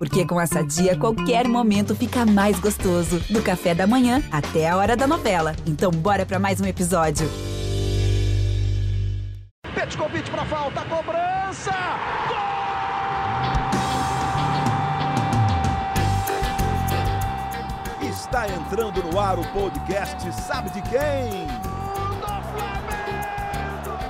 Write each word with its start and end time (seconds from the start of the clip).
Porque 0.00 0.24
com 0.24 0.40
essa 0.40 0.64
dia, 0.64 0.96
qualquer 0.96 1.46
momento 1.46 1.94
fica 1.94 2.24
mais 2.24 2.58
gostoso. 2.58 3.20
Do 3.28 3.42
café 3.42 3.74
da 3.74 3.86
manhã 3.86 4.22
até 4.32 4.66
a 4.66 4.74
hora 4.74 4.96
da 4.96 5.06
novela. 5.06 5.54
Então, 5.66 5.90
bora 5.90 6.24
para 6.24 6.38
mais 6.38 6.58
um 6.58 6.64
episódio. 6.64 7.28
Petkovic 9.74 10.30
para 10.30 10.46
falta, 10.46 10.80
cobrança! 10.86 11.70
Gol! 12.28 12.38
Está 18.08 18.48
entrando 18.48 19.02
no 19.02 19.20
ar 19.20 19.38
o 19.38 19.44
podcast 19.52 20.32
Sabe 20.32 20.70
de 20.70 20.80
quem? 20.80 21.46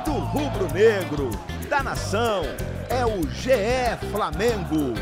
Do 0.05 0.13
rubro 0.13 0.73
negro, 0.73 1.31
da 1.69 1.83
nação, 1.83 2.43
é 2.89 3.05
o 3.05 3.29
GE 3.29 3.97
Flamengo. 4.13 4.95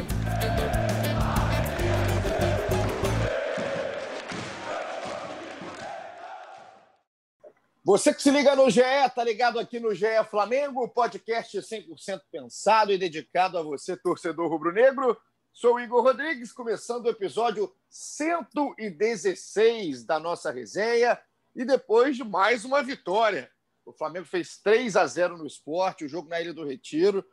Você 7.89 8.13
que 8.13 8.23
se 8.23 8.31
liga 8.31 8.55
no 8.55 8.69
GE, 8.69 8.83
tá 9.15 9.25
ligado 9.25 9.59
aqui 9.59 9.81
no 9.81 9.95
GE 9.95 10.23
Flamengo, 10.29 10.87
podcast 10.91 11.57
100% 11.57 12.21
pensado 12.31 12.93
e 12.93 12.99
dedicado 12.99 13.57
a 13.57 13.63
você, 13.63 13.97
torcedor 13.97 14.51
rubro-negro. 14.51 15.19
Sou 15.55 15.81
Igor 15.81 16.03
Rodrigues, 16.03 16.53
começando 16.53 17.07
o 17.07 17.09
episódio 17.09 17.75
116 17.89 20.05
da 20.05 20.21
nossa 20.21 20.51
resenha 20.51 21.19
e 21.57 21.65
depois 21.65 22.15
de 22.15 22.25
mais 22.25 22.67
uma 22.67 22.83
vitória. 22.83 23.51
O 23.87 23.93
Flamengo 23.95 24.27
fez 24.27 24.59
3 24.59 24.95
a 24.95 25.07
0 25.07 25.39
no 25.39 25.47
esporte, 25.47 26.05
o 26.05 26.09
jogo 26.11 26.29
na 26.29 26.43
Ilha 26.43 26.53
do 26.53 26.67
Retiro. 26.67 27.25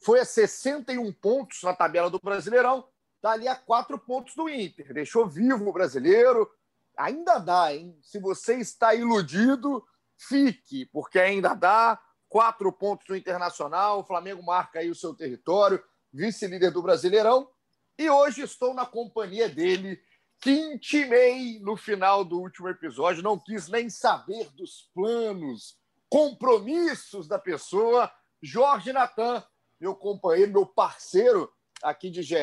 Foi 0.00 0.20
a 0.20 0.24
61 0.24 1.12
pontos 1.12 1.62
na 1.62 1.74
tabela 1.74 2.08
do 2.08 2.18
Brasileirão, 2.18 2.88
está 3.16 3.32
ali 3.32 3.46
a 3.46 3.54
4 3.54 3.98
pontos 3.98 4.34
do 4.34 4.48
Inter. 4.48 4.92
Deixou 4.94 5.28
vivo 5.28 5.68
o 5.68 5.72
brasileiro. 5.72 6.50
Ainda 6.96 7.38
dá, 7.38 7.74
hein? 7.74 7.96
Se 8.02 8.18
você 8.18 8.56
está 8.56 8.94
iludido, 8.94 9.86
fique, 10.16 10.86
porque 10.86 11.18
ainda 11.18 11.54
dá 11.54 12.00
quatro 12.28 12.72
pontos 12.72 13.06
no 13.08 13.16
Internacional, 13.16 14.00
o 14.00 14.04
Flamengo 14.04 14.42
marca 14.42 14.78
aí 14.78 14.88
o 14.88 14.94
seu 14.94 15.12
território, 15.12 15.82
vice-líder 16.12 16.70
do 16.70 16.82
Brasileirão, 16.82 17.50
e 17.98 18.08
hoje 18.08 18.42
estou 18.42 18.72
na 18.72 18.86
companhia 18.86 19.48
dele, 19.48 20.00
que 20.38 20.50
intimei 20.50 21.58
no 21.58 21.76
final 21.76 22.24
do 22.24 22.40
último 22.40 22.68
episódio, 22.68 23.22
não 23.22 23.38
quis 23.38 23.68
nem 23.68 23.90
saber 23.90 24.48
dos 24.52 24.88
planos, 24.94 25.76
compromissos 26.08 27.26
da 27.26 27.38
pessoa, 27.38 28.10
Jorge 28.40 28.92
Natan, 28.92 29.44
meu 29.80 29.94
companheiro, 29.94 30.52
meu 30.52 30.66
parceiro 30.66 31.50
aqui 31.82 32.10
de 32.10 32.22
GE, 32.22 32.36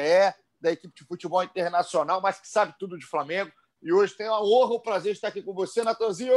da 0.60 0.72
equipe 0.72 0.94
de 0.96 1.06
futebol 1.06 1.44
internacional, 1.44 2.20
mas 2.20 2.40
que 2.40 2.48
sabe 2.48 2.76
tudo 2.80 2.98
de 2.98 3.06
Flamengo, 3.06 3.52
e 3.82 3.94
hoje 3.94 4.16
tenho 4.16 4.34
a 4.34 4.42
honra, 4.42 4.74
o 4.74 4.82
prazer 4.82 5.12
de 5.12 5.18
estar 5.18 5.28
aqui 5.28 5.44
com 5.44 5.54
você, 5.54 5.84
Natanzinho. 5.84 6.34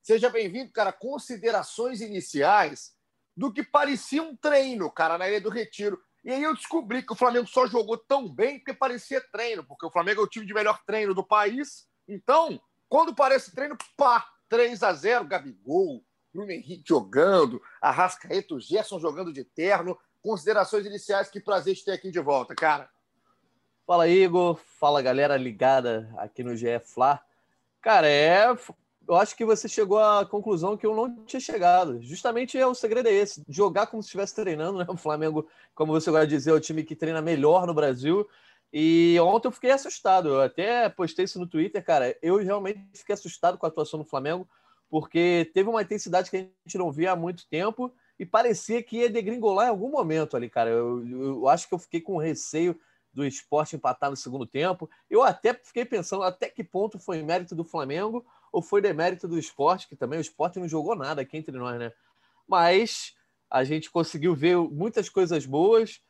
Seja 0.00 0.30
bem-vindo, 0.30 0.70
cara. 0.70 0.92
Considerações 0.92 2.00
iniciais 2.00 2.94
do 3.36 3.52
que 3.52 3.64
parecia 3.64 4.22
um 4.22 4.36
treino, 4.36 4.90
cara, 4.90 5.18
na 5.18 5.28
Ilha 5.28 5.40
do 5.40 5.50
Retiro. 5.50 6.00
E 6.24 6.30
aí 6.30 6.42
eu 6.42 6.54
descobri 6.54 7.02
que 7.02 7.12
o 7.12 7.16
Flamengo 7.16 7.48
só 7.48 7.66
jogou 7.66 7.98
tão 7.98 8.32
bem 8.32 8.58
porque 8.58 8.72
parecia 8.72 9.20
treino, 9.32 9.64
porque 9.64 9.84
o 9.84 9.90
Flamengo 9.90 10.20
é 10.20 10.24
o 10.24 10.28
time 10.28 10.46
de 10.46 10.54
melhor 10.54 10.80
treino 10.86 11.14
do 11.14 11.26
país. 11.26 11.88
Então, 12.06 12.60
quando 12.88 13.14
parece 13.14 13.54
treino, 13.54 13.76
pá, 13.96 14.24
3 14.48 14.82
a 14.82 14.92
0 14.92 15.26
Gabigol, 15.26 16.04
Bruno 16.32 16.50
Henrique 16.50 16.84
jogando, 16.86 17.60
Arrascaeta, 17.80 18.54
o 18.54 18.60
Gerson 18.60 19.00
jogando 19.00 19.32
de 19.32 19.44
terno. 19.44 19.98
Considerações 20.24 20.86
iniciais, 20.86 21.28
que 21.28 21.38
prazer 21.38 21.74
de 21.74 21.84
ter 21.84 21.92
aqui 21.92 22.10
de 22.10 22.18
volta, 22.18 22.54
cara. 22.54 22.88
Fala, 23.86 24.08
Igor. 24.08 24.58
Fala, 24.80 25.02
galera 25.02 25.36
ligada 25.36 26.10
aqui 26.16 26.42
no 26.42 26.56
GE 26.56 26.80
Fla. 26.80 27.20
Cara, 27.82 28.08
é 28.08 28.46
eu 29.06 29.16
acho 29.16 29.36
que 29.36 29.44
você 29.44 29.68
chegou 29.68 29.98
à 29.98 30.24
conclusão 30.24 30.78
que 30.78 30.86
eu 30.86 30.94
não 30.94 31.26
tinha 31.26 31.40
chegado. 31.40 32.00
Justamente 32.02 32.56
é 32.56 32.66
o 32.66 32.74
segredo 32.74 33.06
é 33.06 33.12
esse: 33.12 33.42
jogar 33.46 33.86
como 33.86 34.02
se 34.02 34.06
estivesse 34.06 34.34
treinando, 34.34 34.78
né? 34.78 34.86
O 34.88 34.96
Flamengo, 34.96 35.46
como 35.74 35.92
você 35.92 36.10
gosta 36.10 36.26
de 36.26 36.34
dizer, 36.34 36.52
é 36.52 36.54
o 36.54 36.60
time 36.60 36.82
que 36.82 36.96
treina 36.96 37.20
melhor 37.20 37.66
no 37.66 37.74
Brasil. 37.74 38.26
E 38.72 39.18
ontem 39.20 39.48
eu 39.48 39.52
fiquei 39.52 39.72
assustado. 39.72 40.30
Eu 40.30 40.40
até 40.40 40.88
postei 40.88 41.26
isso 41.26 41.38
no 41.38 41.46
Twitter, 41.46 41.84
cara. 41.84 42.16
Eu 42.22 42.38
realmente 42.38 42.80
fiquei 42.94 43.12
assustado 43.12 43.58
com 43.58 43.66
a 43.66 43.68
atuação 43.68 43.98
do 43.98 44.06
Flamengo, 44.06 44.48
porque 44.88 45.50
teve 45.52 45.68
uma 45.68 45.82
intensidade 45.82 46.30
que 46.30 46.36
a 46.38 46.40
gente 46.40 46.78
não 46.78 46.90
via 46.90 47.12
há 47.12 47.16
muito 47.16 47.46
tempo 47.46 47.92
e 48.18 48.24
parecia 48.24 48.82
que 48.82 48.98
ia 48.98 49.10
degringolar 49.10 49.66
em 49.66 49.70
algum 49.70 49.90
momento 49.90 50.36
ali, 50.36 50.48
cara. 50.48 50.70
Eu, 50.70 51.06
eu 51.06 51.48
acho 51.48 51.68
que 51.68 51.74
eu 51.74 51.78
fiquei 51.78 52.00
com 52.00 52.16
receio 52.16 52.78
do 53.12 53.24
esporte 53.24 53.76
empatar 53.76 54.10
no 54.10 54.16
segundo 54.16 54.46
tempo. 54.46 54.90
Eu 55.08 55.22
até 55.22 55.54
fiquei 55.54 55.84
pensando 55.84 56.24
até 56.24 56.48
que 56.48 56.64
ponto 56.64 56.98
foi 56.98 57.22
mérito 57.22 57.54
do 57.54 57.64
Flamengo 57.64 58.24
ou 58.52 58.60
foi 58.60 58.80
demérito 58.80 59.26
do 59.26 59.38
esporte, 59.38 59.88
que 59.88 59.96
também 59.96 60.18
o 60.18 60.20
esporte 60.20 60.58
não 60.58 60.68
jogou 60.68 60.94
nada 60.96 61.22
aqui 61.22 61.36
entre 61.36 61.56
nós, 61.56 61.78
né? 61.78 61.92
Mas 62.46 63.14
a 63.50 63.62
gente 63.64 63.90
conseguiu 63.90 64.34
ver 64.34 64.56
muitas 64.56 65.08
coisas 65.08 65.46
boas. 65.46 66.00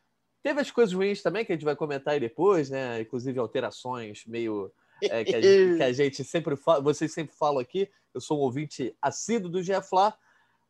Teve 0.43 0.61
as 0.61 0.71
coisas 0.71 0.95
ruins 0.95 1.23
também, 1.23 1.45
que 1.45 1.53
a 1.53 1.55
gente 1.55 1.65
vai 1.65 1.77
comentar 1.77 2.15
aí 2.15 2.21
depois, 2.21 2.71
né? 2.71 3.01
Inclusive 3.01 3.39
alterações 3.39 4.25
meio. 4.27 4.73
É, 5.03 5.25
que, 5.25 5.35
a 5.35 5.41
gente, 5.41 5.77
que, 5.77 5.83
a 5.83 5.93
gente, 5.93 6.25
sempre 6.25 6.57
fala, 6.57 6.81
vocês 6.81 7.13
sempre 7.13 7.35
falam 7.37 7.61
aqui. 7.61 7.91
Eu 8.13 8.21
sou 8.21 8.39
um 8.39 8.43
ouvinte 8.43 8.97
assíduo 9.01 9.51
do 9.51 9.61
GFLA, 9.61 10.17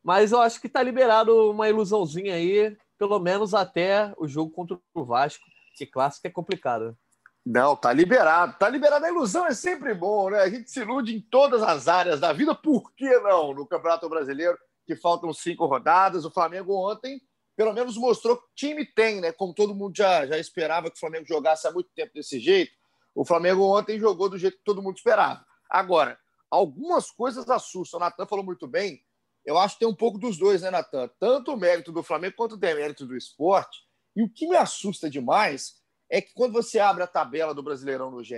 mas 0.05 0.31
eu 0.31 0.39
acho 0.39 0.61
que 0.61 0.67
está 0.67 0.83
liberado 0.83 1.49
uma 1.49 1.67
ilusãozinha 1.67 2.35
aí, 2.35 2.77
pelo 2.95 3.17
menos 3.17 3.55
até 3.55 4.13
o 4.19 4.27
jogo 4.27 4.51
contra 4.51 4.79
o 4.93 5.03
Vasco, 5.03 5.43
que 5.75 5.83
clássico 5.83 6.27
é 6.27 6.29
complicado. 6.29 6.95
Não, 7.43 7.75
tá 7.75 7.91
liberado. 7.91 8.55
Tá 8.59 8.69
liberado. 8.69 9.03
A 9.03 9.09
ilusão 9.09 9.47
é 9.47 9.53
sempre 9.55 9.95
bom, 9.95 10.29
né? 10.29 10.41
A 10.41 10.49
gente 10.49 10.69
se 10.69 10.79
ilude 10.81 11.15
em 11.15 11.19
todas 11.19 11.63
as 11.63 11.87
áreas 11.87 12.19
da 12.19 12.31
vida. 12.31 12.53
Por 12.53 12.93
que 12.93 13.17
não? 13.17 13.51
No 13.51 13.65
Campeonato 13.65 14.07
Brasileiro, 14.07 14.55
que 14.85 14.95
faltam 14.95 15.33
cinco 15.33 15.65
rodadas. 15.65 16.23
O 16.23 16.29
Flamengo 16.29 16.75
ontem, 16.75 17.19
pelo 17.57 17.73
menos, 17.73 17.97
mostrou 17.97 18.37
que 18.37 18.43
time 18.55 18.85
tem, 18.85 19.19
né? 19.19 19.31
Como 19.31 19.55
todo 19.55 19.73
mundo 19.73 19.97
já, 19.97 20.27
já 20.27 20.37
esperava 20.37 20.91
que 20.91 20.97
o 20.97 20.99
Flamengo 20.99 21.25
jogasse 21.27 21.67
há 21.67 21.71
muito 21.71 21.89
tempo 21.95 22.13
desse 22.13 22.39
jeito. 22.39 22.73
O 23.15 23.25
Flamengo 23.25 23.63
ontem 23.75 23.99
jogou 23.99 24.29
do 24.29 24.37
jeito 24.37 24.57
que 24.57 24.63
todo 24.63 24.83
mundo 24.83 24.97
esperava. 24.97 25.43
Agora, 25.67 26.15
algumas 26.51 27.09
coisas 27.09 27.49
assustam. 27.49 27.99
O 27.99 28.01
Natan 28.01 28.27
falou 28.27 28.45
muito 28.45 28.67
bem. 28.67 29.03
Eu 29.45 29.57
acho 29.57 29.75
que 29.75 29.79
tem 29.81 29.87
um 29.87 29.95
pouco 29.95 30.17
dos 30.17 30.37
dois, 30.37 30.63
né, 30.63 30.71
Natan? 30.71 31.07
Tanto 31.19 31.53
o 31.53 31.57
mérito 31.57 31.91
do 31.91 32.01
Flamengo 32.01 32.35
quanto 32.35 32.53
o 32.53 32.57
demérito 32.57 33.05
do 33.05 33.15
esporte. 33.15 33.85
E 34.15 34.23
o 34.23 34.29
que 34.29 34.47
me 34.47 34.55
assusta 34.55 35.09
demais 35.09 35.75
é 36.09 36.21
que 36.21 36.33
quando 36.33 36.53
você 36.53 36.79
abre 36.79 37.03
a 37.03 37.07
tabela 37.07 37.53
do 37.53 37.61
Brasileirão 37.61 38.09
no 38.09 38.23
GE, 38.23 38.35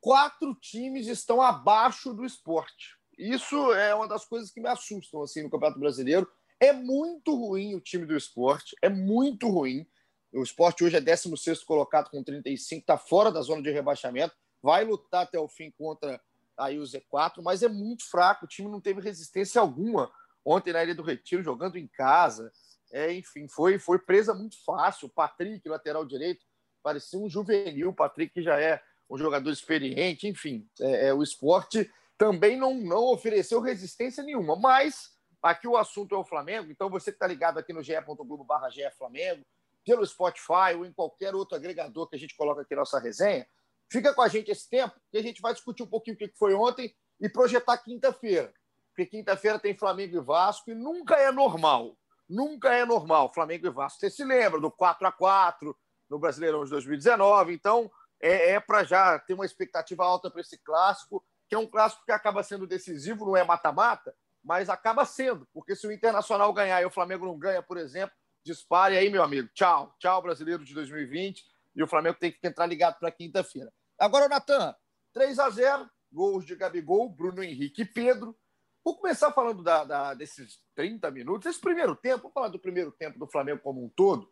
quatro 0.00 0.54
times 0.54 1.06
estão 1.08 1.42
abaixo 1.42 2.12
do 2.12 2.24
esporte. 2.24 2.96
Isso 3.18 3.72
é 3.72 3.94
uma 3.94 4.06
das 4.06 4.24
coisas 4.24 4.50
que 4.50 4.60
me 4.60 4.68
assustam 4.68 5.22
assim 5.22 5.42
no 5.42 5.50
Campeonato 5.50 5.80
Brasileiro. 5.80 6.30
É 6.60 6.72
muito 6.72 7.34
ruim 7.34 7.74
o 7.74 7.80
time 7.80 8.06
do 8.06 8.16
esporte, 8.16 8.76
é 8.82 8.88
muito 8.88 9.48
ruim. 9.48 9.86
O 10.32 10.42
esporte 10.42 10.84
hoje 10.84 10.96
é 10.96 11.00
16 11.00 11.62
colocado 11.64 12.10
com 12.10 12.22
35, 12.22 12.80
está 12.80 12.98
fora 12.98 13.30
da 13.30 13.40
zona 13.40 13.62
de 13.62 13.70
rebaixamento, 13.70 14.34
vai 14.62 14.84
lutar 14.84 15.22
até 15.22 15.38
o 15.38 15.48
fim 15.48 15.70
contra 15.70 16.20
aí 16.56 16.78
o 16.78 16.82
Z4, 16.82 17.42
mas 17.42 17.62
é 17.62 17.68
muito 17.68 18.08
fraco. 18.08 18.44
O 18.44 18.48
time 18.48 18.70
não 18.70 18.80
teve 18.80 19.00
resistência 19.00 19.60
alguma 19.60 20.10
ontem 20.44 20.72
na 20.72 20.82
Ilha 20.82 20.94
do 20.94 21.02
Retiro, 21.02 21.42
jogando 21.42 21.76
em 21.76 21.86
casa. 21.86 22.52
É, 22.92 23.12
enfim, 23.12 23.48
foi, 23.48 23.78
foi 23.78 23.98
presa 23.98 24.34
muito 24.34 24.56
fácil. 24.64 25.08
O 25.08 25.10
Patrick, 25.10 25.68
lateral 25.68 26.04
direito, 26.04 26.44
parecia 26.82 27.18
um 27.18 27.28
juvenil. 27.28 27.90
O 27.90 27.94
Patrick 27.94 28.42
já 28.42 28.60
é 28.60 28.80
um 29.08 29.18
jogador 29.18 29.50
experiente, 29.50 30.28
enfim. 30.28 30.68
É, 30.80 31.08
é, 31.08 31.14
o 31.14 31.22
esporte 31.22 31.90
também 32.16 32.56
não, 32.56 32.74
não 32.74 33.04
ofereceu 33.12 33.60
resistência 33.60 34.22
nenhuma. 34.22 34.56
Mas 34.56 35.10
aqui 35.42 35.66
o 35.66 35.76
assunto 35.76 36.14
é 36.14 36.18
o 36.18 36.24
Flamengo, 36.24 36.70
então 36.70 36.88
você 36.88 37.10
que 37.10 37.16
está 37.16 37.26
ligado 37.26 37.58
aqui 37.58 37.72
no 37.72 37.82
ge.globo 37.82 38.44
barra 38.44 38.68
Flamengo, 38.96 39.42
pelo 39.84 40.06
Spotify 40.06 40.74
ou 40.76 40.86
em 40.86 40.92
qualquer 40.92 41.34
outro 41.34 41.56
agregador 41.56 42.08
que 42.08 42.16
a 42.16 42.18
gente 42.18 42.34
coloca 42.34 42.62
aqui 42.62 42.74
nossa 42.74 42.98
resenha, 42.98 43.46
fica 43.90 44.14
com 44.14 44.22
a 44.22 44.28
gente 44.28 44.50
esse 44.50 44.68
tempo, 44.68 44.94
que 45.10 45.18
a 45.18 45.22
gente 45.22 45.40
vai 45.40 45.52
discutir 45.52 45.82
um 45.82 45.88
pouquinho 45.88 46.14
o 46.14 46.18
que 46.18 46.32
foi 46.36 46.54
ontem 46.54 46.94
e 47.20 47.28
projetar 47.28 47.78
quinta-feira. 47.78 48.52
Porque 48.90 49.06
quinta-feira 49.06 49.58
tem 49.58 49.76
Flamengo 49.76 50.16
e 50.16 50.20
Vasco 50.20 50.70
e 50.70 50.74
nunca 50.74 51.16
é 51.16 51.32
normal. 51.32 51.96
Nunca 52.28 52.72
é 52.72 52.84
normal 52.84 53.32
Flamengo 53.32 53.66
e 53.66 53.70
Vasco. 53.70 54.00
Você 54.00 54.10
se 54.10 54.24
lembra 54.24 54.60
do 54.60 54.70
4 54.70 55.06
a 55.06 55.12
4 55.12 55.76
no 56.08 56.18
Brasileirão 56.18 56.64
de 56.64 56.70
2019. 56.70 57.52
Então, 57.52 57.90
é, 58.20 58.52
é 58.52 58.60
para 58.60 58.84
já 58.84 59.18
ter 59.18 59.34
uma 59.34 59.44
expectativa 59.44 60.04
alta 60.04 60.30
para 60.30 60.40
esse 60.40 60.56
clássico, 60.58 61.24
que 61.48 61.54
é 61.54 61.58
um 61.58 61.66
clássico 61.66 62.04
que 62.04 62.12
acaba 62.12 62.42
sendo 62.42 62.66
decisivo, 62.66 63.26
não 63.26 63.36
é 63.36 63.44
mata-mata, 63.44 64.14
mas 64.42 64.68
acaba 64.68 65.04
sendo, 65.04 65.46
porque 65.52 65.74
se 65.74 65.86
o 65.86 65.92
Internacional 65.92 66.52
ganhar 66.52 66.80
e 66.80 66.86
o 66.86 66.90
Flamengo 66.90 67.26
não 67.26 67.38
ganha, 67.38 67.62
por 67.62 67.76
exemplo, 67.76 68.14
dispare 68.44 68.96
aí, 68.96 69.10
meu 69.10 69.22
amigo. 69.22 69.48
Tchau, 69.54 69.94
tchau, 69.98 70.22
brasileiro 70.22 70.64
de 70.64 70.74
2020. 70.74 71.42
E 71.74 71.82
o 71.82 71.88
Flamengo 71.88 72.18
tem 72.18 72.32
que 72.32 72.46
entrar 72.46 72.66
ligado 72.66 72.98
para 72.98 73.10
quinta-feira. 73.10 73.72
Agora, 73.98 74.28
Natan, 74.28 74.74
3 75.12 75.38
a 75.38 75.50
0 75.50 75.90
gols 76.12 76.46
de 76.46 76.54
Gabigol, 76.54 77.08
Bruno 77.08 77.42
Henrique 77.42 77.82
e 77.82 77.84
Pedro. 77.84 78.36
Vou 78.84 78.96
começar 78.96 79.32
falando 79.32 79.62
da, 79.62 79.82
da, 79.84 80.14
desses 80.14 80.60
30 80.74 81.10
minutos. 81.10 81.46
Esse 81.46 81.60
primeiro 81.60 81.96
tempo, 81.96 82.24
vou 82.24 82.32
falar 82.32 82.48
do 82.48 82.58
primeiro 82.58 82.92
tempo 82.92 83.18
do 83.18 83.26
Flamengo 83.26 83.60
como 83.60 83.84
um 83.84 83.88
todo. 83.88 84.30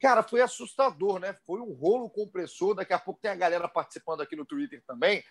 Cara, 0.00 0.22
foi 0.22 0.40
assustador, 0.40 1.18
né? 1.18 1.36
Foi 1.46 1.60
um 1.60 1.72
rolo 1.74 2.08
compressor. 2.08 2.74
Daqui 2.74 2.94
a 2.94 2.98
pouco 2.98 3.20
tem 3.20 3.30
a 3.30 3.36
galera 3.36 3.68
participando 3.68 4.22
aqui 4.22 4.34
no 4.34 4.46
Twitter 4.46 4.82
também. 4.86 5.22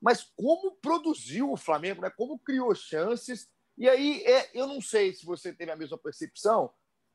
Mas 0.00 0.24
como 0.36 0.72
produziu 0.76 1.52
o 1.52 1.56
Flamengo, 1.56 2.02
né? 2.02 2.10
Como 2.10 2.38
criou 2.38 2.74
chances. 2.74 3.48
E 3.78 3.88
aí, 3.88 4.22
é, 4.24 4.50
eu 4.52 4.66
não 4.66 4.80
sei 4.80 5.12
se 5.12 5.24
você 5.24 5.52
teve 5.52 5.70
a 5.70 5.76
mesma 5.76 5.96
percepção. 5.96 6.72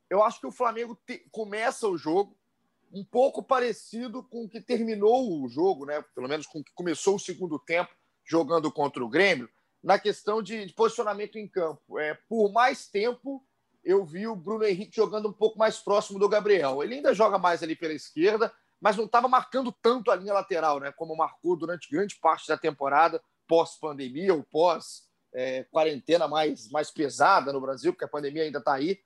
Eu 0.09 0.23
acho 0.23 0.39
que 0.39 0.47
o 0.47 0.51
Flamengo 0.51 0.97
te, 1.05 1.19
começa 1.31 1.87
o 1.87 1.97
jogo 1.97 2.37
um 2.93 3.03
pouco 3.03 3.41
parecido 3.41 4.23
com 4.23 4.45
o 4.45 4.49
que 4.49 4.59
terminou 4.59 5.41
o 5.41 5.47
jogo, 5.47 5.85
né? 5.85 6.03
Pelo 6.13 6.27
menos 6.27 6.45
com 6.45 6.59
o 6.59 6.63
que 6.63 6.73
começou 6.73 7.15
o 7.15 7.19
segundo 7.19 7.57
tempo 7.57 7.91
jogando 8.25 8.71
contra 8.71 9.03
o 9.03 9.09
Grêmio, 9.09 9.49
na 9.83 9.97
questão 9.97 10.41
de, 10.41 10.71
posicionamento 10.73 11.37
em 11.37 11.47
campo. 11.47 11.99
É, 11.99 12.13
por 12.29 12.51
mais 12.51 12.87
tempo, 12.87 13.43
eu 13.83 14.05
vi 14.05 14.27
o 14.27 14.35
Bruno 14.35 14.63
Henrique 14.63 14.95
jogando 14.95 15.29
um 15.29 15.33
pouco 15.33 15.57
mais 15.57 15.77
próximo 15.79 16.19
do 16.19 16.29
Gabriel. 16.29 16.83
Ele 16.83 16.95
ainda 16.95 17.13
joga 17.13 17.37
mais 17.37 17.63
ali 17.63 17.75
pela 17.75 17.93
esquerda, 17.93 18.53
mas 18.79 18.95
não 18.95 19.05
estava 19.05 19.27
marcando 19.27 19.71
tanto 19.71 20.11
a 20.11 20.15
linha 20.15 20.33
lateral, 20.33 20.79
né? 20.79 20.91
Como 20.91 21.15
marcou 21.15 21.55
durante 21.55 21.89
grande 21.89 22.15
parte 22.15 22.47
da 22.47 22.57
temporada, 22.57 23.21
pós-pandemia 23.47 24.33
ou 24.33 24.43
pós-quarentena 24.43 26.25
é, 26.25 26.27
mais, 26.27 26.69
mais 26.69 26.91
pesada 26.91 27.51
no 27.51 27.61
Brasil, 27.61 27.91
porque 27.91 28.05
a 28.05 28.09
pandemia 28.09 28.43
ainda 28.43 28.59
está 28.59 28.73
aí. 28.73 28.99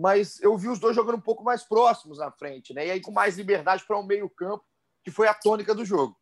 Mas 0.00 0.40
eu 0.40 0.56
vi 0.56 0.68
os 0.68 0.78
dois 0.78 0.96
jogando 0.96 1.16
um 1.16 1.20
pouco 1.20 1.44
mais 1.44 1.62
próximos 1.62 2.16
na 2.16 2.30
frente, 2.30 2.72
né? 2.72 2.86
E 2.86 2.90
aí 2.90 3.00
com 3.02 3.12
mais 3.12 3.36
liberdade 3.36 3.84
para 3.86 3.98
o 3.98 4.00
um 4.00 4.06
meio-campo, 4.06 4.64
que 5.04 5.10
foi 5.10 5.28
a 5.28 5.34
tônica 5.34 5.74
do 5.74 5.84
jogo. 5.84 6.16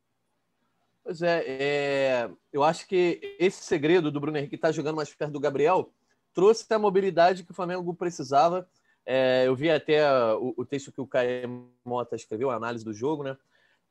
Pois 1.05 1.23
é, 1.23 1.45
é, 1.47 2.31
eu 2.53 2.65
acho 2.65 2.89
que 2.89 3.37
esse 3.39 3.63
segredo 3.63 4.11
do 4.11 4.21
Bruno 4.21 4.37
Henrique 4.37 4.57
estar 4.57 4.69
tá 4.69 4.73
jogando 4.73 4.97
mais 4.97 5.15
perto 5.15 5.33
do 5.33 5.39
Gabriel 5.39 5.93
trouxe 6.35 6.67
a 6.75 6.79
mobilidade 6.79 7.45
que 7.45 7.53
o 7.53 7.55
Flamengo 7.55 7.95
precisava. 7.95 8.69
É, 9.07 9.45
eu 9.47 9.55
vi 9.55 9.71
até 9.71 10.05
o, 10.35 10.55
o, 10.57 10.67
texto 10.67 10.91
que 10.91 11.01
o 11.01 11.07
Caio 11.07 11.71
Mota 11.85 12.17
escreveu, 12.17 12.51
a 12.51 12.57
análise 12.57 12.85
do 12.85 12.93
jogo, 12.93 13.23
né? 13.23 13.39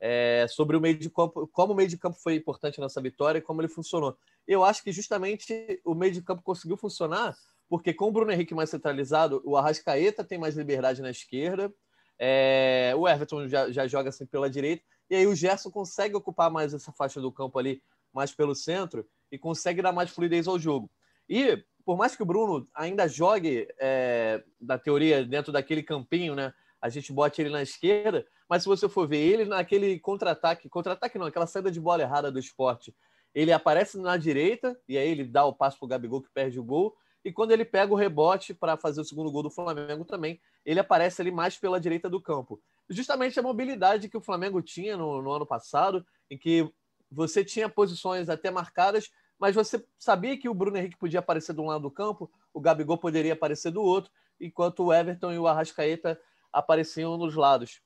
É, 0.01 0.45
sobre 0.49 0.75
o 0.75 0.81
meio 0.81 0.97
de 0.97 1.09
campo, 1.09 1.47
como 1.47 1.71
o 1.71 1.75
meio 1.75 1.87
de 1.87 1.97
campo 1.97 2.17
foi 2.21 2.35
importante 2.35 2.79
nessa 2.81 3.01
vitória 3.01 3.39
e 3.39 3.41
como 3.41 3.61
ele 3.61 3.69
funcionou. 3.69 4.17
Eu 4.45 4.65
acho 4.65 4.83
que 4.83 4.91
justamente 4.91 5.81
o 5.85 5.95
meio 5.95 6.11
de 6.11 6.21
campo 6.21 6.43
conseguiu 6.43 6.75
funcionar 6.75 7.35
porque 7.69 7.93
com 7.93 8.07
o 8.07 8.11
Bruno 8.11 8.31
Henrique 8.31 8.55
mais 8.55 8.69
centralizado, 8.69 9.41
o 9.45 9.57
Arrascaeta 9.57 10.23
tem 10.23 10.37
mais 10.37 10.55
liberdade 10.55 11.01
na 11.01 11.09
esquerda, 11.09 11.73
é, 12.19 12.93
o 12.95 13.07
Everton 13.07 13.47
já, 13.47 13.71
já 13.71 13.87
joga 13.87 14.09
assim 14.09 14.25
pela 14.25 14.49
direita, 14.49 14.83
e 15.09 15.15
aí 15.15 15.27
o 15.27 15.35
Gerson 15.35 15.69
consegue 15.69 16.15
ocupar 16.15 16.51
mais 16.51 16.73
essa 16.73 16.91
faixa 16.91 17.21
do 17.21 17.31
campo 17.31 17.57
ali, 17.59 17.81
mais 18.13 18.33
pelo 18.33 18.55
centro, 18.55 19.07
e 19.31 19.37
consegue 19.37 19.81
dar 19.81 19.91
mais 19.91 20.09
fluidez 20.09 20.47
ao 20.47 20.59
jogo. 20.59 20.89
E 21.29 21.63
por 21.85 21.97
mais 21.97 22.15
que 22.15 22.23
o 22.23 22.25
Bruno 22.25 22.67
ainda 22.73 23.07
jogue, 23.07 23.67
é, 23.79 24.43
na 24.59 24.77
teoria, 24.77 25.23
dentro 25.23 25.53
daquele 25.53 25.81
campinho, 25.81 26.35
né? 26.35 26.53
A 26.81 26.89
gente 26.89 27.13
bote 27.13 27.41
ele 27.41 27.49
na 27.49 27.61
esquerda, 27.61 28.25
mas 28.49 28.63
se 28.63 28.69
você 28.69 28.89
for 28.89 29.07
ver 29.07 29.17
ele 29.17 29.45
naquele 29.45 29.97
contra-ataque, 29.99 30.69
contra-ataque 30.69 31.17
não, 31.17 31.27
aquela 31.27 31.47
saída 31.47 31.71
de 31.71 31.79
bola 31.79 32.03
errada 32.03 32.31
do 32.31 32.39
esporte, 32.39 32.93
ele 33.33 33.53
aparece 33.53 33.97
na 33.97 34.17
direita, 34.17 34.77
e 34.87 34.97
aí 34.97 35.09
ele 35.09 35.23
dá 35.23 35.45
o 35.45 35.53
passo 35.53 35.79
para 35.79 35.85
o 35.85 35.89
Gabigol 35.89 36.21
que 36.21 36.29
perde 36.33 36.59
o 36.59 36.63
gol, 36.63 36.93
e 37.23 37.31
quando 37.31 37.51
ele 37.51 37.65
pega 37.65 37.91
o 37.91 37.97
rebote 37.97 38.53
para 38.53 38.77
fazer 38.77 39.01
o 39.01 39.05
segundo 39.05 39.31
gol 39.31 39.43
do 39.43 39.49
Flamengo 39.49 40.05
também, 40.05 40.39
ele 40.65 40.79
aparece 40.79 41.21
ali 41.21 41.31
mais 41.31 41.57
pela 41.57 41.79
direita 41.79 42.09
do 42.09 42.21
campo. 42.21 42.61
Justamente 42.89 43.39
a 43.39 43.43
mobilidade 43.43 44.07
que 44.07 44.17
o 44.17 44.21
Flamengo 44.21 44.61
tinha 44.61 44.95
no, 44.95 45.21
no 45.21 45.31
ano 45.31 45.45
passado, 45.45 46.05
em 46.29 46.37
que 46.37 46.71
você 47.11 47.43
tinha 47.43 47.67
posições 47.67 48.29
até 48.29 48.49
marcadas, 48.51 49.09
mas 49.39 49.55
você 49.55 49.85
sabia 49.97 50.37
que 50.37 50.49
o 50.49 50.53
Bruno 50.53 50.77
Henrique 50.77 50.97
podia 50.97 51.19
aparecer 51.19 51.53
de 51.53 51.61
um 51.61 51.67
lado 51.67 51.81
do 51.81 51.91
campo, 51.91 52.31
o 52.53 52.59
Gabigol 52.59 52.97
poderia 52.97 53.33
aparecer 53.33 53.71
do 53.71 53.81
outro, 53.81 54.11
enquanto 54.39 54.83
o 54.83 54.93
Everton 54.93 55.31
e 55.31 55.39
o 55.39 55.47
Arrascaeta 55.47 56.19
apareciam 56.51 57.17
nos 57.17 57.35
lados. 57.35 57.81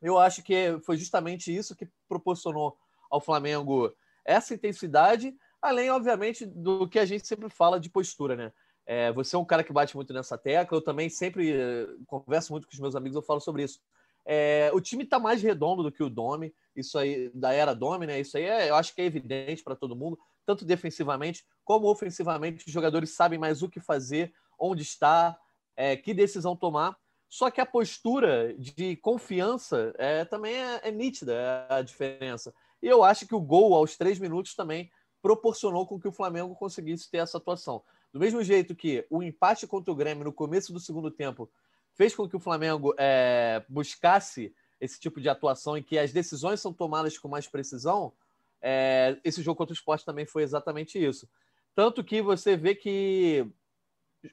Eu 0.00 0.18
acho 0.18 0.42
que 0.42 0.78
foi 0.84 0.96
justamente 0.96 1.54
isso 1.54 1.74
que 1.74 1.88
proporcionou 2.08 2.78
ao 3.10 3.20
Flamengo 3.20 3.92
essa 4.24 4.54
intensidade, 4.54 5.34
além, 5.60 5.90
obviamente, 5.90 6.46
do 6.46 6.88
que 6.88 6.98
a 6.98 7.04
gente 7.04 7.26
sempre 7.26 7.48
fala 7.48 7.78
de 7.78 7.90
postura, 7.90 8.36
né? 8.36 8.52
É, 8.86 9.12
você 9.12 9.36
é 9.36 9.38
um 9.38 9.44
cara 9.44 9.62
que 9.62 9.72
bate 9.72 9.94
muito 9.94 10.12
nessa 10.14 10.38
tecla, 10.38 10.78
eu 10.78 10.82
também 10.82 11.10
sempre 11.10 11.52
eh, 11.52 11.86
converso 12.06 12.52
muito 12.52 12.66
com 12.66 12.72
os 12.72 12.80
meus 12.80 12.96
amigos, 12.96 13.16
eu 13.16 13.22
falo 13.22 13.38
sobre 13.38 13.62
isso. 13.62 13.80
É, 14.24 14.70
o 14.72 14.80
time 14.80 15.04
está 15.04 15.18
mais 15.18 15.42
redondo 15.42 15.82
do 15.82 15.92
que 15.92 16.02
o 16.02 16.08
Domi, 16.08 16.54
isso 16.74 16.98
aí, 16.98 17.30
da 17.34 17.52
era 17.52 17.74
Domi, 17.74 18.06
né? 18.06 18.18
Isso 18.18 18.38
aí 18.38 18.44
é, 18.44 18.70
eu 18.70 18.76
acho 18.76 18.94
que 18.94 19.02
é 19.02 19.04
evidente 19.04 19.62
para 19.62 19.76
todo 19.76 19.96
mundo 19.96 20.18
tanto 20.48 20.64
defensivamente 20.64 21.44
como 21.62 21.88
ofensivamente. 21.88 22.66
Os 22.66 22.72
jogadores 22.72 23.10
sabem 23.10 23.38
mais 23.38 23.62
o 23.62 23.68
que 23.68 23.80
fazer, 23.80 24.32
onde 24.58 24.82
está, 24.82 25.38
é, 25.76 25.94
que 25.94 26.14
decisão 26.14 26.56
tomar. 26.56 26.96
Só 27.28 27.50
que 27.50 27.60
a 27.60 27.66
postura 27.66 28.54
de 28.54 28.96
confiança 28.96 29.92
é, 29.98 30.24
também 30.24 30.54
é, 30.54 30.88
é 30.88 30.90
nítida 30.90 31.34
é 31.34 31.74
a 31.74 31.82
diferença. 31.82 32.54
E 32.82 32.86
eu 32.86 33.04
acho 33.04 33.26
que 33.26 33.34
o 33.34 33.40
gol 33.40 33.74
aos 33.74 33.98
três 33.98 34.18
minutos 34.18 34.54
também 34.54 34.90
proporcionou 35.20 35.86
com 35.86 35.98
que 35.98 36.08
o 36.08 36.12
Flamengo 36.12 36.54
conseguisse 36.54 37.10
ter 37.10 37.18
essa 37.18 37.38
atuação. 37.38 37.82
Do 38.12 38.20
mesmo 38.20 38.42
jeito 38.42 38.74
que 38.74 39.06
o 39.10 39.22
empate 39.22 39.66
contra 39.66 39.92
o 39.92 39.96
Grêmio 39.96 40.24
no 40.24 40.32
começo 40.32 40.72
do 40.72 40.80
segundo 40.80 41.10
tempo 41.10 41.50
fez 41.94 42.14
com 42.14 42.28
que 42.28 42.36
o 42.36 42.40
Flamengo 42.40 42.94
é, 42.96 43.64
buscasse 43.68 44.54
esse 44.80 44.98
tipo 44.98 45.20
de 45.20 45.28
atuação 45.28 45.76
em 45.76 45.82
que 45.82 45.98
as 45.98 46.12
decisões 46.12 46.60
são 46.60 46.72
tomadas 46.72 47.18
com 47.18 47.28
mais 47.28 47.48
precisão, 47.48 48.12
é, 48.60 49.18
esse 49.24 49.42
jogo 49.42 49.56
contra 49.56 49.72
o 49.72 49.76
esporte 49.76 50.04
também 50.04 50.26
foi 50.26 50.42
exatamente 50.42 51.02
isso. 51.02 51.28
Tanto 51.74 52.02
que 52.02 52.20
você 52.20 52.56
vê 52.56 52.74
que 52.74 53.46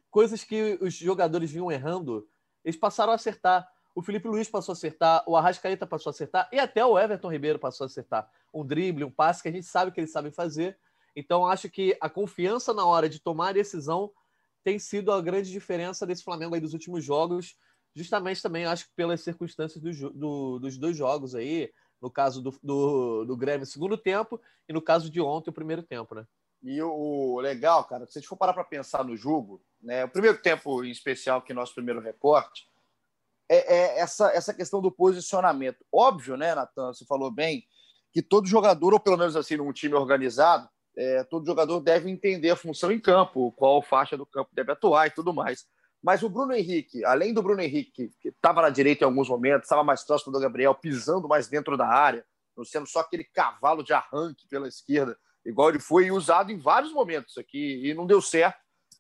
coisas 0.10 0.44
que 0.44 0.78
os 0.82 0.94
jogadores 0.94 1.52
vinham 1.52 1.72
errando, 1.72 2.28
eles 2.64 2.78
passaram 2.78 3.12
a 3.12 3.16
acertar. 3.16 3.68
O 3.94 4.02
Felipe 4.02 4.28
Luiz 4.28 4.50
passou 4.50 4.74
a 4.74 4.76
acertar, 4.76 5.24
o 5.28 5.38
Arrascaeta 5.38 5.88
passou 5.88 6.10
a 6.10 6.12
acertar 6.12 6.50
e 6.52 6.60
até 6.60 6.86
o 6.86 7.00
Everton 7.00 7.32
Ribeiro 7.32 7.60
passou 7.60 7.86
a 7.86 7.88
acertar. 7.88 8.30
Um 8.56 8.66
drible, 8.66 9.04
um 9.04 9.12
passe 9.12 9.44
que 9.44 9.50
a 9.50 9.52
gente 9.52 9.68
sabe 9.68 9.92
que 9.92 10.00
eles 10.00 10.12
sabem 10.12 10.32
fazer. 10.32 10.78
Então, 11.16 11.46
acho 11.46 11.70
que 11.70 11.98
a 12.02 12.10
confiança 12.10 12.74
na 12.74 12.86
hora 12.86 13.10
de 13.10 13.20
tomar 13.20 13.50
a 13.50 13.54
decisão 13.54 14.12
tem 14.64 14.80
sido 14.80 15.12
a 15.12 15.22
grande 15.22 15.52
diferença 15.52 16.06
desse 16.06 16.24
Flamengo 16.24 16.56
aí 16.56 16.62
dos 16.62 16.74
últimos 16.74 17.04
jogos. 17.04 17.58
Justamente 17.94 18.42
também, 18.42 18.66
acho 18.66 18.86
que 18.86 18.96
pelas 18.96 19.22
circunstâncias 19.22 19.82
do, 19.82 20.10
do, 20.12 20.60
dos 20.60 20.78
dois 20.78 20.98
jogos 20.98 21.36
aí 21.36 21.72
no 22.02 22.12
caso 22.12 22.42
do, 22.42 22.56
do, 22.62 23.26
do 23.26 23.38
Grêmio, 23.38 23.66
segundo 23.66 23.98
tempo, 23.98 24.40
e 24.68 24.74
no 24.74 24.82
caso 24.82 25.10
de 25.10 25.20
ontem, 25.20 25.50
o 25.50 25.54
primeiro 25.54 25.82
tempo, 25.82 26.14
né? 26.14 26.26
E 26.62 26.82
o 26.82 27.40
legal, 27.40 27.84
cara, 27.84 28.06
se 28.06 28.18
a 28.18 28.22
gente 28.22 28.30
for 28.30 28.38
parar 28.38 28.54
para 28.54 28.64
pensar 28.64 29.04
no 29.04 29.16
jogo, 29.16 29.62
né, 29.82 30.06
o 30.06 30.10
primeiro 30.10 30.40
tempo 30.42 30.84
em 30.84 30.90
especial, 30.90 31.42
que 31.42 31.52
é 31.52 31.56
nosso 31.56 31.74
primeiro 31.74 32.00
recorte, 32.00 32.68
é, 33.50 33.76
é, 33.76 34.00
essa, 34.00 34.32
essa 34.32 34.54
questão 34.54 34.82
do 34.82 34.92
posicionamento. 34.92 35.86
Óbvio, 35.92 36.36
né, 36.36 36.56
Natan, 36.56 36.94
você 36.94 37.06
falou 37.06 37.30
bem, 37.30 37.68
que 38.16 38.22
todo 38.22 38.48
jogador, 38.48 38.94
ou 38.94 39.00
pelo 39.00 39.18
menos 39.18 39.36
assim, 39.36 39.58
num 39.58 39.74
time 39.74 39.94
organizado, 39.94 40.70
é, 40.98 41.22
todo 41.26 41.46
jogador 41.46 41.82
deve 41.82 42.10
entender 42.10 42.50
a 42.50 42.56
função 42.56 42.90
em 42.90 42.98
campo, 42.98 43.52
qual 43.52 43.82
faixa 43.82 44.16
do 44.16 44.26
campo 44.26 44.50
deve 44.54 44.72
atuar 44.72 45.08
e 45.08 45.12
tudo 45.12 45.34
mais. 45.34 45.66
Mas 46.02 46.24
o 46.24 46.30
Bruno 46.30 46.54
Henrique, 46.54 47.04
além 47.04 47.34
do 47.34 47.44
Bruno 47.44 47.60
Henrique, 47.60 48.14
que 48.22 48.30
estava 48.30 48.62
na 48.62 48.70
direita 48.70 49.04
em 49.04 49.08
alguns 49.08 49.28
momentos, 49.28 49.66
estava 49.66 49.84
mais 49.84 50.06
próximo 50.06 50.32
do 50.32 50.40
Gabriel, 50.40 50.74
pisando 50.74 51.28
mais 51.28 51.50
dentro 51.50 51.76
da 51.76 51.90
área, 51.90 52.26
não 52.56 52.64
sendo 52.64 52.88
só 52.88 53.02
aquele 53.02 53.26
cavalo 53.26 53.84
de 53.84 53.92
arranque 53.92 54.48
pela 54.48 54.70
esquerda, 54.70 55.20
igual 55.46 55.68
ele 55.68 55.80
foi 55.80 56.10
usado 56.10 56.54
em 56.54 56.58
vários 56.58 56.94
momentos 56.94 57.38
aqui 57.38 57.86
e 57.86 57.94
não 57.94 58.08
deu 58.08 58.22
certo. 58.22 58.58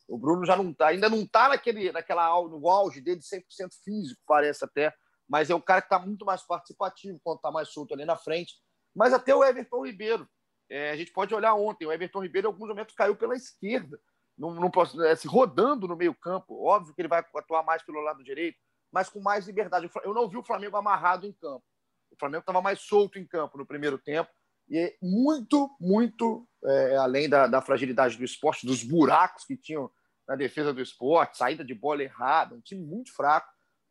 O 0.09 0.17
Bruno 0.17 0.45
já 0.45 0.57
não 0.57 0.73
tá, 0.73 0.87
ainda 0.87 1.07
não 1.07 1.21
está 1.21 1.47
naquele, 1.47 1.89
naquela, 1.89 2.27
no 2.49 2.69
auge 2.69 2.99
dele 2.99 3.21
100% 3.21 3.69
físico, 3.81 4.21
parece 4.27 4.65
até, 4.65 4.93
mas 5.25 5.49
é 5.49 5.55
um 5.55 5.61
cara 5.61 5.79
que 5.81 5.85
está 5.85 5.99
muito 5.99 6.25
mais 6.25 6.41
participativo 6.41 7.17
quando 7.23 7.37
está 7.37 7.49
mais 7.49 7.69
solto 7.69 7.93
ali 7.93 8.03
na 8.03 8.17
frente. 8.17 8.64
Mas 8.95 9.13
até 9.13 9.35
o 9.35 9.43
Everton 9.43 9.85
Ribeiro, 9.85 10.27
é, 10.69 10.91
a 10.91 10.95
gente 10.95 11.11
pode 11.11 11.33
olhar 11.35 11.53
ontem, 11.53 11.85
o 11.85 11.91
Everton 11.91 12.21
Ribeiro 12.21 12.47
em 12.47 12.51
alguns 12.51 12.69
momentos 12.69 12.95
caiu 12.95 13.15
pela 13.15 13.35
esquerda 13.35 13.99
não, 14.37 14.53
não 14.53 14.69
posso, 14.69 15.01
é, 15.03 15.15
se 15.15 15.27
rodando 15.27 15.87
no 15.87 15.95
meio 15.95 16.13
campo. 16.13 16.63
Óbvio 16.63 16.93
que 16.93 17.01
ele 17.01 17.07
vai 17.07 17.23
atuar 17.35 17.63
mais 17.63 17.81
pelo 17.83 18.01
lado 18.01 18.23
direito, 18.23 18.57
mas 18.91 19.09
com 19.09 19.21
mais 19.21 19.47
liberdade. 19.47 19.89
Eu 20.03 20.13
não 20.13 20.27
vi 20.27 20.37
o 20.37 20.43
Flamengo 20.43 20.77
amarrado 20.77 21.25
em 21.25 21.33
campo. 21.33 21.63
O 22.11 22.17
Flamengo 22.19 22.41
estava 22.41 22.61
mais 22.61 22.79
solto 22.81 23.17
em 23.17 23.25
campo 23.25 23.57
no 23.57 23.65
primeiro 23.65 23.97
tempo 23.97 24.29
e 24.69 24.95
muito, 25.01 25.69
muito 25.79 26.47
é, 26.63 26.95
além 26.97 27.29
da, 27.29 27.47
da, 27.47 27.61
fragilidade 27.61 28.17
do 28.17 28.23
esporte, 28.23 28.65
dos 28.65 28.83
buracos 28.83 29.45
que 29.45 29.55
tinham 29.55 29.91
na 30.27 30.35
defesa 30.35 30.73
do 30.73 30.81
esporte, 30.81 31.37
saída 31.37 31.63
de 31.63 31.73
bola 31.73 32.01
errada, 32.01 32.55
um 32.55 32.61
time 32.61 32.83
muito 32.83 33.13
fraco, 33.13 33.47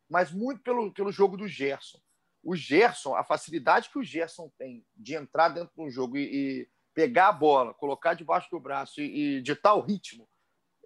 mas 0.09 0.31
muito 0.31 0.61
pelo, 0.61 0.91
pelo 0.91 1.11
jogo 1.11 1.37
do 1.37 1.47
Gerson. 1.47 1.99
O 2.45 2.55
Gerson, 2.55 3.15
a 3.15 3.23
facilidade 3.23 3.89
que 3.89 3.97
o 3.97 4.03
Gerson 4.03 4.51
tem 4.57 4.85
de 4.95 5.15
entrar 5.15 5.49
dentro 5.49 5.73
de 5.75 5.81
um 5.81 5.89
jogo 5.89 6.15
e, 6.15 6.21
e 6.61 6.69
pegar 6.93 7.29
a 7.29 7.33
bola, 7.33 7.73
colocar 7.73 8.13
debaixo 8.13 8.47
do 8.51 8.59
braço 8.59 9.01
e, 9.01 9.37
e 9.37 9.41
ditar 9.41 9.73
o 9.73 9.81
ritmo 9.81 10.29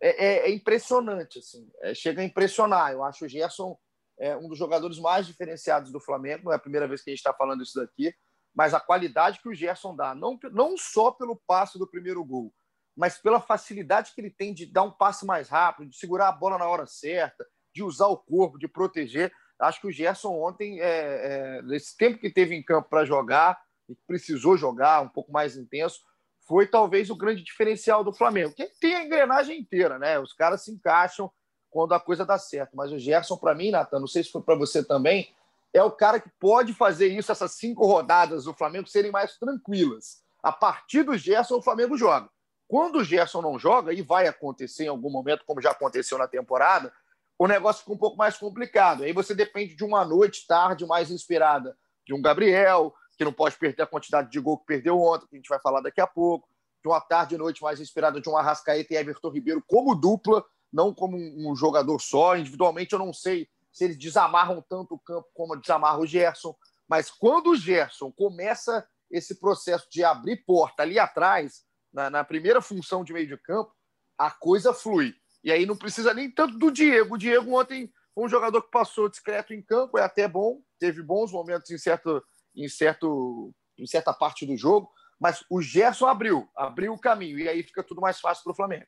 é, 0.02 0.26
é, 0.26 0.50
é 0.50 0.52
impressionante, 0.52 1.40
assim, 1.40 1.70
é, 1.82 1.94
chega 1.94 2.22
a 2.22 2.26
impressionar. 2.26 2.94
Eu 2.94 3.04
acho 3.04 3.26
o 3.26 3.28
Gerson 3.28 3.78
é 4.18 4.36
um 4.36 4.48
dos 4.48 4.58
jogadores 4.58 4.98
mais 4.98 5.28
diferenciados 5.28 5.92
do 5.92 6.00
Flamengo, 6.00 6.46
não 6.46 6.54
é 6.54 6.56
a 6.56 6.60
primeira 6.60 6.88
vez 6.88 7.02
que 7.02 7.10
a 7.10 7.12
gente 7.12 7.20
está 7.20 7.34
falando 7.34 7.62
isso 7.62 7.80
daqui, 7.80 8.14
mas 8.56 8.74
a 8.74 8.80
qualidade 8.80 9.42
que 9.42 9.50
o 9.50 9.54
Gerson 9.54 9.96
dá, 9.96 10.16
não, 10.16 10.40
não 10.52 10.78
só 10.78 11.12
pelo 11.12 11.36
passe 11.46 11.78
do 11.78 11.88
primeiro 11.88 12.24
gol, 12.24 12.54
mas 12.96 13.18
pela 13.18 13.40
facilidade 13.40 14.12
que 14.14 14.20
ele 14.20 14.32
tem 14.32 14.54
de 14.54 14.66
dar 14.66 14.84
um 14.84 14.92
passe 14.92 15.26
mais 15.26 15.48
rápido, 15.48 15.90
de 15.90 15.98
segurar 15.98 16.30
a 16.30 16.34
bola 16.34 16.58
na 16.58 16.68
hora 16.68 16.86
certa, 16.86 17.46
de 17.74 17.84
usar 17.84 18.08
o 18.08 18.18
corpo, 18.18 18.58
de 18.58 18.68
proteger. 18.68 19.32
Acho 19.60 19.82
que 19.82 19.88
o 19.88 19.92
Gerson 19.92 20.32
ontem, 20.32 20.80
é, 20.80 20.88
é, 20.88 21.62
nesse 21.64 21.98
tempo 21.98 22.18
que 22.18 22.30
teve 22.30 22.56
em 22.56 22.64
campo 22.64 22.90
para 22.90 23.06
jogar, 23.06 23.62
e 23.90 23.96
precisou 24.08 24.56
jogar 24.56 25.02
um 25.02 25.10
pouco 25.10 25.32
mais 25.32 25.58
intenso, 25.58 26.02
foi 26.48 26.66
talvez 26.68 27.10
o 27.10 27.16
grande 27.16 27.44
diferencial 27.44 28.04
do 28.04 28.14
Flamengo. 28.14 28.54
Que 28.54 28.68
tem 28.80 28.96
a 28.96 29.04
engrenagem 29.04 29.60
inteira, 29.60 30.00
né? 30.00 30.20
Os 30.20 30.34
caras 30.34 30.64
se 30.64 30.72
encaixam 30.72 31.30
quando 31.70 31.94
a 31.94 32.00
coisa 32.00 32.26
dá 32.26 32.38
certo. 32.38 32.76
Mas 32.76 32.92
o 32.92 32.98
Gerson, 33.00 33.38
para 33.38 33.54
mim, 33.54 33.72
Natan, 33.72 34.00
não 34.00 34.08
sei 34.08 34.24
se 34.24 34.32
foi 34.32 34.42
para 34.42 34.56
você 34.56 34.84
também, 34.84 35.34
é 35.74 35.84
o 35.84 35.92
cara 35.92 36.20
que 36.20 36.30
pode 36.40 36.74
fazer 36.74 37.08
isso, 37.08 37.32
essas 37.32 37.52
cinco 37.54 37.86
rodadas 37.86 38.46
do 38.46 38.54
Flamengo 38.54 38.88
serem 38.88 39.12
mais 39.12 39.38
tranquilas. 39.38 40.24
A 40.42 40.52
partir 40.52 41.04
do 41.04 41.18
Gerson, 41.18 41.58
o 41.58 41.62
Flamengo 41.62 41.98
joga. 41.98 42.30
Quando 42.68 42.98
o 42.98 43.04
Gerson 43.04 43.42
não 43.42 43.60
joga, 43.60 43.94
e 43.94 44.02
vai 44.02 44.28
acontecer 44.28 44.86
em 44.86 44.90
algum 44.90 45.10
momento, 45.10 45.44
como 45.46 45.62
já 45.62 45.72
aconteceu 45.72 46.18
na 46.18 46.28
temporada, 46.28 46.94
o 47.40 47.48
negócio 47.48 47.80
fica 47.80 47.94
um 47.94 47.98
pouco 47.98 48.18
mais 48.18 48.38
complicado. 48.38 49.04
Aí 49.04 49.14
você 49.14 49.34
depende 49.34 49.74
de 49.74 49.86
uma 49.86 50.04
noite, 50.04 50.46
tarde, 50.46 50.86
mais 50.86 51.10
inspirada 51.10 51.76
de 52.06 52.14
um 52.14 52.22
Gabriel, 52.22 52.94
que 53.18 53.24
não 53.24 53.32
pode 53.32 53.58
perder 53.58 53.84
a 53.84 53.88
quantidade 53.88 54.30
de 54.30 54.40
gol 54.42 54.58
que 54.58 54.66
perdeu 54.66 55.00
ontem, 55.00 55.26
que 55.26 55.36
a 55.36 55.40
gente 55.40 55.48
vai 55.48 55.60
falar 55.60 55.80
daqui 55.80 56.02
a 56.02 56.08
pouco, 56.08 56.50
de 56.84 56.90
uma 56.90 57.00
tarde 57.00 57.36
e 57.36 57.38
noite 57.38 57.62
mais 57.62 57.80
inspirada 57.80 58.20
de 58.20 58.28
um 58.28 58.36
Arrascaeta 58.36 58.94
e 58.94 58.98
Everton 58.98 59.30
Ribeiro 59.30 59.64
como 59.66 59.96
dupla, 59.96 60.44
não 60.72 60.94
como 60.94 61.16
um 61.18 61.56
jogador 61.56 62.00
só. 62.02 62.36
Individualmente, 62.36 62.92
eu 62.92 63.00
não 63.00 63.14
sei 63.14 63.48
se 63.72 63.86
eles 63.86 63.98
desamarram 63.98 64.62
tanto 64.68 64.96
o 64.96 65.00
campo 65.00 65.30
como 65.34 65.56
desamarra 65.56 66.00
o 66.00 66.06
Gerson, 66.06 66.54
mas 66.90 67.10
quando 67.10 67.52
o 67.52 67.56
Gerson 67.56 68.12
começa 68.12 68.86
esse 69.10 69.40
processo 69.40 69.88
de 69.90 70.04
abrir 70.04 70.44
porta 70.46 70.84
ali 70.84 71.00
atrás, 71.00 71.64
na, 71.94 72.10
na 72.10 72.24
primeira 72.24 72.62
função 72.62 73.04
de 73.04 73.14
meio 73.14 73.28
de 73.28 73.38
campo, 73.38 73.74
a 74.18 74.30
coisa 74.30 74.74
flui. 74.74 75.14
E 75.44 75.52
aí 75.52 75.66
não 75.66 75.76
precisa 75.76 76.14
nem 76.14 76.30
tanto 76.30 76.58
do 76.58 76.72
Diego. 76.72 77.16
O 77.16 77.18
Diego 77.18 77.58
ontem 77.58 77.92
foi 78.14 78.26
um 78.26 78.30
jogador 78.30 78.62
que 78.62 78.72
passou 78.72 79.10
discreto 79.10 79.54
em 79.54 79.62
campo, 79.62 79.98
é 79.98 80.04
até 80.04 80.28
bom, 80.28 80.62
teve 80.78 81.02
bons 81.02 81.32
momentos 81.32 81.70
em, 81.72 81.78
certo, 81.78 82.24
em, 82.56 82.68
certo, 82.68 83.54
em 83.78 83.88
certa 83.88 84.14
parte 84.14 84.46
do 84.46 84.58
jogo, 84.58 84.92
mas 85.20 85.44
o 85.50 85.62
Gerson 85.62 86.08
abriu, 86.08 86.50
abriu 86.56 86.94
o 86.94 87.00
caminho, 87.00 87.40
e 87.40 87.48
aí 87.48 87.64
fica 87.64 87.84
tudo 87.84 88.02
mais 88.02 88.20
fácil 88.20 88.44
para 88.44 88.52
o 88.52 88.56
Flamengo. 88.56 88.86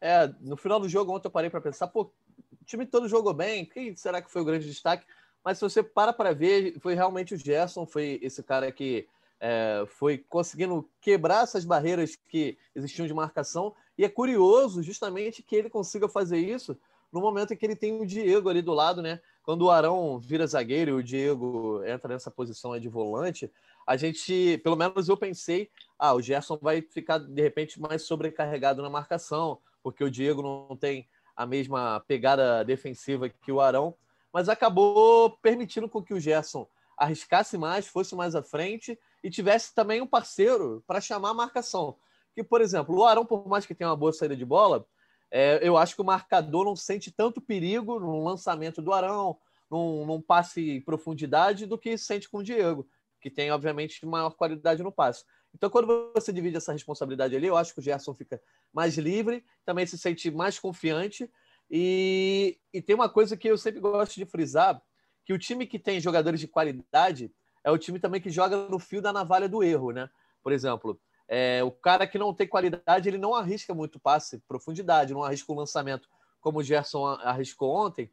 É, 0.00 0.28
no 0.40 0.56
final 0.56 0.78
do 0.78 0.88
jogo 0.88 1.12
ontem 1.12 1.26
eu 1.26 1.32
parei 1.32 1.50
para 1.50 1.60
pensar, 1.60 1.88
pô, 1.88 2.12
o 2.60 2.64
time 2.64 2.86
todo 2.86 3.08
jogou 3.08 3.34
bem, 3.34 3.64
quem 3.64 3.96
será 3.96 4.22
que 4.22 4.30
foi 4.30 4.42
o 4.42 4.44
grande 4.44 4.66
destaque? 4.66 5.06
Mas 5.44 5.58
se 5.58 5.64
você 5.64 5.82
para 5.82 6.12
para 6.12 6.34
ver, 6.34 6.78
foi 6.80 6.94
realmente 6.94 7.34
o 7.34 7.38
Gerson, 7.38 7.86
foi 7.86 8.18
esse 8.22 8.42
cara 8.42 8.70
que 8.70 9.08
é, 9.40 9.84
foi 9.86 10.18
conseguindo 10.18 10.88
quebrar 11.00 11.44
essas 11.44 11.64
barreiras 11.64 12.16
que 12.16 12.58
existiam 12.74 13.06
de 13.06 13.14
marcação. 13.14 13.74
E 13.96 14.04
é 14.04 14.08
curioso 14.08 14.82
justamente 14.82 15.42
que 15.42 15.56
ele 15.56 15.70
consiga 15.70 16.08
fazer 16.08 16.38
isso 16.38 16.76
no 17.12 17.20
momento 17.20 17.52
em 17.52 17.56
que 17.56 17.64
ele 17.64 17.76
tem 17.76 18.00
o 18.00 18.06
Diego 18.06 18.48
ali 18.48 18.60
do 18.60 18.74
lado, 18.74 19.00
né? 19.00 19.20
Quando 19.42 19.62
o 19.62 19.70
Arão 19.70 20.18
vira 20.18 20.46
zagueiro 20.46 20.90
e 20.90 20.94
o 20.94 21.02
Diego 21.02 21.82
entra 21.84 22.12
nessa 22.12 22.30
posição 22.30 22.78
de 22.78 22.88
volante, 22.88 23.50
a 23.86 23.96
gente, 23.96 24.58
pelo 24.62 24.76
menos 24.76 25.08
eu 25.08 25.16
pensei, 25.16 25.70
ah, 25.98 26.12
o 26.12 26.20
Gerson 26.20 26.58
vai 26.60 26.82
ficar 26.82 27.18
de 27.18 27.40
repente 27.40 27.80
mais 27.80 28.02
sobrecarregado 28.02 28.82
na 28.82 28.90
marcação, 28.90 29.58
porque 29.82 30.04
o 30.04 30.10
Diego 30.10 30.42
não 30.42 30.76
tem 30.76 31.08
a 31.34 31.46
mesma 31.46 32.00
pegada 32.00 32.62
defensiva 32.64 33.28
que 33.28 33.50
o 33.50 33.60
Arão, 33.60 33.94
mas 34.30 34.50
acabou 34.50 35.30
permitindo 35.40 35.88
com 35.88 36.02
que 36.02 36.12
o 36.12 36.20
Gerson 36.20 36.68
arriscasse 36.96 37.56
mais, 37.56 37.86
fosse 37.86 38.14
mais 38.14 38.34
à 38.34 38.42
frente 38.42 38.98
e 39.22 39.30
tivesse 39.30 39.74
também 39.74 40.00
um 40.00 40.06
parceiro 40.06 40.82
para 40.86 41.00
chamar 41.00 41.30
a 41.30 41.34
marcação. 41.34 41.96
Que, 42.34 42.44
por 42.44 42.60
exemplo, 42.60 42.96
o 42.96 43.04
Arão, 43.04 43.24
por 43.24 43.46
mais 43.48 43.66
que 43.66 43.74
tenha 43.74 43.90
uma 43.90 43.96
boa 43.96 44.12
saída 44.12 44.36
de 44.36 44.44
bola, 44.44 44.86
é, 45.30 45.60
eu 45.62 45.76
acho 45.76 45.94
que 45.94 46.00
o 46.00 46.04
marcador 46.04 46.64
não 46.64 46.76
sente 46.76 47.10
tanto 47.10 47.40
perigo 47.40 47.98
no 47.98 48.24
lançamento 48.24 48.80
do 48.80 48.92
Arão, 48.92 49.38
num, 49.70 50.06
num 50.06 50.22
passe 50.22 50.76
em 50.76 50.80
profundidade, 50.80 51.66
do 51.66 51.78
que 51.78 51.98
sente 51.98 52.28
com 52.28 52.38
o 52.38 52.42
Diego, 52.42 52.88
que 53.20 53.30
tem, 53.30 53.50
obviamente, 53.50 54.04
maior 54.06 54.30
qualidade 54.30 54.82
no 54.82 54.92
passe. 54.92 55.24
Então, 55.54 55.68
quando 55.70 56.12
você 56.14 56.32
divide 56.32 56.56
essa 56.56 56.72
responsabilidade 56.72 57.34
ali, 57.34 57.46
eu 57.46 57.56
acho 57.56 57.74
que 57.74 57.80
o 57.80 57.82
Gerson 57.82 58.14
fica 58.14 58.40
mais 58.72 58.96
livre, 58.96 59.44
também 59.64 59.86
se 59.86 59.98
sente 59.98 60.30
mais 60.30 60.58
confiante. 60.58 61.30
E, 61.70 62.58
e 62.72 62.80
tem 62.80 62.94
uma 62.94 63.08
coisa 63.08 63.36
que 63.36 63.48
eu 63.48 63.58
sempre 63.58 63.80
gosto 63.80 64.14
de 64.14 64.24
frisar, 64.24 64.80
que 65.24 65.32
o 65.32 65.38
time 65.38 65.66
que 65.66 65.78
tem 65.78 66.00
jogadores 66.00 66.40
de 66.40 66.48
qualidade 66.48 67.30
é 67.64 67.70
o 67.70 67.78
time 67.78 67.98
também 67.98 68.20
que 68.20 68.30
joga 68.30 68.56
no 68.68 68.78
fio 68.78 69.02
da 69.02 69.12
navalha 69.12 69.48
do 69.48 69.62
erro, 69.62 69.90
né? 69.92 70.08
Por 70.42 70.52
exemplo, 70.52 71.00
é, 71.28 71.62
o 71.62 71.70
cara 71.70 72.06
que 72.06 72.18
não 72.18 72.32
tem 72.32 72.46
qualidade, 72.46 73.08
ele 73.08 73.18
não 73.18 73.34
arrisca 73.34 73.74
muito 73.74 74.00
passe, 74.00 74.42
profundidade, 74.48 75.12
não 75.12 75.24
arrisca 75.24 75.52
o 75.52 75.56
lançamento 75.56 76.08
como 76.40 76.60
o 76.60 76.62
Gerson 76.62 77.04
arriscou 77.06 77.74
ontem, 77.74 78.10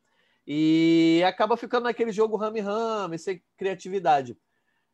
e 0.47 1.23
acaba 1.25 1.57
ficando 1.57 1.83
naquele 1.83 2.11
jogo 2.11 2.37
rame-rame, 2.37 3.17
sem 3.17 3.43
criatividade. 3.57 4.37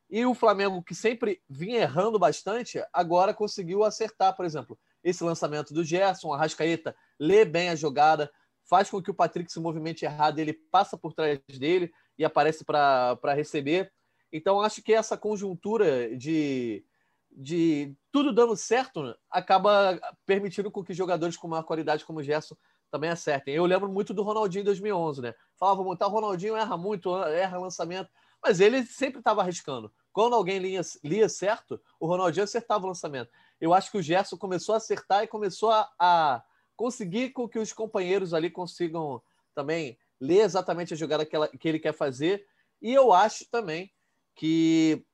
E 0.10 0.26
o 0.26 0.34
Flamengo, 0.34 0.84
que 0.84 0.94
sempre 0.94 1.42
vinha 1.50 1.82
errando 1.82 2.20
bastante, 2.20 2.84
agora 2.92 3.34
conseguiu 3.34 3.84
acertar, 3.84 4.36
por 4.36 4.46
exemplo, 4.46 4.78
esse 5.04 5.24
lançamento 5.24 5.74
do 5.74 5.84
Gerson, 5.84 6.34
a 6.34 6.38
Rascaeta 6.38 6.96
lê 7.20 7.46
bem 7.46 7.70
a 7.70 7.76
jogada, 7.76 8.32
faz 8.64 8.90
com 8.90 9.02
que 9.02 9.10
o 9.10 9.14
Patrick 9.14 9.52
se 9.52 9.60
movimente 9.60 10.06
errado, 10.06 10.40
ele 10.40 10.54
passa 10.54 10.98
por 10.98 11.14
trás 11.14 11.40
dele, 11.58 11.92
e 12.18 12.26
aparece 12.26 12.64
para 12.64 13.34
receber. 13.34 13.92
Então, 14.32 14.62
acho 14.62 14.82
que 14.82 14.94
essa 14.94 15.18
conjuntura 15.18 16.16
de, 16.16 16.86
de 17.32 17.96
tudo 18.12 18.34
dando 18.34 18.56
certo 18.56 19.16
acaba 19.30 20.00
permitindo 20.26 20.72
que 20.72 20.94
jogadores 20.94 21.38
com 21.38 21.48
maior 21.48 21.64
qualidade 21.64 22.06
como 22.06 22.20
o 22.20 22.24
Gerson 22.24 22.56
também 22.90 23.10
acertem. 23.10 23.56
Eu 23.56 23.66
lembro 23.66 23.90
muito 23.90 24.14
do 24.14 24.22
Ronaldinho 24.22 24.62
em 24.62 24.66
2011, 24.66 25.22
né? 25.22 25.34
Falava 25.58 25.84
muito, 25.84 26.04
o 26.04 26.10
Ronaldinho 26.10 26.56
erra 26.56 26.78
muito, 26.78 27.16
erra 27.24 27.58
lançamento, 27.58 28.10
mas 28.44 28.60
ele 28.60 28.86
sempre 28.86 29.20
estava 29.20 29.42
arriscando. 29.42 29.92
Quando 30.12 30.36
alguém 30.36 30.60
lia, 30.60 30.82
lia, 31.04 31.30
certo, 31.30 31.82
o 32.00 32.06
Ronaldinho 32.06 32.44
acertava 32.44 32.84
o 32.84 32.88
lançamento. 32.88 33.32
Eu 33.60 33.74
acho 33.74 33.90
que 33.90 33.98
o 33.98 34.02
Gerson 34.02 34.38
começou 34.38 34.74
a 34.74 34.78
acertar 34.78 35.24
e 35.24 35.28
começou 35.28 35.72
a, 35.72 35.90
a 35.98 36.44
conseguir 36.76 37.30
com 37.30 37.48
que 37.48 37.60
os 37.60 37.72
companheiros 37.72 38.34
ali 38.34 38.50
consigam 38.50 39.22
também 39.56 39.98
ler 40.20 40.42
exatamente 40.42 40.94
a 40.94 40.98
jogada 40.98 41.26
que, 41.26 41.36
ela, 41.36 41.48
que 41.48 41.68
ele 41.68 41.80
quer 41.80 41.94
fazer. 41.94 42.46
E 42.82 42.94
eu 42.94 43.14
acho 43.14 43.50
também 43.50 43.92
que 44.36 45.06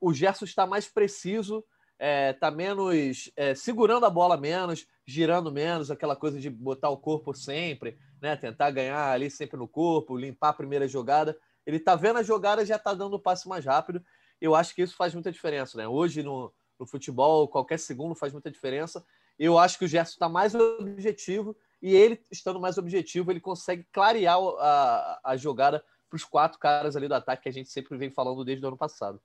o 0.00 0.12
Gerson 0.12 0.44
está 0.44 0.66
mais 0.66 0.88
preciso, 0.88 1.64
está 1.94 2.06
é, 2.06 2.32
tá 2.32 2.50
menos 2.50 3.30
é, 3.36 3.54
segurando 3.54 4.04
a 4.06 4.10
bola 4.10 4.36
menos, 4.36 4.86
girando 5.06 5.50
menos, 5.50 5.90
aquela 5.90 6.14
coisa 6.14 6.38
de 6.38 6.50
botar 6.50 6.90
o 6.90 6.98
corpo 6.98 7.34
sempre, 7.34 7.98
né? 8.20 8.36
tentar 8.36 8.70
ganhar 8.70 9.10
ali 9.10 9.30
sempre 9.30 9.56
no 9.56 9.66
corpo, 9.66 10.16
limpar 10.16 10.50
a 10.50 10.54
primeira 10.54 10.86
jogada. 10.86 11.36
Ele 11.64 11.78
está 11.78 11.96
vendo 11.96 12.18
a 12.18 12.22
jogada 12.22 12.62
e 12.62 12.66
já 12.66 12.76
está 12.76 12.92
dando 12.92 13.14
o 13.14 13.20
passe 13.20 13.48
mais 13.48 13.64
rápido. 13.64 14.04
Eu 14.40 14.54
acho 14.54 14.74
que 14.74 14.82
isso 14.82 14.94
faz 14.94 15.14
muita 15.14 15.32
diferença. 15.32 15.76
Né? 15.78 15.88
Hoje, 15.88 16.22
no, 16.22 16.52
no 16.78 16.86
futebol, 16.86 17.48
qualquer 17.48 17.78
segundo 17.78 18.14
faz 18.14 18.32
muita 18.32 18.50
diferença. 18.50 19.04
Eu 19.38 19.58
acho 19.58 19.78
que 19.78 19.84
o 19.84 19.88
Gerson 19.88 20.12
está 20.12 20.28
mais 20.28 20.54
objetivo 20.54 21.56
e 21.82 21.94
ele, 21.94 22.20
estando 22.30 22.60
mais 22.60 22.78
objetivo, 22.78 23.30
ele 23.30 23.40
consegue 23.40 23.86
clarear 23.92 24.38
a, 24.58 25.20
a 25.24 25.36
jogada 25.36 25.84
para 26.08 26.16
os 26.16 26.24
quatro 26.24 26.58
caras 26.58 26.96
ali 26.96 27.08
do 27.08 27.14
ataque 27.14 27.44
que 27.44 27.48
a 27.48 27.52
gente 27.52 27.70
sempre 27.70 27.96
vem 27.96 28.10
falando 28.10 28.44
desde 28.44 28.64
o 28.64 28.68
ano 28.68 28.76
passado. 28.76 29.20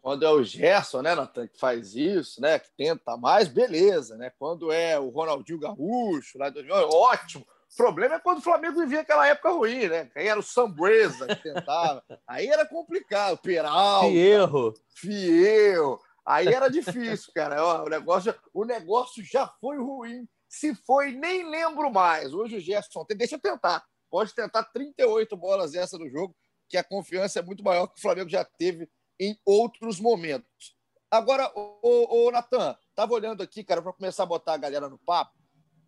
Quando 0.00 0.24
é 0.24 0.30
o 0.30 0.42
Gerson, 0.42 1.00
né, 1.00 1.14
Natan, 1.14 1.46
que 1.46 1.58
faz 1.58 1.94
isso, 1.94 2.40
né, 2.40 2.58
que 2.58 2.68
tenta 2.76 3.16
mais, 3.16 3.46
beleza, 3.46 4.16
né? 4.16 4.32
Quando 4.36 4.72
é 4.72 4.98
o 4.98 5.10
Ronaldinho 5.10 5.60
Gaúcho, 5.60 6.38
lá 6.38 6.50
de 6.50 6.68
ótimo. 6.70 7.46
O 7.72 7.76
problema 7.76 8.16
é 8.16 8.18
quando 8.18 8.38
o 8.38 8.42
Flamengo 8.42 8.80
vivia 8.80 9.00
aquela 9.00 9.26
época 9.26 9.50
ruim, 9.50 9.86
né? 9.88 10.10
Aí 10.14 10.26
era 10.26 10.38
o 10.38 10.42
Sambreza 10.42 11.26
que 11.28 11.36
tentava. 11.36 12.02
Aí 12.26 12.48
era 12.48 12.66
complicado. 12.66 13.38
Peral. 13.38 14.10
Fierro. 14.10 14.74
Fierro. 14.94 16.00
Aí 16.26 16.48
era 16.48 16.68
difícil, 16.68 17.32
cara. 17.32 17.82
O 17.82 17.88
negócio, 17.88 18.34
o 18.52 18.64
negócio 18.64 19.24
já 19.24 19.46
foi 19.60 19.78
ruim 19.78 20.28
se 20.48 20.74
foi, 20.74 21.12
nem 21.12 21.48
lembro 21.48 21.90
mais. 21.90 22.34
Hoje 22.34 22.56
o 22.56 22.60
Gerson, 22.60 23.06
deixa 23.16 23.36
eu 23.36 23.40
tentar. 23.40 23.82
Pode 24.12 24.34
tentar 24.34 24.64
38 24.64 25.34
bolas 25.38 25.74
essa 25.74 25.96
no 25.96 26.06
jogo, 26.06 26.36
que 26.68 26.76
a 26.76 26.84
confiança 26.84 27.38
é 27.38 27.42
muito 27.42 27.64
maior 27.64 27.86
que 27.86 27.98
o 27.98 28.02
Flamengo 28.02 28.28
já 28.28 28.44
teve 28.44 28.86
em 29.18 29.40
outros 29.42 29.98
momentos. 29.98 30.76
Agora, 31.10 31.50
o, 31.56 32.26
o 32.26 32.30
Natan, 32.30 32.76
estava 32.90 33.14
olhando 33.14 33.42
aqui, 33.42 33.64
cara, 33.64 33.80
para 33.80 33.94
começar 33.94 34.24
a 34.24 34.26
botar 34.26 34.52
a 34.52 34.58
galera 34.58 34.90
no 34.90 34.98
papo. 34.98 35.32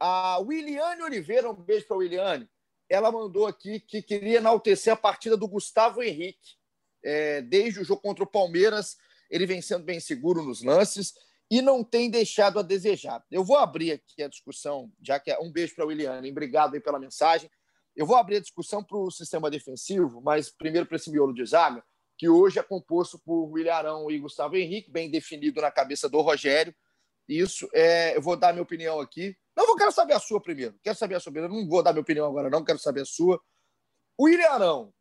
A 0.00 0.38
Williane 0.38 1.02
Oliveira, 1.02 1.50
um 1.50 1.54
beijo 1.54 1.86
para 1.86 1.96
a 1.96 1.98
Williane, 1.98 2.48
ela 2.88 3.12
mandou 3.12 3.46
aqui 3.46 3.78
que 3.78 4.00
queria 4.00 4.38
enaltecer 4.38 4.94
a 4.94 4.96
partida 4.96 5.36
do 5.36 5.46
Gustavo 5.46 6.02
Henrique. 6.02 6.56
É, 7.04 7.42
desde 7.42 7.80
o 7.80 7.84
jogo 7.84 8.00
contra 8.00 8.24
o 8.24 8.26
Palmeiras, 8.26 8.96
ele 9.28 9.44
vem 9.44 9.60
sendo 9.60 9.84
bem 9.84 10.00
seguro 10.00 10.42
nos 10.42 10.62
lances 10.62 11.12
e 11.50 11.60
não 11.60 11.84
tem 11.84 12.08
deixado 12.08 12.58
a 12.58 12.62
desejar. 12.62 13.22
Eu 13.30 13.44
vou 13.44 13.58
abrir 13.58 13.92
aqui 13.92 14.22
a 14.22 14.28
discussão, 14.28 14.90
já 15.02 15.20
que 15.20 15.30
é 15.30 15.38
um 15.38 15.52
beijo 15.52 15.74
para 15.74 15.84
a 15.84 15.88
Williane, 15.88 16.30
obrigado 16.30 16.80
pela 16.80 16.98
mensagem. 16.98 17.50
Eu 17.96 18.06
vou 18.06 18.16
abrir 18.16 18.36
a 18.36 18.40
discussão 18.40 18.82
para 18.82 18.96
o 18.96 19.10
sistema 19.10 19.50
defensivo, 19.50 20.20
mas 20.20 20.50
primeiro 20.50 20.86
para 20.86 20.96
esse 20.96 21.10
miolo 21.10 21.32
de 21.32 21.44
zaga, 21.44 21.82
que 22.16 22.28
hoje 22.28 22.58
é 22.58 22.62
composto 22.62 23.18
por 23.18 23.50
William 23.52 23.74
Arão 23.74 24.10
e 24.10 24.18
Gustavo 24.18 24.56
Henrique, 24.56 24.90
bem 24.90 25.10
definido 25.10 25.60
na 25.60 25.70
cabeça 25.70 26.08
do 26.08 26.20
Rogério. 26.20 26.74
Isso, 27.28 27.68
é, 27.72 28.16
eu 28.16 28.22
vou 28.22 28.36
dar 28.36 28.52
minha 28.52 28.62
opinião 28.62 29.00
aqui. 29.00 29.36
Não, 29.56 29.66
eu 29.66 29.76
quero 29.76 29.92
saber 29.92 30.12
a 30.12 30.20
sua 30.20 30.40
primeiro. 30.40 30.78
Quero 30.82 30.96
saber 30.96 31.14
a 31.14 31.20
sua 31.20 31.32
primeiro. 31.32 31.54
Não 31.54 31.68
vou 31.68 31.82
dar 31.82 31.92
minha 31.92 32.02
opinião 32.02 32.26
agora, 32.26 32.50
não. 32.50 32.64
Quero 32.64 32.78
saber 32.78 33.02
a 33.02 33.06
sua. 33.06 33.40
O 34.18 34.24
William 34.24 34.50
Arão 34.50 34.92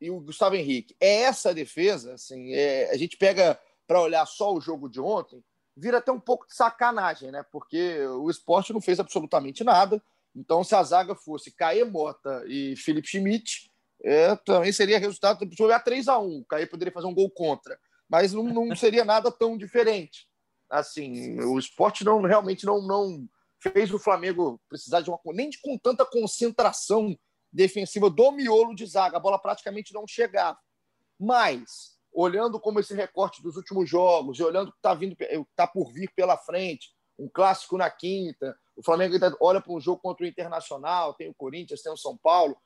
e 0.00 0.10
o 0.10 0.20
Gustavo 0.20 0.54
Henrique. 0.54 0.94
É 1.00 1.22
essa 1.22 1.54
defesa, 1.54 2.14
assim, 2.14 2.52
é, 2.52 2.90
a 2.90 2.96
gente 2.96 3.16
pega 3.16 3.58
para 3.86 4.02
olhar 4.02 4.26
só 4.26 4.52
o 4.52 4.60
jogo 4.60 4.88
de 4.88 5.00
ontem, 5.00 5.42
vira 5.76 5.98
até 5.98 6.10
um 6.10 6.20
pouco 6.20 6.46
de 6.46 6.54
sacanagem, 6.54 7.30
né? 7.30 7.44
Porque 7.50 8.04
o 8.06 8.28
esporte 8.28 8.72
não 8.72 8.80
fez 8.80 8.98
absolutamente 8.98 9.62
nada. 9.62 10.02
Então, 10.36 10.62
se 10.62 10.74
a 10.74 10.82
zaga 10.82 11.14
fosse 11.14 11.50
Caê 11.50 11.82
Mota 11.82 12.44
e 12.46 12.76
Felipe 12.76 13.08
Schmidt, 13.08 13.70
é, 14.04 14.36
também 14.36 14.70
seria 14.70 14.98
resultado. 14.98 15.38
Se 15.48 15.56
jogar 15.56 15.80
3 15.80 16.08
a 16.08 16.18
1 16.18 16.40
o 16.40 16.44
Caê 16.44 16.66
poderia 16.66 16.92
fazer 16.92 17.06
um 17.06 17.14
gol 17.14 17.30
contra, 17.30 17.78
mas 18.08 18.34
não, 18.34 18.44
não 18.44 18.68
seria 18.76 19.04
nada 19.04 19.32
tão 19.32 19.56
diferente. 19.56 20.28
Assim, 20.68 21.40
o 21.40 21.58
esporte 21.58 22.04
não 22.04 22.20
realmente 22.20 22.66
não, 22.66 22.82
não 22.82 23.26
fez 23.58 23.92
o 23.92 23.98
Flamengo 23.98 24.60
precisar 24.68 25.00
de 25.00 25.08
uma 25.08 25.18
nem 25.32 25.48
de, 25.48 25.58
com 25.60 25.78
tanta 25.78 26.04
concentração 26.04 27.16
defensiva 27.50 28.10
do 28.10 28.30
miolo 28.32 28.74
de 28.74 28.84
zaga. 28.84 29.16
A 29.16 29.20
bola 29.20 29.38
praticamente 29.38 29.94
não 29.94 30.06
chegava. 30.06 30.58
Mas, 31.18 31.96
olhando 32.12 32.60
como 32.60 32.78
esse 32.78 32.94
recorte 32.94 33.42
dos 33.42 33.56
últimos 33.56 33.88
jogos, 33.88 34.38
e 34.38 34.42
olhando 34.42 34.68
o 34.68 34.72
que 34.72 34.78
está 34.78 34.92
vindo, 34.92 35.16
tá 35.54 35.66
por 35.66 35.92
vir 35.92 36.12
pela 36.14 36.36
frente, 36.36 36.90
um 37.18 37.28
clássico 37.32 37.78
na 37.78 37.88
quinta, 37.88 38.54
o 38.76 38.82
Flamengo 38.82 39.16
olha 39.40 39.60
para 39.60 39.72
um 39.72 39.80
jogo 39.80 40.00
contra 40.00 40.24
o 40.24 40.28
Internacional, 40.28 41.14
tem 41.14 41.30
o 41.30 41.34
Corinthians, 41.34 41.82
tem 41.82 41.92
o 41.92 41.96
São 41.96 42.16
Paulo. 42.16 42.56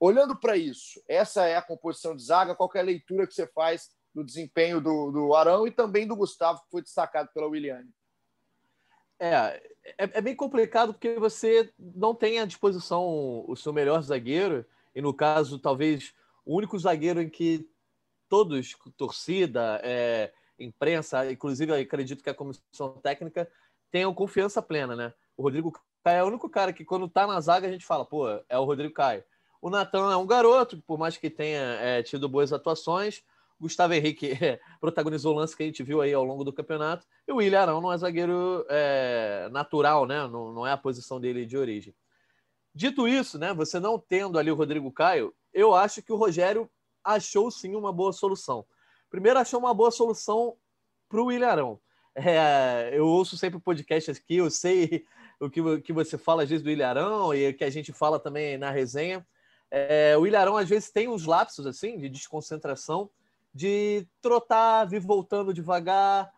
Olhando 0.00 0.38
para 0.38 0.56
isso, 0.56 1.02
essa 1.08 1.44
é 1.46 1.56
a 1.56 1.62
composição 1.62 2.14
de 2.14 2.22
zaga, 2.22 2.54
qual 2.54 2.70
é 2.74 2.78
a 2.78 2.84
leitura 2.84 3.26
que 3.26 3.34
você 3.34 3.46
faz 3.48 3.90
do 4.14 4.24
desempenho 4.24 4.80
do, 4.80 5.10
do 5.10 5.34
Arão 5.34 5.66
e 5.66 5.70
também 5.72 6.06
do 6.06 6.16
Gustavo, 6.16 6.60
que 6.60 6.70
foi 6.70 6.82
destacado 6.82 7.30
pela 7.34 7.48
Williane? 7.48 7.90
É, 9.18 9.34
é, 9.84 9.94
é, 9.98 10.20
bem 10.20 10.36
complicado 10.36 10.94
porque 10.94 11.18
você 11.18 11.72
não 11.76 12.14
tem 12.14 12.38
à 12.38 12.44
disposição 12.44 13.44
o 13.48 13.56
seu 13.56 13.72
melhor 13.72 14.00
zagueiro, 14.00 14.64
e 14.94 15.02
no 15.02 15.12
caso, 15.12 15.58
talvez 15.58 16.14
o 16.44 16.56
único 16.56 16.78
zagueiro 16.78 17.20
em 17.20 17.28
que 17.28 17.68
todos, 18.28 18.76
torcida, 18.96 19.80
é, 19.82 20.32
imprensa, 20.58 21.30
inclusive 21.30 21.72
acredito 21.72 22.22
que 22.22 22.30
a 22.30 22.34
comissão 22.34 22.92
técnica, 23.02 23.50
tenham 23.90 24.14
confiança 24.14 24.62
plena, 24.62 24.94
né? 24.94 25.12
O 25.38 25.42
Rodrigo 25.44 25.72
Caio 26.02 26.18
é 26.18 26.24
o 26.24 26.26
único 26.26 26.50
cara 26.50 26.72
que, 26.72 26.84
quando 26.84 27.08
tá 27.08 27.24
na 27.24 27.40
zaga, 27.40 27.68
a 27.68 27.70
gente 27.70 27.86
fala, 27.86 28.04
pô, 28.04 28.28
é 28.48 28.58
o 28.58 28.64
Rodrigo 28.64 28.92
Caio. 28.92 29.22
O 29.62 29.70
Natan 29.70 30.12
é 30.12 30.16
um 30.16 30.26
garoto, 30.26 30.82
por 30.82 30.98
mais 30.98 31.16
que 31.16 31.30
tenha 31.30 31.60
é, 31.80 32.02
tido 32.02 32.28
boas 32.28 32.52
atuações, 32.52 33.22
Gustavo 33.60 33.94
Henrique 33.94 34.32
protagonizou 34.80 35.32
o 35.34 35.38
lance 35.38 35.56
que 35.56 35.62
a 35.62 35.66
gente 35.66 35.82
viu 35.84 36.00
aí 36.00 36.12
ao 36.12 36.24
longo 36.24 36.42
do 36.42 36.52
campeonato. 36.52 37.06
E 37.26 37.32
o 37.32 37.36
William 37.36 37.60
Arão 37.60 37.80
não 37.80 37.92
é 37.92 37.98
zagueiro 37.98 38.66
é, 38.68 39.48
natural, 39.52 40.06
né? 40.06 40.26
Não, 40.26 40.52
não 40.52 40.66
é 40.66 40.72
a 40.72 40.76
posição 40.76 41.20
dele 41.20 41.46
de 41.46 41.56
origem. 41.56 41.94
Dito 42.74 43.06
isso, 43.06 43.38
né? 43.38 43.54
Você 43.54 43.78
não 43.78 43.96
tendo 43.96 44.40
ali 44.40 44.50
o 44.50 44.56
Rodrigo 44.56 44.90
Caio, 44.90 45.32
eu 45.54 45.72
acho 45.72 46.02
que 46.02 46.12
o 46.12 46.16
Rogério 46.16 46.68
achou 47.04 47.48
sim 47.48 47.76
uma 47.76 47.92
boa 47.92 48.12
solução. 48.12 48.66
Primeiro, 49.08 49.38
achou 49.38 49.60
uma 49.60 49.72
boa 49.72 49.92
solução 49.92 50.56
para 51.08 51.20
o 51.20 51.26
William 51.26 51.48
Arão. 51.48 51.80
É, 52.14 52.90
eu 52.92 53.06
ouço 53.06 53.38
sempre 53.38 53.60
podcast 53.60 54.10
aqui, 54.10 54.36
eu 54.36 54.50
sei 54.50 55.06
o 55.40 55.50
que, 55.50 55.80
que 55.80 55.92
você 55.92 56.18
fala 56.18 56.42
às 56.42 56.48
vezes 56.48 56.64
do 56.64 56.70
Ilharão 56.70 57.34
e 57.34 57.48
o 57.48 57.54
que 57.54 57.64
a 57.64 57.70
gente 57.70 57.92
fala 57.92 58.18
também 58.18 58.58
na 58.58 58.70
resenha. 58.70 59.26
É, 59.70 60.16
o 60.16 60.26
Ilharão 60.26 60.56
às 60.56 60.68
vezes 60.68 60.90
tem 60.90 61.08
uns 61.08 61.26
lapsos 61.26 61.66
assim 61.66 61.98
de 61.98 62.08
desconcentração 62.08 63.10
de 63.54 64.06
trotar, 64.20 64.86
vir 64.88 65.00
voltando 65.00 65.54
devagar. 65.54 66.30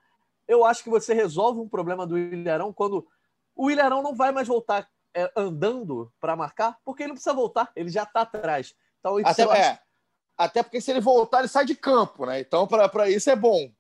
Eu 0.47 0.65
acho 0.65 0.83
que 0.83 0.91
você 0.91 1.13
resolve 1.15 1.61
um 1.61 1.69
problema 1.69 2.07
do 2.07 2.19
Ilharão 2.19 2.73
quando 2.73 3.07
o 3.55 3.71
Ilharão 3.71 4.03
não 4.03 4.15
vai 4.15 4.33
mais 4.33 4.49
voltar 4.49 4.89
é, 5.15 5.31
andando 5.37 6.13
para 6.21 6.37
marcar, 6.37 6.79
porque 6.85 7.03
ele 7.03 7.09
não 7.09 7.15
precisa 7.15 7.35
voltar, 7.35 7.71
ele 7.75 7.91
já 7.91 8.05
está 8.05 8.23
atrás. 8.23 8.75
Então, 8.99 9.19
até, 9.25 9.43
é, 9.43 9.79
até 10.37 10.63
porque 10.63 10.81
se 10.81 10.91
ele 10.91 11.01
voltar, 11.01 11.41
ele 11.41 11.49
sai 11.49 11.65
de 11.65 11.75
campo, 11.75 12.27
né? 12.27 12.41
Então, 12.41 12.67
para 12.67 13.09
isso 13.11 13.29
é 13.29 13.37
bom. 13.37 13.71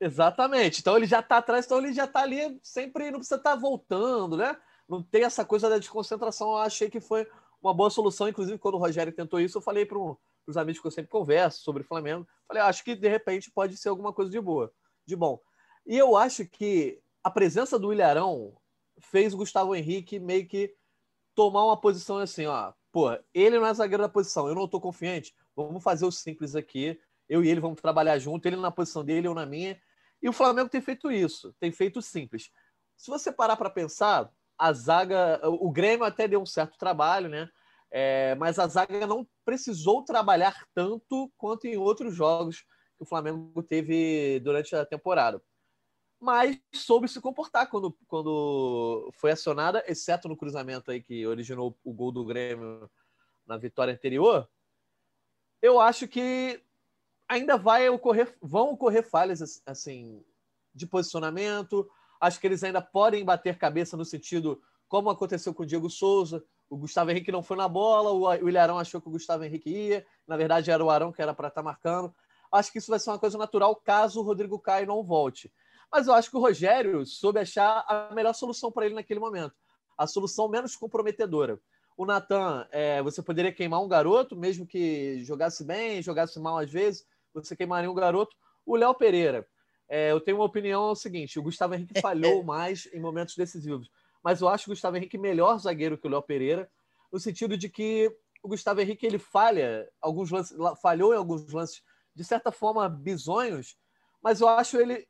Exatamente. 0.00 0.80
Então 0.80 0.96
ele 0.96 1.06
já 1.06 1.20
está 1.20 1.38
atrás, 1.38 1.66
então 1.66 1.78
ele 1.78 1.92
já 1.92 2.04
está 2.04 2.20
ali, 2.20 2.58
sempre 2.62 3.10
não 3.10 3.18
precisa 3.18 3.36
estar 3.36 3.54
tá 3.54 3.56
voltando, 3.56 4.36
né? 4.36 4.56
Não 4.88 5.02
tem 5.02 5.24
essa 5.24 5.44
coisa 5.44 5.68
da 5.68 5.78
desconcentração. 5.78 6.50
Eu 6.52 6.58
achei 6.58 6.88
que 6.88 7.00
foi 7.00 7.26
uma 7.60 7.74
boa 7.74 7.90
solução. 7.90 8.28
Inclusive, 8.28 8.58
quando 8.58 8.76
o 8.76 8.78
Rogério 8.78 9.12
tentou 9.12 9.40
isso, 9.40 9.58
eu 9.58 9.62
falei 9.62 9.84
para 9.84 9.98
os 9.98 10.56
amigos 10.56 10.80
que 10.80 10.86
eu 10.86 10.90
sempre 10.90 11.10
converso 11.10 11.62
sobre 11.62 11.82
o 11.82 11.86
Flamengo. 11.86 12.26
Falei, 12.46 12.62
acho 12.62 12.84
que 12.84 12.94
de 12.94 13.08
repente 13.08 13.50
pode 13.50 13.76
ser 13.76 13.88
alguma 13.88 14.12
coisa 14.12 14.30
de 14.30 14.40
boa, 14.40 14.72
de 15.06 15.16
bom. 15.16 15.40
E 15.86 15.96
eu 15.96 16.16
acho 16.16 16.46
que 16.46 17.00
a 17.22 17.30
presença 17.30 17.78
do 17.78 17.92
Ilharão 17.92 18.56
fez 19.00 19.34
o 19.34 19.36
Gustavo 19.36 19.74
Henrique 19.74 20.18
meio 20.18 20.46
que 20.46 20.74
tomar 21.34 21.64
uma 21.64 21.80
posição 21.80 22.18
assim, 22.18 22.46
ó, 22.46 22.72
pô, 22.90 23.16
ele 23.32 23.58
não 23.58 23.66
é 23.66 23.74
zagueiro 23.74 24.02
da 24.02 24.08
posição, 24.08 24.48
eu 24.48 24.54
não 24.54 24.64
estou 24.64 24.80
confiante, 24.80 25.34
vamos 25.54 25.82
fazer 25.82 26.04
o 26.04 26.10
simples 26.10 26.56
aqui, 26.56 26.98
eu 27.28 27.44
e 27.44 27.48
ele 27.48 27.60
vamos 27.60 27.80
trabalhar 27.80 28.18
junto, 28.18 28.46
ele 28.46 28.56
na 28.56 28.70
posição 28.70 29.04
dele, 29.04 29.28
eu 29.28 29.34
na 29.34 29.46
minha. 29.46 29.80
E 30.22 30.28
o 30.28 30.32
Flamengo 30.32 30.68
tem 30.68 30.80
feito 30.80 31.10
isso, 31.10 31.54
tem 31.60 31.70
feito 31.70 32.02
simples. 32.02 32.50
Se 32.96 33.10
você 33.10 33.30
parar 33.30 33.56
para 33.56 33.70
pensar, 33.70 34.30
a 34.58 34.72
zaga, 34.72 35.40
o 35.44 35.70
Grêmio 35.70 36.04
até 36.04 36.26
deu 36.26 36.42
um 36.42 36.46
certo 36.46 36.76
trabalho, 36.76 37.28
né? 37.28 37.48
É, 37.90 38.34
mas 38.34 38.58
a 38.58 38.66
zaga 38.66 39.06
não 39.06 39.26
precisou 39.44 40.04
trabalhar 40.04 40.66
tanto 40.74 41.32
quanto 41.38 41.66
em 41.66 41.76
outros 41.76 42.14
jogos 42.14 42.62
que 42.96 43.04
o 43.04 43.06
Flamengo 43.06 43.62
teve 43.62 44.40
durante 44.40 44.74
a 44.74 44.84
temporada. 44.84 45.40
Mas 46.20 46.60
soube 46.74 47.06
se 47.08 47.20
comportar 47.20 47.70
quando, 47.70 47.96
quando 48.08 49.08
foi 49.14 49.30
acionada, 49.30 49.84
exceto 49.86 50.28
no 50.28 50.36
cruzamento 50.36 50.90
aí 50.90 51.00
que 51.00 51.24
originou 51.24 51.78
o 51.84 51.92
gol 51.92 52.10
do 52.10 52.24
Grêmio 52.24 52.90
na 53.46 53.56
vitória 53.56 53.94
anterior. 53.94 54.48
Eu 55.62 55.80
acho 55.80 56.08
que 56.08 56.60
ainda 57.28 57.56
vai 57.56 57.88
ocorrer, 57.88 58.34
vão 58.40 58.70
ocorrer 58.70 59.08
falhas 59.08 59.62
assim 59.66 60.24
de 60.74 60.86
posicionamento. 60.86 61.88
Acho 62.20 62.40
que 62.40 62.46
eles 62.46 62.64
ainda 62.64 62.80
podem 62.80 63.24
bater 63.24 63.58
cabeça 63.58 63.96
no 63.96 64.04
sentido 64.04 64.60
como 64.88 65.10
aconteceu 65.10 65.52
com 65.52 65.62
o 65.62 65.66
Diego 65.66 65.90
Souza, 65.90 66.42
o 66.70 66.76
Gustavo 66.76 67.10
Henrique 67.10 67.30
não 67.30 67.42
foi 67.42 67.56
na 67.56 67.68
bola, 67.68 68.10
o 68.12 68.48
Ilharão 68.48 68.78
achou 68.78 69.00
que 69.00 69.08
o 69.08 69.10
Gustavo 69.10 69.44
Henrique 69.44 69.70
ia, 69.70 70.06
na 70.26 70.36
verdade 70.36 70.70
era 70.70 70.84
o 70.84 70.90
Arão 70.90 71.12
que 71.12 71.20
era 71.20 71.34
para 71.34 71.48
estar 71.48 71.60
tá 71.60 71.64
marcando. 71.64 72.14
Acho 72.50 72.72
que 72.72 72.78
isso 72.78 72.90
vai 72.90 72.98
ser 72.98 73.10
uma 73.10 73.18
coisa 73.18 73.36
natural 73.36 73.76
caso 73.76 74.20
o 74.20 74.22
Rodrigo 74.22 74.58
Caio 74.58 74.86
não 74.86 75.02
volte. 75.02 75.52
Mas 75.92 76.06
eu 76.06 76.14
acho 76.14 76.30
que 76.30 76.36
o 76.36 76.40
Rogério 76.40 77.04
soube 77.06 77.40
achar 77.40 77.84
a 77.86 78.14
melhor 78.14 78.34
solução 78.34 78.72
para 78.72 78.86
ele 78.86 78.94
naquele 78.94 79.20
momento, 79.20 79.54
a 79.96 80.06
solução 80.06 80.48
menos 80.48 80.76
comprometedora. 80.76 81.60
O 81.96 82.06
Natan, 82.06 82.66
é, 82.70 83.02
você 83.02 83.22
poderia 83.22 83.52
queimar 83.52 83.82
um 83.82 83.88
garoto, 83.88 84.36
mesmo 84.36 84.66
que 84.66 85.22
jogasse 85.24 85.64
bem, 85.64 86.00
jogasse 86.00 86.38
mal 86.38 86.58
às 86.58 86.70
vezes, 86.70 87.06
você 87.32 87.56
queimaria 87.56 87.90
um 87.90 87.94
garoto. 87.94 88.36
O 88.64 88.76
Léo 88.76 88.94
Pereira, 88.94 89.46
é, 89.88 90.12
eu 90.12 90.20
tenho 90.20 90.38
uma 90.38 90.44
opinião 90.44 90.88
é 90.88 90.92
o 90.92 90.94
seguinte: 90.94 91.38
o 91.38 91.42
Gustavo 91.42 91.74
Henrique 91.74 92.00
falhou 92.02 92.42
mais 92.42 92.86
em 92.92 93.00
momentos 93.00 93.36
decisivos 93.36 93.90
mas 94.22 94.40
eu 94.40 94.48
acho 94.48 94.68
o 94.68 94.72
Gustavo 94.72 94.96
Henrique 94.96 95.16
melhor 95.16 95.58
zagueiro 95.58 95.96
que 95.96 96.06
o 96.06 96.10
Léo 96.10 96.22
Pereira, 96.22 96.70
no 97.12 97.18
sentido 97.18 97.56
de 97.56 97.68
que 97.68 98.14
o 98.42 98.48
Gustavo 98.48 98.80
Henrique 98.80 99.06
ele 99.06 99.18
falha, 99.18 99.88
alguns 100.00 100.30
lances, 100.30 100.56
falhou 100.82 101.12
em 101.12 101.16
alguns 101.16 101.50
lances 101.52 101.82
de 102.14 102.24
certa 102.24 102.50
forma 102.50 102.88
bizonhos, 102.88 103.78
mas 104.22 104.40
eu 104.40 104.48
acho 104.48 104.76
ele 104.76 105.06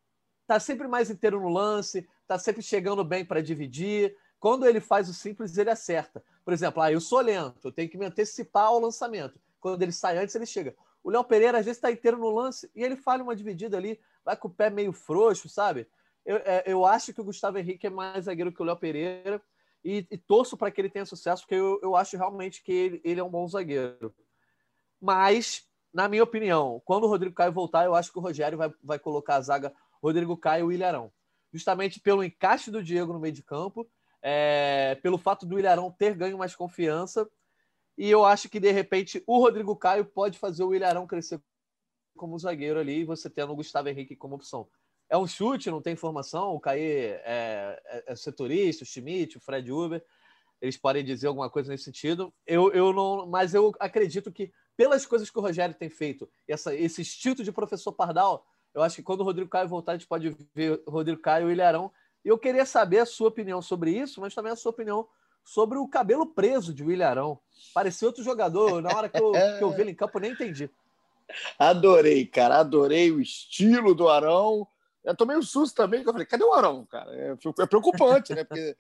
tá 0.47 0.61
sempre 0.61 0.87
mais 0.87 1.11
inteiro 1.11 1.41
no 1.41 1.49
lance, 1.49 2.09
tá 2.27 2.39
sempre 2.39 2.63
chegando 2.63 3.05
bem 3.05 3.25
para 3.25 3.43
dividir. 3.43 4.17
Quando 4.39 4.67
ele 4.67 4.81
faz 4.81 5.09
o 5.09 5.15
simples, 5.15 5.59
ele 5.59 5.71
acerta. 5.71 6.23
Por 6.45 6.55
exemplo, 6.55 6.81
ah, 6.81 6.93
eu 6.93 7.01
sou 7.01 7.21
lento, 7.21 7.69
eu 7.69 7.73
tenho 7.73 7.89
que 7.89 7.99
me 7.99 8.07
antecipar 8.07 8.67
ao 8.67 8.79
lançamento. 8.79 9.41
Quando 9.61 9.83
ele 9.83 9.93
sai 9.93 10.17
antes, 10.17 10.35
ele 10.35 10.47
chega. 10.47 10.77
O 11.03 11.11
Léo 11.11 11.25
Pereira 11.25 11.59
às 11.59 11.65
vezes 11.65 11.79
está 11.79 11.91
inteiro 11.91 12.19
no 12.19 12.31
lance 12.31 12.71
e 12.75 12.83
ele 12.83 12.97
falha 12.97 13.23
uma 13.23 13.37
dividida 13.37 13.77
ali, 13.77 13.99
vai 14.25 14.37
com 14.37 14.49
o 14.49 14.55
pé 14.55 14.69
meio 14.71 14.93
frouxo, 14.93 15.49
sabe? 15.49 15.89
eu, 16.29 16.37
é, 16.45 16.63
eu 16.67 16.85
acho 16.85 17.15
que 17.15 17.21
o 17.23 17.25
Gustavo 17.25 17.57
Henrique 17.57 17.87
é 17.87 17.91
mais 17.91 18.27
zagueiro 18.27 18.53
que 18.53 18.61
o 18.61 18.65
Léo 18.65 18.77
Pereira 18.77 19.41
e, 19.83 20.07
e 20.11 20.19
torço 20.19 20.59
para 20.59 20.71
que 20.71 20.79
ele 20.79 20.91
tenha 20.91 21.07
sucesso, 21.07 21.43
porque 21.43 21.55
eu, 21.55 21.81
eu 21.83 21.97
acho 21.97 22.19
realmente 22.19 22.63
que 22.63 22.71
ele, 22.71 23.01
ele 23.03 23.19
é 23.19 23.25
um 23.25 23.31
bom 23.31 23.49
zagueiro. 23.49 24.15
Mas, 25.01 25.67
na 25.93 26.07
minha 26.07 26.23
opinião, 26.23 26.83
quando 26.85 27.05
o 27.05 27.09
Rodrigo 27.09 27.35
Caio 27.35 27.51
voltar, 27.51 27.87
eu 27.87 27.95
acho 27.95 28.13
que 28.13 28.19
o 28.19 28.21
Rogério 28.21 28.59
vai, 28.59 28.71
vai 28.85 28.99
colocar 28.99 29.37
a 29.37 29.41
zaga 29.41 29.73
Rodrigo 30.03 30.37
Caio 30.37 30.71
e 30.71 30.75
Ilharão. 30.75 31.11
Justamente 31.51 31.99
pelo 31.99 32.23
encaixe 32.23 32.71
do 32.71 32.83
Diego 32.83 33.15
no 33.15 33.21
meio 33.21 33.33
de 33.33 33.43
campo, 33.43 33.89
é, 34.21 34.97
pelo 34.97 35.17
fato 35.17 35.47
do 35.47 35.59
Ilharão 35.59 35.91
ter 35.91 36.15
ganho 36.15 36.37
mais 36.37 36.55
confiança. 36.55 37.27
E 37.99 38.09
eu 38.09 38.25
acho 38.25 38.49
que, 38.49 38.59
de 38.59 38.71
repente, 38.71 39.23
o 39.27 39.39
Rodrigo 39.39 39.77
Caio 39.77 40.07
pode 40.07 40.39
fazer 40.39 40.65
o 40.65 40.75
Ilharão 40.75 41.07
crescer 41.07 41.39
como 42.17 42.39
zagueiro 42.39 42.81
ali, 42.81 43.01
e 43.01 43.05
você 43.05 43.29
tendo 43.29 43.53
o 43.53 43.57
Gustavo 43.57 43.89
Henrique 43.89 44.17
como 44.17 44.37
opção 44.37 44.69
é 45.09 45.17
um 45.17 45.27
chute, 45.27 45.71
não 45.71 45.81
tem 45.81 45.95
informação. 45.95 46.55
O 46.55 46.61
Caê 46.61 47.21
é, 47.25 47.83
é, 47.85 48.05
é 48.09 48.17
setorista, 48.17 48.85
o 48.85 48.87
Schmidt, 48.87 49.39
o 49.39 49.41
Fred 49.41 49.71
Uber, 49.73 50.05
eles 50.61 50.77
podem 50.77 51.05
dizer 51.05 51.29
alguma 51.29 51.49
coisa 51.49 51.71
nesse 51.71 51.85
sentido. 51.85 52.33
Eu, 52.47 52.71
eu 52.73 52.93
não, 52.93 53.27
mas 53.27 53.55
eu 53.55 53.75
acredito 53.81 54.31
que 54.31 54.53
pelas 54.77 55.07
coisas 55.07 55.31
que 55.31 55.39
o 55.39 55.43
Rogério 55.43 55.75
tem 55.75 55.89
feito, 55.89 56.29
essa, 56.47 56.75
esse 56.75 57.01
instinto 57.01 57.43
de 57.43 57.51
professor 57.51 57.93
Pardal, 57.93 58.47
eu 58.75 58.83
acho 58.83 58.97
que 58.97 59.03
quando 59.03 59.21
o 59.21 59.25
Rodrigo 59.25 59.49
Caio 59.49 59.69
voltar, 59.69 59.93
a 59.93 59.97
gente 59.97 60.07
pode 60.07 60.37
ver 60.55 60.81
o 60.87 60.91
Rodrigo 60.91 61.21
Caio 61.21 61.47
e 61.47 61.49
o 61.49 61.53
Ilharão. 61.53 61.91
E 62.25 62.29
eu 62.29 62.39
queria 62.39 62.67
saber 62.67 62.99
a 62.99 63.07
sua 63.07 63.29
opinião 63.29 63.63
sobre 63.63 63.91
isso, 63.91 64.21
mas 64.21 64.35
também 64.35 64.53
a 64.53 64.57
sua 64.57 64.71
opinião 64.71 65.09
sobre 65.49 65.79
o 65.79 65.89
cabelo 65.89 66.27
preso 66.27 66.75
de 66.75 66.85
William 66.85 67.09
Arão. 67.09 67.41
Parecia 67.73 68.07
outro 68.07 68.23
jogador. 68.23 68.83
Na 68.83 68.95
hora 68.95 69.09
que 69.09 69.19
eu, 69.19 69.33
que 69.33 69.65
eu 69.65 69.71
vi 69.71 69.81
ele 69.81 69.93
em 69.93 69.95
campo, 69.95 70.19
eu 70.19 70.21
nem 70.21 70.33
entendi. 70.33 70.71
Adorei, 71.59 72.27
cara. 72.27 72.59
Adorei 72.59 73.11
o 73.11 73.19
estilo 73.19 73.95
do 73.95 74.11
Arão. 74.11 74.69
Eu 75.03 75.17
tomei 75.17 75.39
um 75.39 75.43
susto 75.43 75.75
também, 75.75 76.03
que 76.03 76.09
eu 76.09 76.13
falei, 76.13 76.27
cadê 76.27 76.45
o 76.45 76.53
Arão, 76.53 76.85
cara? 76.85 77.11
É, 77.17 77.35
é 77.61 77.67
preocupante, 77.67 78.35
né? 78.35 78.45
Porque 78.45 78.77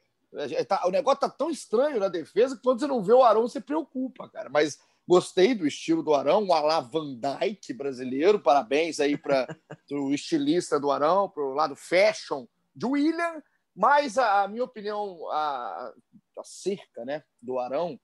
tá, 0.69 0.87
o 0.87 0.91
negócio 0.91 1.21
tá 1.21 1.31
tão 1.31 1.49
estranho 1.49 1.99
na 1.99 2.09
defesa 2.09 2.55
que 2.55 2.63
quando 2.63 2.81
você 2.81 2.87
não 2.87 3.03
vê 3.03 3.15
o 3.15 3.23
Arão, 3.23 3.49
você 3.49 3.63
preocupa, 3.63 4.29
cara. 4.29 4.51
Mas 4.51 4.79
gostei 5.07 5.55
do 5.55 5.67
estilo 5.67 6.03
do 6.03 6.15
Arão, 6.15 6.47
o 6.47 6.53
Alá 6.53 6.81
Van 6.81 7.15
Dyke 7.15 7.73
brasileiro. 7.73 8.39
Parabéns 8.39 9.01
aí 9.01 9.17
para 9.17 9.49
o 9.91 10.13
estilista 10.13 10.79
do 10.79 10.91
Arão, 10.91 11.31
para 11.31 11.43
o 11.43 11.55
lado 11.55 11.75
fashion 11.75 12.47
de 12.77 12.85
William. 12.85 13.43
Mas 13.75 14.19
a, 14.19 14.43
a 14.43 14.49
minha 14.49 14.65
opinião, 14.65 15.27
a, 15.31 15.95
a 16.39 16.45
cerca 16.45 17.05
né, 17.05 17.23
do 17.41 17.59
Arão, 17.59 17.99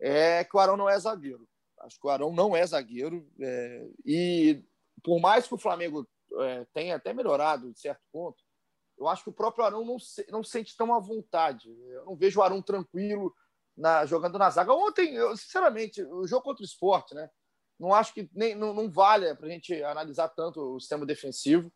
é 0.00 0.44
que 0.44 0.56
o 0.56 0.60
Arão 0.60 0.76
não 0.76 0.88
é 0.88 0.98
zagueiro. 0.98 1.48
Acho 1.80 1.98
que 1.98 2.06
o 2.06 2.10
Arão 2.10 2.32
não 2.32 2.56
é 2.56 2.66
zagueiro. 2.66 3.28
É, 3.40 3.88
e 4.04 4.64
por 5.02 5.20
mais 5.20 5.46
que 5.46 5.54
o 5.54 5.58
Flamengo 5.58 6.08
é, 6.40 6.66
tenha 6.72 6.96
até 6.96 7.12
melhorado 7.12 7.72
de 7.72 7.78
certo 7.78 8.02
ponto, 8.12 8.42
eu 8.98 9.08
acho 9.08 9.24
que 9.24 9.30
o 9.30 9.34
próprio 9.34 9.64
Arão 9.64 9.84
não, 9.84 9.98
se, 9.98 10.24
não 10.30 10.42
sente 10.42 10.76
tão 10.76 10.94
à 10.94 10.98
vontade. 10.98 11.68
Eu 11.90 12.04
não 12.04 12.16
vejo 12.16 12.40
o 12.40 12.42
Arão 12.42 12.62
tranquilo 12.62 13.34
na, 13.76 14.06
jogando 14.06 14.38
na 14.38 14.50
zaga. 14.50 14.72
Ontem, 14.72 15.14
eu, 15.14 15.36
sinceramente, 15.36 16.02
o 16.02 16.26
jogo 16.26 16.44
contra 16.44 16.62
o 16.62 16.66
esporte, 16.66 17.14
né? 17.14 17.28
Não 17.78 17.92
acho 17.92 18.14
que 18.14 18.28
nem, 18.32 18.54
não, 18.54 18.72
não 18.72 18.90
vale 18.90 19.34
para 19.34 19.46
a 19.46 19.50
gente 19.50 19.82
analisar 19.82 20.28
tanto 20.28 20.60
o 20.60 20.80
sistema 20.80 21.04
defensivo, 21.04 21.72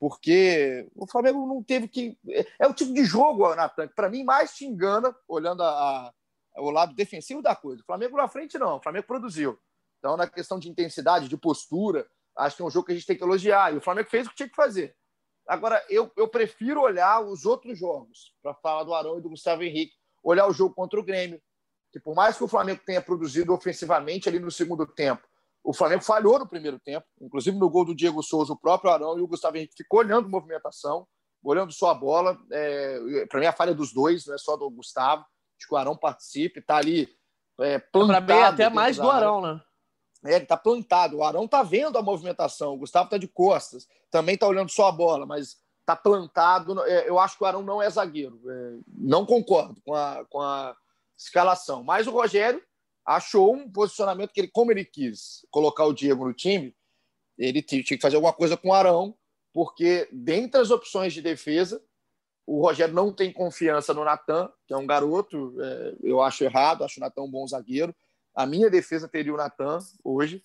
porque 0.00 0.90
o 0.96 1.06
Flamengo 1.06 1.46
não 1.46 1.62
teve 1.62 1.86
que. 1.86 2.18
É 2.58 2.66
o 2.66 2.72
tipo 2.72 2.94
de 2.94 3.04
jogo, 3.04 3.54
Natan, 3.54 3.86
que 3.86 3.94
para 3.94 4.08
mim 4.08 4.24
mais 4.24 4.56
te 4.56 4.64
engana, 4.64 5.14
olhando 5.28 5.62
a, 5.62 5.68
a 5.68 6.12
o 6.56 6.70
lado 6.70 6.94
defensivo 6.94 7.42
da 7.42 7.54
coisa. 7.54 7.82
O 7.82 7.84
Flamengo 7.84 8.16
na 8.16 8.26
frente, 8.26 8.58
não. 8.58 8.78
O 8.78 8.82
Flamengo 8.82 9.06
produziu. 9.06 9.58
Então, 9.98 10.16
na 10.16 10.26
questão 10.26 10.58
de 10.58 10.70
intensidade, 10.70 11.28
de 11.28 11.36
postura, 11.36 12.08
acho 12.34 12.56
que 12.56 12.62
é 12.62 12.64
um 12.64 12.70
jogo 12.70 12.86
que 12.86 12.92
a 12.92 12.94
gente 12.94 13.06
tem 13.06 13.16
que 13.16 13.22
elogiar. 13.22 13.74
E 13.74 13.76
o 13.76 13.80
Flamengo 13.80 14.08
fez 14.08 14.26
o 14.26 14.30
que 14.30 14.36
tinha 14.36 14.48
que 14.48 14.56
fazer. 14.56 14.96
Agora, 15.46 15.84
eu, 15.90 16.10
eu 16.16 16.26
prefiro 16.26 16.80
olhar 16.80 17.20
os 17.20 17.44
outros 17.44 17.78
jogos, 17.78 18.34
para 18.42 18.54
falar 18.54 18.84
do 18.84 18.94
Arão 18.94 19.18
e 19.18 19.22
do 19.22 19.28
Gustavo 19.28 19.62
Henrique, 19.62 19.94
olhar 20.22 20.46
o 20.46 20.52
jogo 20.52 20.74
contra 20.74 20.98
o 20.98 21.04
Grêmio, 21.04 21.40
que 21.92 22.00
por 22.00 22.14
mais 22.14 22.38
que 22.38 22.44
o 22.44 22.48
Flamengo 22.48 22.80
tenha 22.86 23.02
produzido 23.02 23.52
ofensivamente 23.52 24.28
ali 24.28 24.38
no 24.38 24.50
segundo 24.50 24.86
tempo, 24.86 25.28
o 25.62 25.72
Flamengo 25.72 26.02
falhou 26.02 26.38
no 26.38 26.48
primeiro 26.48 26.78
tempo, 26.78 27.06
inclusive 27.20 27.56
no 27.56 27.68
gol 27.68 27.84
do 27.84 27.94
Diego 27.94 28.22
Souza, 28.22 28.52
o 28.52 28.58
próprio 28.58 28.90
Arão 28.90 29.18
e 29.18 29.22
o 29.22 29.26
Gustavo 29.26 29.56
Henrique 29.56 29.74
ficou 29.76 30.00
olhando 30.00 30.28
movimentação, 30.28 31.06
olhando 31.42 31.72
só 31.72 31.90
a 31.90 31.94
bola. 31.94 32.38
É, 32.50 33.26
para 33.26 33.40
mim, 33.40 33.46
a 33.46 33.52
falha 33.52 33.74
dos 33.74 33.92
dois, 33.92 34.26
não 34.26 34.34
é 34.34 34.38
só 34.38 34.56
do 34.56 34.70
Gustavo 34.70 35.24
Acho 35.60 35.68
que 35.68 35.74
o 35.74 35.76
Arão 35.76 35.94
participe, 35.94 36.60
está 36.60 36.78
ali 36.78 37.06
é, 37.60 37.78
plantado. 37.78 38.26
Para 38.26 38.36
mim, 38.36 38.42
até 38.42 38.70
mais 38.70 38.96
do 38.96 39.10
Arão, 39.10 39.42
né? 39.42 39.60
É, 40.24 40.34
ele 40.36 40.44
está 40.44 40.56
plantado. 40.56 41.18
O 41.18 41.24
Arão 41.24 41.44
está 41.44 41.62
vendo 41.62 41.98
a 41.98 42.02
movimentação. 42.02 42.74
O 42.74 42.78
Gustavo 42.78 43.04
está 43.04 43.18
de 43.18 43.28
costas. 43.28 43.86
Também 44.10 44.34
está 44.34 44.46
olhando 44.46 44.70
só 44.70 44.88
a 44.88 44.92
bola, 44.92 45.26
mas 45.26 45.58
está 45.80 45.94
plantado. 45.94 46.82
É, 46.86 47.08
eu 47.08 47.18
acho 47.18 47.36
que 47.36 47.44
o 47.44 47.46
Arão 47.46 47.62
não 47.62 47.82
é 47.82 47.90
zagueiro. 47.90 48.40
É, 48.50 48.78
não 48.88 49.26
concordo 49.26 49.80
com 49.84 49.94
a, 49.94 50.24
com 50.30 50.40
a 50.40 50.74
escalação. 51.16 51.84
Mas 51.84 52.06
o 52.06 52.10
Rogério 52.10 52.62
achou 53.10 53.52
um 53.52 53.68
posicionamento 53.68 54.32
que 54.32 54.40
ele, 54.40 54.48
como 54.48 54.70
ele 54.70 54.84
quis 54.84 55.44
colocar 55.50 55.84
o 55.84 55.92
Diego 55.92 56.24
no 56.24 56.32
time, 56.32 56.76
ele 57.36 57.60
tinha 57.60 57.82
que 57.82 57.98
fazer 57.98 58.14
alguma 58.14 58.32
coisa 58.32 58.56
com 58.56 58.68
o 58.68 58.72
Arão, 58.72 59.16
porque 59.52 60.08
dentre 60.12 60.60
as 60.60 60.70
opções 60.70 61.12
de 61.12 61.20
defesa, 61.20 61.82
o 62.46 62.60
Rogério 62.62 62.94
não 62.94 63.12
tem 63.12 63.32
confiança 63.32 63.92
no 63.92 64.04
Natan, 64.04 64.48
que 64.64 64.72
é 64.72 64.76
um 64.76 64.86
garoto, 64.86 65.56
é, 65.60 65.96
eu 66.04 66.22
acho 66.22 66.44
errado, 66.44 66.84
acho 66.84 67.00
o 67.00 67.02
Natan 67.02 67.22
um 67.22 67.30
bom 67.30 67.44
zagueiro. 67.48 67.92
A 68.32 68.46
minha 68.46 68.70
defesa 68.70 69.08
teria 69.08 69.34
o 69.34 69.36
Natan 69.36 69.80
hoje. 70.04 70.40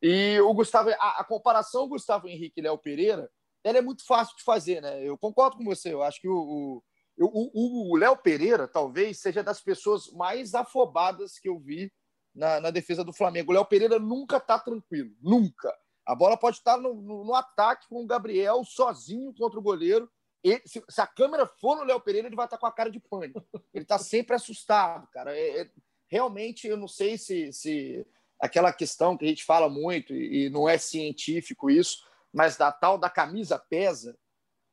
E 0.00 0.40
o 0.40 0.54
Gustavo, 0.54 0.88
a, 0.88 1.20
a 1.20 1.24
comparação 1.24 1.88
Gustavo 1.88 2.26
Henrique 2.26 2.58
e 2.58 2.62
Léo 2.62 2.78
Pereira, 2.78 3.30
ela 3.62 3.78
é 3.78 3.82
muito 3.82 4.06
fácil 4.06 4.34
de 4.34 4.44
fazer, 4.44 4.80
né? 4.80 5.04
Eu 5.04 5.18
concordo 5.18 5.58
com 5.58 5.64
você, 5.64 5.92
eu 5.92 6.02
acho 6.02 6.22
que 6.22 6.28
o, 6.28 6.82
o, 7.18 7.92
o 7.92 7.96
Léo 7.96 8.16
Pereira 8.16 8.66
talvez 8.66 9.20
seja 9.20 9.42
das 9.42 9.60
pessoas 9.60 10.10
mais 10.12 10.54
afobadas 10.54 11.38
que 11.38 11.50
eu 11.50 11.58
vi 11.58 11.92
na, 12.38 12.60
na 12.60 12.70
defesa 12.70 13.04
do 13.04 13.12
Flamengo. 13.12 13.50
O 13.50 13.54
Léo 13.54 13.64
Pereira 13.64 13.98
nunca 13.98 14.38
está 14.38 14.58
tranquilo, 14.58 15.10
nunca. 15.20 15.74
A 16.06 16.14
bola 16.14 16.36
pode 16.36 16.56
estar 16.56 16.78
no, 16.78 16.94
no, 16.94 17.24
no, 17.24 17.34
ataque 17.34 17.86
com 17.88 18.02
o 18.02 18.06
Gabriel 18.06 18.64
sozinho 18.64 19.34
contra 19.34 19.58
o 19.58 19.62
goleiro 19.62 20.10
ele, 20.42 20.62
se, 20.64 20.82
se, 20.88 21.00
a 21.00 21.06
câmera 21.06 21.46
for 21.46 21.76
no 21.76 21.84
Léo 21.84 22.00
Pereira, 22.00 22.28
ele 22.28 22.36
vai 22.36 22.46
estar 22.46 22.58
com 22.58 22.66
a 22.66 22.72
cara 22.72 22.90
de 22.90 23.00
pânico. 23.00 23.44
Ele 23.74 23.84
está 23.84 23.98
sempre 23.98 24.36
assustado, 24.36 25.06
cara. 25.08 25.36
É, 25.36 25.62
é, 25.62 25.70
realmente, 26.08 26.66
eu 26.66 26.76
não 26.76 26.88
sei 26.88 27.18
se, 27.18 27.52
se 27.52 28.06
aquela 28.40 28.72
questão 28.72 29.16
que 29.16 29.24
a 29.24 29.28
gente 29.28 29.44
fala 29.44 29.68
muito, 29.68 30.14
e, 30.14 30.46
e 30.46 30.50
não 30.50 30.68
é 30.68 30.78
científico 30.78 31.70
isso, 31.70 32.06
mas 32.32 32.56
da 32.56 32.70
tal 32.70 32.96
da 32.96 33.10
camisa 33.10 33.58
pesa, 33.58 34.16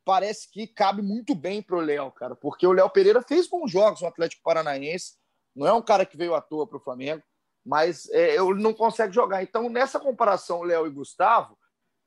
parece 0.04 0.49
que 0.51 0.67
cabe 0.67 1.01
muito 1.01 1.34
bem 1.34 1.63
para 1.63 1.78
o 1.78 1.82
Léo, 1.82 2.12
cara, 2.12 2.36
porque 2.36 2.67
o 2.67 2.71
Léo 2.71 2.89
Pereira 2.89 3.21
fez 3.23 3.47
bons 3.47 3.71
jogos 3.71 4.01
no 4.01 4.08
Atlético 4.08 4.43
Paranaense, 4.43 5.15
não 5.56 5.65
é 5.65 5.73
um 5.73 5.82
cara 5.82 6.06
que 6.06 6.17
veio 6.17 6.36
à 6.36 6.41
toa 6.41 6.67
para 6.67 6.78
o 6.78 6.82
Flamengo, 6.82 7.23
mas 7.65 8.08
é, 8.12 8.36
ele 8.36 8.62
não 8.62 8.73
consegue 8.73 9.13
jogar. 9.13 9.41
Então, 9.41 9.69
nessa 9.69 9.99
comparação, 9.99 10.62
Léo 10.62 10.86
e 10.86 10.91
Gustavo, 10.91 11.58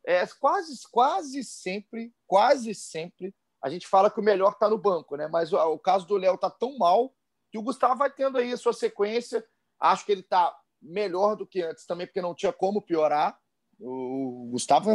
é 0.06 0.24
quase, 0.38 0.74
quase 0.90 1.42
sempre, 1.42 2.14
quase 2.26 2.74
sempre 2.74 3.34
a 3.62 3.68
gente 3.68 3.86
fala 3.86 4.10
que 4.10 4.20
o 4.20 4.22
melhor 4.22 4.52
está 4.52 4.68
no 4.68 4.78
banco, 4.78 5.16
né? 5.16 5.28
Mas 5.28 5.52
o, 5.52 5.56
o 5.56 5.78
caso 5.78 6.06
do 6.06 6.16
Léo 6.16 6.36
está 6.36 6.48
tão 6.48 6.78
mal 6.78 7.12
que 7.50 7.58
o 7.58 7.62
Gustavo 7.62 7.96
vai 7.96 8.10
tendo 8.10 8.38
aí 8.38 8.52
a 8.52 8.56
sua 8.56 8.72
sequência. 8.72 9.44
Acho 9.80 10.06
que 10.06 10.12
ele 10.12 10.20
está 10.20 10.56
melhor 10.80 11.34
do 11.34 11.46
que 11.46 11.62
antes 11.62 11.84
também, 11.84 12.06
porque 12.06 12.22
não 12.22 12.34
tinha 12.34 12.52
como 12.52 12.80
piorar. 12.80 13.38
O 13.80 14.48
Gustavo 14.50 14.90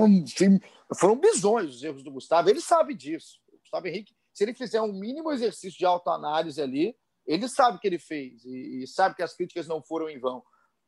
foram 0.97 1.17
bizões 1.17 1.75
os 1.75 1.83
erros 1.83 2.03
do 2.03 2.11
Gustavo, 2.11 2.49
ele 2.49 2.59
sabe 2.59 2.93
disso. 2.93 3.39
O 3.47 3.57
Gustavo 3.59 3.87
Henrique, 3.87 4.13
se 4.33 4.43
ele 4.43 4.53
fizer 4.53 4.81
um 4.81 4.91
mínimo 4.91 5.31
exercício 5.31 5.77
de 5.77 5.85
autoanálise 5.85 6.61
ali, 6.61 6.95
ele 7.25 7.47
sabe 7.47 7.77
o 7.77 7.79
que 7.79 7.87
ele 7.87 7.99
fez 7.99 8.43
e 8.43 8.85
sabe 8.87 9.15
que 9.15 9.23
as 9.23 9.33
críticas 9.33 9.67
não 9.67 9.81
foram 9.81 10.09
em 10.09 10.19
vão. 10.19 10.43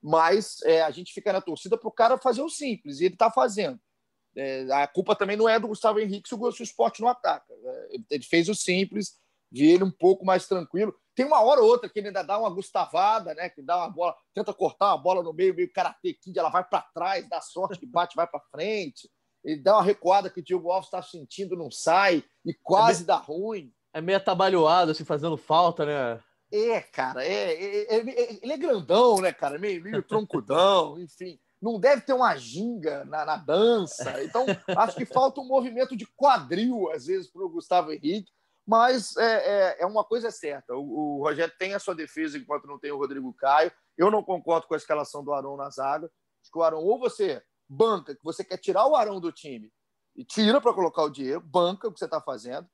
Mas 0.07 0.61
é, 0.65 0.83
a 0.83 0.91
gente 0.91 1.11
fica 1.11 1.33
na 1.33 1.41
torcida 1.41 1.75
para 1.75 1.89
o 1.89 1.91
cara 1.91 2.15
fazer 2.19 2.43
o 2.43 2.49
simples, 2.49 2.99
e 2.99 3.05
ele 3.05 3.15
está 3.15 3.31
fazendo. 3.31 3.79
É, 4.37 4.67
a 4.71 4.85
culpa 4.85 5.15
também 5.15 5.35
não 5.35 5.49
é 5.49 5.59
do 5.59 5.67
Gustavo 5.67 5.99
Henrique 5.99 6.29
se 6.29 6.35
o, 6.35 6.51
se 6.51 6.61
o 6.61 6.63
esporte 6.63 7.01
não 7.01 7.07
ataca. 7.07 7.51
É, 7.51 7.87
ele, 7.95 8.05
ele, 8.11 8.23
fez 8.23 8.47
o 8.47 8.53
simples, 8.53 9.17
vi 9.51 9.71
ele 9.71 9.83
um 9.83 9.89
pouco 9.89 10.23
mais 10.23 10.47
tranquilo. 10.47 10.93
Tem 11.15 11.25
uma 11.25 11.41
hora 11.41 11.59
ou 11.59 11.67
outra 11.67 11.89
que 11.89 11.97
ele 11.97 12.09
ainda 12.09 12.21
dá 12.21 12.37
uma 12.37 12.51
gustavada, 12.51 13.33
né? 13.33 13.49
Que 13.49 13.63
dá 13.63 13.77
uma 13.77 13.89
bola, 13.89 14.15
tenta 14.31 14.53
cortar 14.53 14.93
uma 14.93 15.01
bola 15.01 15.23
no 15.23 15.33
meio, 15.33 15.55
meio 15.55 15.73
karatê 15.73 16.13
kid, 16.13 16.37
ela 16.37 16.49
vai 16.49 16.63
para 16.63 16.81
trás, 16.93 17.27
dá 17.27 17.41
sorte 17.41 17.79
que 17.79 17.87
bate, 17.87 18.15
vai 18.15 18.27
para 18.27 18.43
frente. 18.51 19.09
Ele 19.43 19.59
dá 19.59 19.73
uma 19.73 19.83
recuada 19.83 20.29
que 20.29 20.39
o 20.39 20.43
Diego 20.43 20.69
Alves 20.69 20.85
está 20.85 21.01
sentindo, 21.01 21.55
não 21.55 21.71
sai, 21.71 22.23
e 22.45 22.53
quase 22.53 22.97
é 23.03 23.05
meio, 23.05 23.07
dá 23.07 23.15
ruim. 23.15 23.73
É 23.91 24.01
meio 24.01 24.19
atabalhoado, 24.19 24.91
assim, 24.91 25.03
fazendo 25.03 25.35
falta, 25.35 25.83
né? 25.83 26.21
É, 26.55 26.81
cara, 26.81 27.25
é, 27.25 27.53
é, 27.53 27.95
é, 27.95 28.39
ele 28.41 28.53
é 28.53 28.57
grandão, 28.57 29.17
né, 29.19 29.33
cara? 29.33 29.59
Meio, 29.59 29.83
meio 29.83 30.01
troncudão, 30.07 30.99
enfim 30.99 31.39
não 31.61 31.79
deve 31.79 32.01
ter 32.01 32.13
uma 32.13 32.35
ginga 32.35 33.03
na, 33.05 33.25
na 33.25 33.37
dança. 33.37 34.23
Então, 34.23 34.45
acho 34.77 34.95
que 34.95 35.05
falta 35.05 35.41
um 35.41 35.47
movimento 35.47 35.95
de 35.95 36.05
quadril, 36.15 36.91
às 36.91 37.07
vezes, 37.07 37.27
para 37.31 37.43
o 37.43 37.49
Gustavo 37.49 37.91
Henrique. 37.91 38.31
Mas 38.67 39.15
é, 39.17 39.23
é, 39.23 39.81
é, 39.81 39.85
uma 39.85 40.03
coisa 40.03 40.29
certa: 40.31 40.75
o, 40.75 41.17
o, 41.17 41.23
Rogério 41.23 41.53
tem 41.57 41.73
a 41.73 41.79
sua 41.79 41.95
defesa 41.95 42.37
enquanto 42.37 42.67
não 42.67 42.79
tem 42.79 42.91
o 42.91 42.97
Rodrigo 42.97 43.33
Caio. 43.33 43.71
Eu 43.97 44.11
não 44.11 44.23
concordo 44.23 44.67
com 44.67 44.73
a 44.73 44.77
escalação 44.77 45.23
do 45.23 45.33
Arão 45.33 45.57
na 45.57 45.69
zaga. 45.69 46.05
Acho 46.41 46.51
que 46.51 46.57
o 46.57 46.63
Arão, 46.63 46.83
ou 46.83 46.99
você 46.99 47.41
banca, 47.67 48.15
que 48.15 48.23
você 48.23 48.43
quer 48.43 48.57
tirar 48.57 48.85
o 48.87 48.95
Arão 48.95 49.19
do 49.19 49.31
time 49.31 49.71
e 50.15 50.23
tira 50.23 50.61
para 50.61 50.73
colocar 50.73 51.03
o 51.03 51.09
Diego, 51.09 51.45
banca 51.45 51.87
o 51.87 51.91
que 51.91 51.99
você 51.99 52.05
está 52.05 52.21
fazendo, 52.21 52.67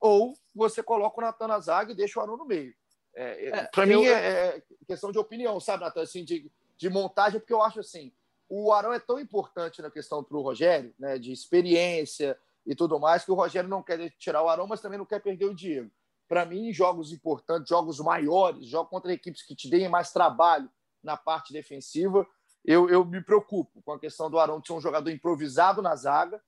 ou 0.00 0.34
você 0.54 0.82
coloca 0.82 1.20
o 1.20 1.24
Natan 1.24 1.48
na 1.48 1.60
zaga 1.60 1.92
e 1.92 1.96
deixa 1.96 2.18
o 2.18 2.22
Arão 2.22 2.36
no 2.36 2.44
meio. 2.44 2.74
É, 3.16 3.48
é 3.48 3.64
para 3.64 3.86
mim 3.86 4.04
é, 4.04 4.12
é, 4.12 4.62
questão 4.86 5.10
de 5.10 5.18
opinião, 5.18 5.58
sabe, 5.58 5.82
Natan? 5.82 6.02
Assim, 6.02 6.22
de, 6.22 6.52
de 6.76 6.90
montagem, 6.90 7.40
porque 7.40 7.54
eu 7.54 7.62
acho 7.62 7.80
assim, 7.80 8.12
o 8.48 8.72
Arão 8.72 8.92
é 8.92 9.00
tão 9.00 9.18
importante 9.18 9.80
na 9.80 9.90
questão 9.90 10.22
para 10.22 10.36
o 10.36 10.42
Rogério, 10.42 10.94
né, 10.98 11.18
de 11.18 11.32
experiência 11.32 12.38
e 12.66 12.74
tudo 12.74 13.00
mais, 13.00 13.24
que 13.24 13.32
o 13.32 13.34
Rogério 13.34 13.70
não 13.70 13.82
quer 13.82 14.10
tirar 14.18 14.42
o 14.42 14.48
Arão, 14.48 14.66
mas 14.66 14.80
também 14.80 14.98
não 14.98 15.06
quer 15.06 15.20
perder 15.20 15.46
o 15.46 15.54
Diego. 15.54 15.90
Para 16.28 16.44
mim, 16.44 16.72
jogos 16.72 17.12
importantes, 17.12 17.68
jogos 17.68 17.98
maiores, 18.00 18.66
jogos 18.66 18.90
contra 18.90 19.12
equipes 19.12 19.42
que 19.42 19.54
te 19.54 19.70
deem 19.70 19.88
mais 19.88 20.12
trabalho 20.12 20.68
na 21.02 21.16
parte 21.16 21.52
defensiva, 21.52 22.26
eu, 22.64 22.90
eu 22.90 23.04
me 23.04 23.22
preocupo 23.22 23.80
com 23.82 23.92
a 23.92 23.98
questão 23.98 24.28
do 24.28 24.38
Arão 24.38 24.60
de 24.60 24.66
ser 24.66 24.72
um 24.72 24.80
jogador 24.80 25.08
improvisado 25.10 25.80
na 25.80 25.94
zaga 25.94 26.42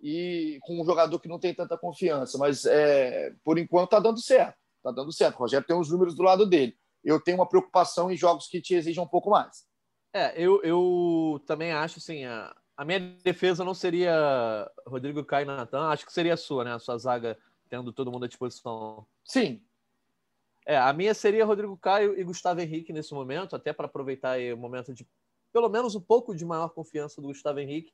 e 0.00 0.58
com 0.62 0.80
um 0.80 0.84
jogador 0.84 1.18
que 1.20 1.28
não 1.28 1.38
tem 1.38 1.54
tanta 1.54 1.78
confiança. 1.78 2.36
Mas, 2.36 2.64
é, 2.64 3.32
por 3.44 3.56
enquanto, 3.56 3.86
está 3.86 4.00
dando 4.00 4.20
certo. 4.20 4.59
Está 4.80 4.90
dando 4.90 5.12
certo. 5.12 5.36
O 5.36 5.40
Rogério 5.40 5.66
tem 5.66 5.78
os 5.78 5.90
números 5.90 6.14
do 6.14 6.22
lado 6.22 6.46
dele. 6.46 6.76
Eu 7.04 7.20
tenho 7.20 7.38
uma 7.38 7.48
preocupação 7.48 8.10
em 8.10 8.16
jogos 8.16 8.48
que 8.48 8.60
te 8.60 8.74
exigem 8.74 9.02
um 9.02 9.06
pouco 9.06 9.30
mais. 9.30 9.64
É, 10.12 10.32
eu, 10.42 10.60
eu 10.62 11.40
também 11.46 11.72
acho 11.72 11.98
assim, 11.98 12.24
a, 12.24 12.54
a 12.76 12.84
minha 12.84 12.98
defesa 13.22 13.64
não 13.64 13.74
seria 13.74 14.70
Rodrigo 14.86 15.24
Caio 15.24 15.44
e 15.44 15.46
Natan, 15.46 15.88
acho 15.88 16.04
que 16.04 16.12
seria 16.12 16.34
a 16.34 16.36
sua, 16.36 16.64
né? 16.64 16.74
A 16.74 16.78
sua 16.78 16.98
zaga 16.98 17.38
tendo 17.68 17.92
todo 17.92 18.10
mundo 18.10 18.24
à 18.24 18.28
disposição. 18.28 19.06
Sim. 19.24 19.62
É, 20.66 20.76
a 20.76 20.92
minha 20.92 21.14
seria 21.14 21.44
Rodrigo 21.44 21.76
Caio 21.76 22.18
e 22.18 22.24
Gustavo 22.24 22.60
Henrique 22.60 22.92
nesse 22.92 23.14
momento, 23.14 23.54
até 23.54 23.72
para 23.72 23.86
aproveitar 23.86 24.38
o 24.52 24.56
momento 24.56 24.92
de 24.92 25.06
pelo 25.52 25.68
menos 25.68 25.94
um 25.94 26.00
pouco 26.00 26.34
de 26.34 26.44
maior 26.44 26.70
confiança 26.70 27.20
do 27.20 27.28
Gustavo 27.28 27.60
Henrique. 27.60 27.92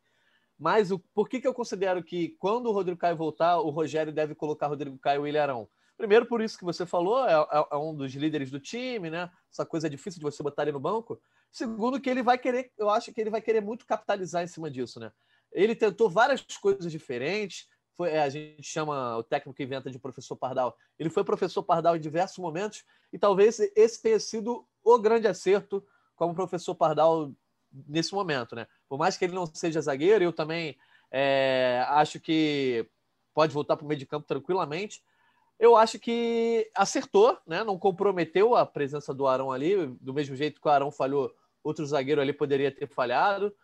Mas 0.59 0.91
o, 0.91 0.99
por 0.99 1.29
que, 1.29 1.41
que 1.41 1.47
eu 1.47 1.55
considero 1.55 2.03
que 2.03 2.31
quando 2.39 2.67
o 2.67 2.73
Rodrigo 2.73 2.99
Caio 2.99 3.17
voltar, 3.17 3.59
o 3.59 3.71
Rogério 3.71 4.13
deve 4.13 4.35
colocar 4.35 4.69
Rodrigo 4.69 4.99
Caio 4.99 5.27
e 5.27 5.31
Ilharão? 5.31 5.69
Primeiro, 5.97 6.27
por 6.27 6.43
isso 6.43 6.59
que 6.59 6.65
você 6.65 6.85
falou, 6.85 7.27
é, 7.27 7.33
é, 7.33 7.67
é, 7.73 7.77
um 7.77 7.95
dos 7.95 8.13
líderes 8.13 8.51
do 8.51 8.61
time, 8.61 9.09
né? 9.09 9.31
Essa 9.51 9.65
coisa 9.65 9.89
difícil 9.89 10.19
de 10.19 10.25
você 10.25 10.43
botar 10.43 10.63
ele 10.63 10.73
no 10.73 10.81
banco. 10.81 11.21
Segundo, 11.51 12.01
que 12.01 12.11
ele 12.11 12.23
vai 12.23 12.37
querer, 12.37 12.71
eu 12.77 12.91
acho 12.91 13.13
que 13.13 13.21
ele 13.21 13.31
vai 13.31 13.41
querer 13.41 13.63
muito 13.63 13.87
capitalizar 13.87 14.43
em 14.43 14.47
cima 14.47 14.71
disso, 14.71 15.01
né? 15.01 15.11
Ele 15.53 15.75
tentou 15.75 16.11
várias 16.11 16.43
coisas 16.61 16.93
diferentes. 16.93 17.67
Foi, 17.97 18.11
é, 18.11 18.23
a 18.23 18.29
gente 18.29 18.63
chama 18.63 19.17
o 19.17 19.23
técnico 19.23 19.57
que 19.57 19.63
inventa 19.63 19.91
de 19.91 19.99
professor 19.99 20.37
Pardal. 20.37 20.77
Ele 20.99 21.09
foi 21.09 21.25
professor 21.25 21.63
Pardal 21.63 21.97
em 21.97 22.01
diversos 22.01 22.39
momentos 22.39 22.85
e 23.11 23.19
talvez 23.19 23.59
esse 23.75 24.03
tenha 24.03 24.21
sido 24.21 24.67
o 24.85 24.99
grande 24.99 25.27
acerto 25.27 25.83
como 26.15 26.35
professor 26.35 26.75
Pardal 26.75 27.33
nesse 27.73 28.13
momento, 28.15 28.55
né? 28.55 28.67
Por 28.87 28.99
mais 28.99 29.17
que 29.17 29.25
ele 29.25 29.35
não 29.35 29.47
seja 29.47 29.81
zagueiro, 29.81 30.23
eu 30.23 30.33
também 30.33 30.77
é, 31.11 31.85
acho 31.89 32.21
que 32.21 32.87
pode 33.35 33.53
voltar 33.53 33.77
para 33.77 33.85
o 33.85 33.89
meio 33.89 33.99
de 33.99 34.07
campo 34.07 34.27
tranquilamente. 34.27 35.03
Eu 35.59 35.77
acho 35.77 35.99
que 35.99 36.71
acertou, 36.75 37.39
né? 37.47 37.65
Não 37.65 37.79
comprometeu 37.79 38.55
a 38.55 38.67
presença 38.67 39.15
do 39.15 39.27
Arão 39.27 39.51
ali, 39.51 39.87
do 40.01 40.13
mesmo 40.13 40.37
jeito 40.37 40.61
que 40.61 40.69
o 40.69 40.71
Arão 40.71 40.91
falhou, 40.91 41.33
outro 41.65 41.85
zagueiro 41.87 42.21
ali 42.21 42.33
poderia 42.33 42.71
ter 42.71 42.87
falhado. 42.87 43.55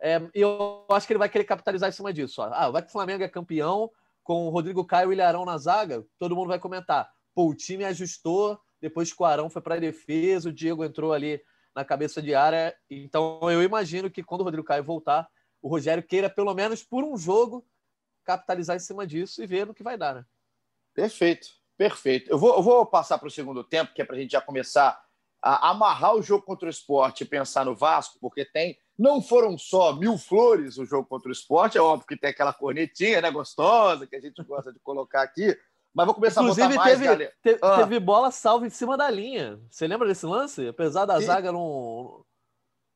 É, 0.00 0.20
e 0.34 0.40
eu 0.40 0.84
acho 0.90 1.06
que 1.06 1.12
ele 1.12 1.18
vai 1.18 1.28
querer 1.28 1.44
capitalizar 1.44 1.88
em 1.88 1.92
cima 1.92 2.12
disso. 2.12 2.40
Ó. 2.42 2.50
Ah, 2.52 2.70
vai 2.70 2.82
que 2.82 2.88
o 2.88 2.92
Flamengo 2.92 3.24
é 3.24 3.28
campeão 3.28 3.90
com 4.22 4.46
o 4.46 4.50
Rodrigo 4.50 4.84
Caio 4.84 5.06
e 5.06 5.08
o 5.08 5.12
Ilharão 5.14 5.44
na 5.46 5.56
zaga, 5.56 6.04
todo 6.18 6.36
mundo 6.36 6.48
vai 6.48 6.58
comentar. 6.58 7.10
Pô, 7.34 7.48
o 7.48 7.54
time 7.54 7.84
ajustou 7.84 8.60
depois 8.80 9.12
que 9.12 9.22
o 9.22 9.24
Arão 9.26 9.48
foi 9.48 9.62
para 9.62 9.76
a 9.76 9.80
defesa, 9.80 10.50
o 10.50 10.52
Diego 10.52 10.84
entrou 10.84 11.14
ali 11.14 11.40
na 11.74 11.84
cabeça 11.84 12.20
de 12.20 12.34
área. 12.34 12.76
Então 12.90 13.40
eu 13.50 13.62
imagino 13.62 14.10
que 14.10 14.22
quando 14.22 14.42
o 14.42 14.44
Rodrigo 14.44 14.66
Caio 14.66 14.84
voltar, 14.84 15.26
o 15.62 15.68
Rogério 15.68 16.02
queira, 16.02 16.28
pelo 16.28 16.54
menos 16.54 16.84
por 16.84 17.04
um 17.04 17.16
jogo, 17.16 17.66
capitalizar 18.22 18.76
em 18.76 18.80
cima 18.80 19.06
disso 19.06 19.42
e 19.42 19.46
ver 19.46 19.66
no 19.66 19.74
que 19.74 19.82
vai 19.82 19.96
dar, 19.96 20.14
né? 20.14 20.24
Perfeito, 20.98 21.46
perfeito. 21.76 22.28
Eu 22.28 22.36
vou, 22.36 22.56
eu 22.56 22.62
vou 22.62 22.84
passar 22.84 23.18
para 23.18 23.28
o 23.28 23.30
segundo 23.30 23.62
tempo, 23.62 23.94
que 23.94 24.02
é 24.02 24.04
para 24.04 24.16
a 24.16 24.18
gente 24.18 24.32
já 24.32 24.40
começar 24.40 25.00
a 25.40 25.70
amarrar 25.70 26.16
o 26.16 26.22
jogo 26.22 26.44
contra 26.44 26.66
o 26.66 26.70
esporte 26.70 27.22
e 27.22 27.26
pensar 27.26 27.64
no 27.64 27.76
Vasco, 27.76 28.18
porque 28.20 28.44
tem. 28.44 28.76
Não 28.98 29.22
foram 29.22 29.56
só 29.56 29.92
mil 29.92 30.18
flores 30.18 30.76
o 30.76 30.84
jogo 30.84 31.06
contra 31.06 31.28
o 31.28 31.32
esporte, 31.32 31.78
é 31.78 31.80
óbvio 31.80 32.04
que 32.04 32.16
tem 32.16 32.30
aquela 32.30 32.52
cornetinha 32.52 33.20
né, 33.20 33.30
gostosa 33.30 34.08
que 34.08 34.16
a 34.16 34.20
gente 34.20 34.42
gosta 34.42 34.72
de 34.72 34.80
colocar 34.80 35.22
aqui, 35.22 35.56
mas 35.94 36.04
vou 36.04 36.16
começar 36.16 36.42
Inclusive, 36.42 36.66
a 36.66 36.68
botar 36.68 36.80
mais, 36.80 36.92
teve, 36.94 37.04
galera. 37.04 37.32
Teve, 37.40 37.58
ah. 37.62 37.76
teve 37.76 38.00
bola 38.00 38.32
salva 38.32 38.66
em 38.66 38.70
cima 38.70 38.96
da 38.96 39.08
linha. 39.08 39.60
Você 39.70 39.86
lembra 39.86 40.08
desse 40.08 40.26
lance? 40.26 40.66
Apesar 40.66 41.04
da 41.04 41.20
e... 41.20 41.24
zaga 41.24 41.52
não. 41.52 42.24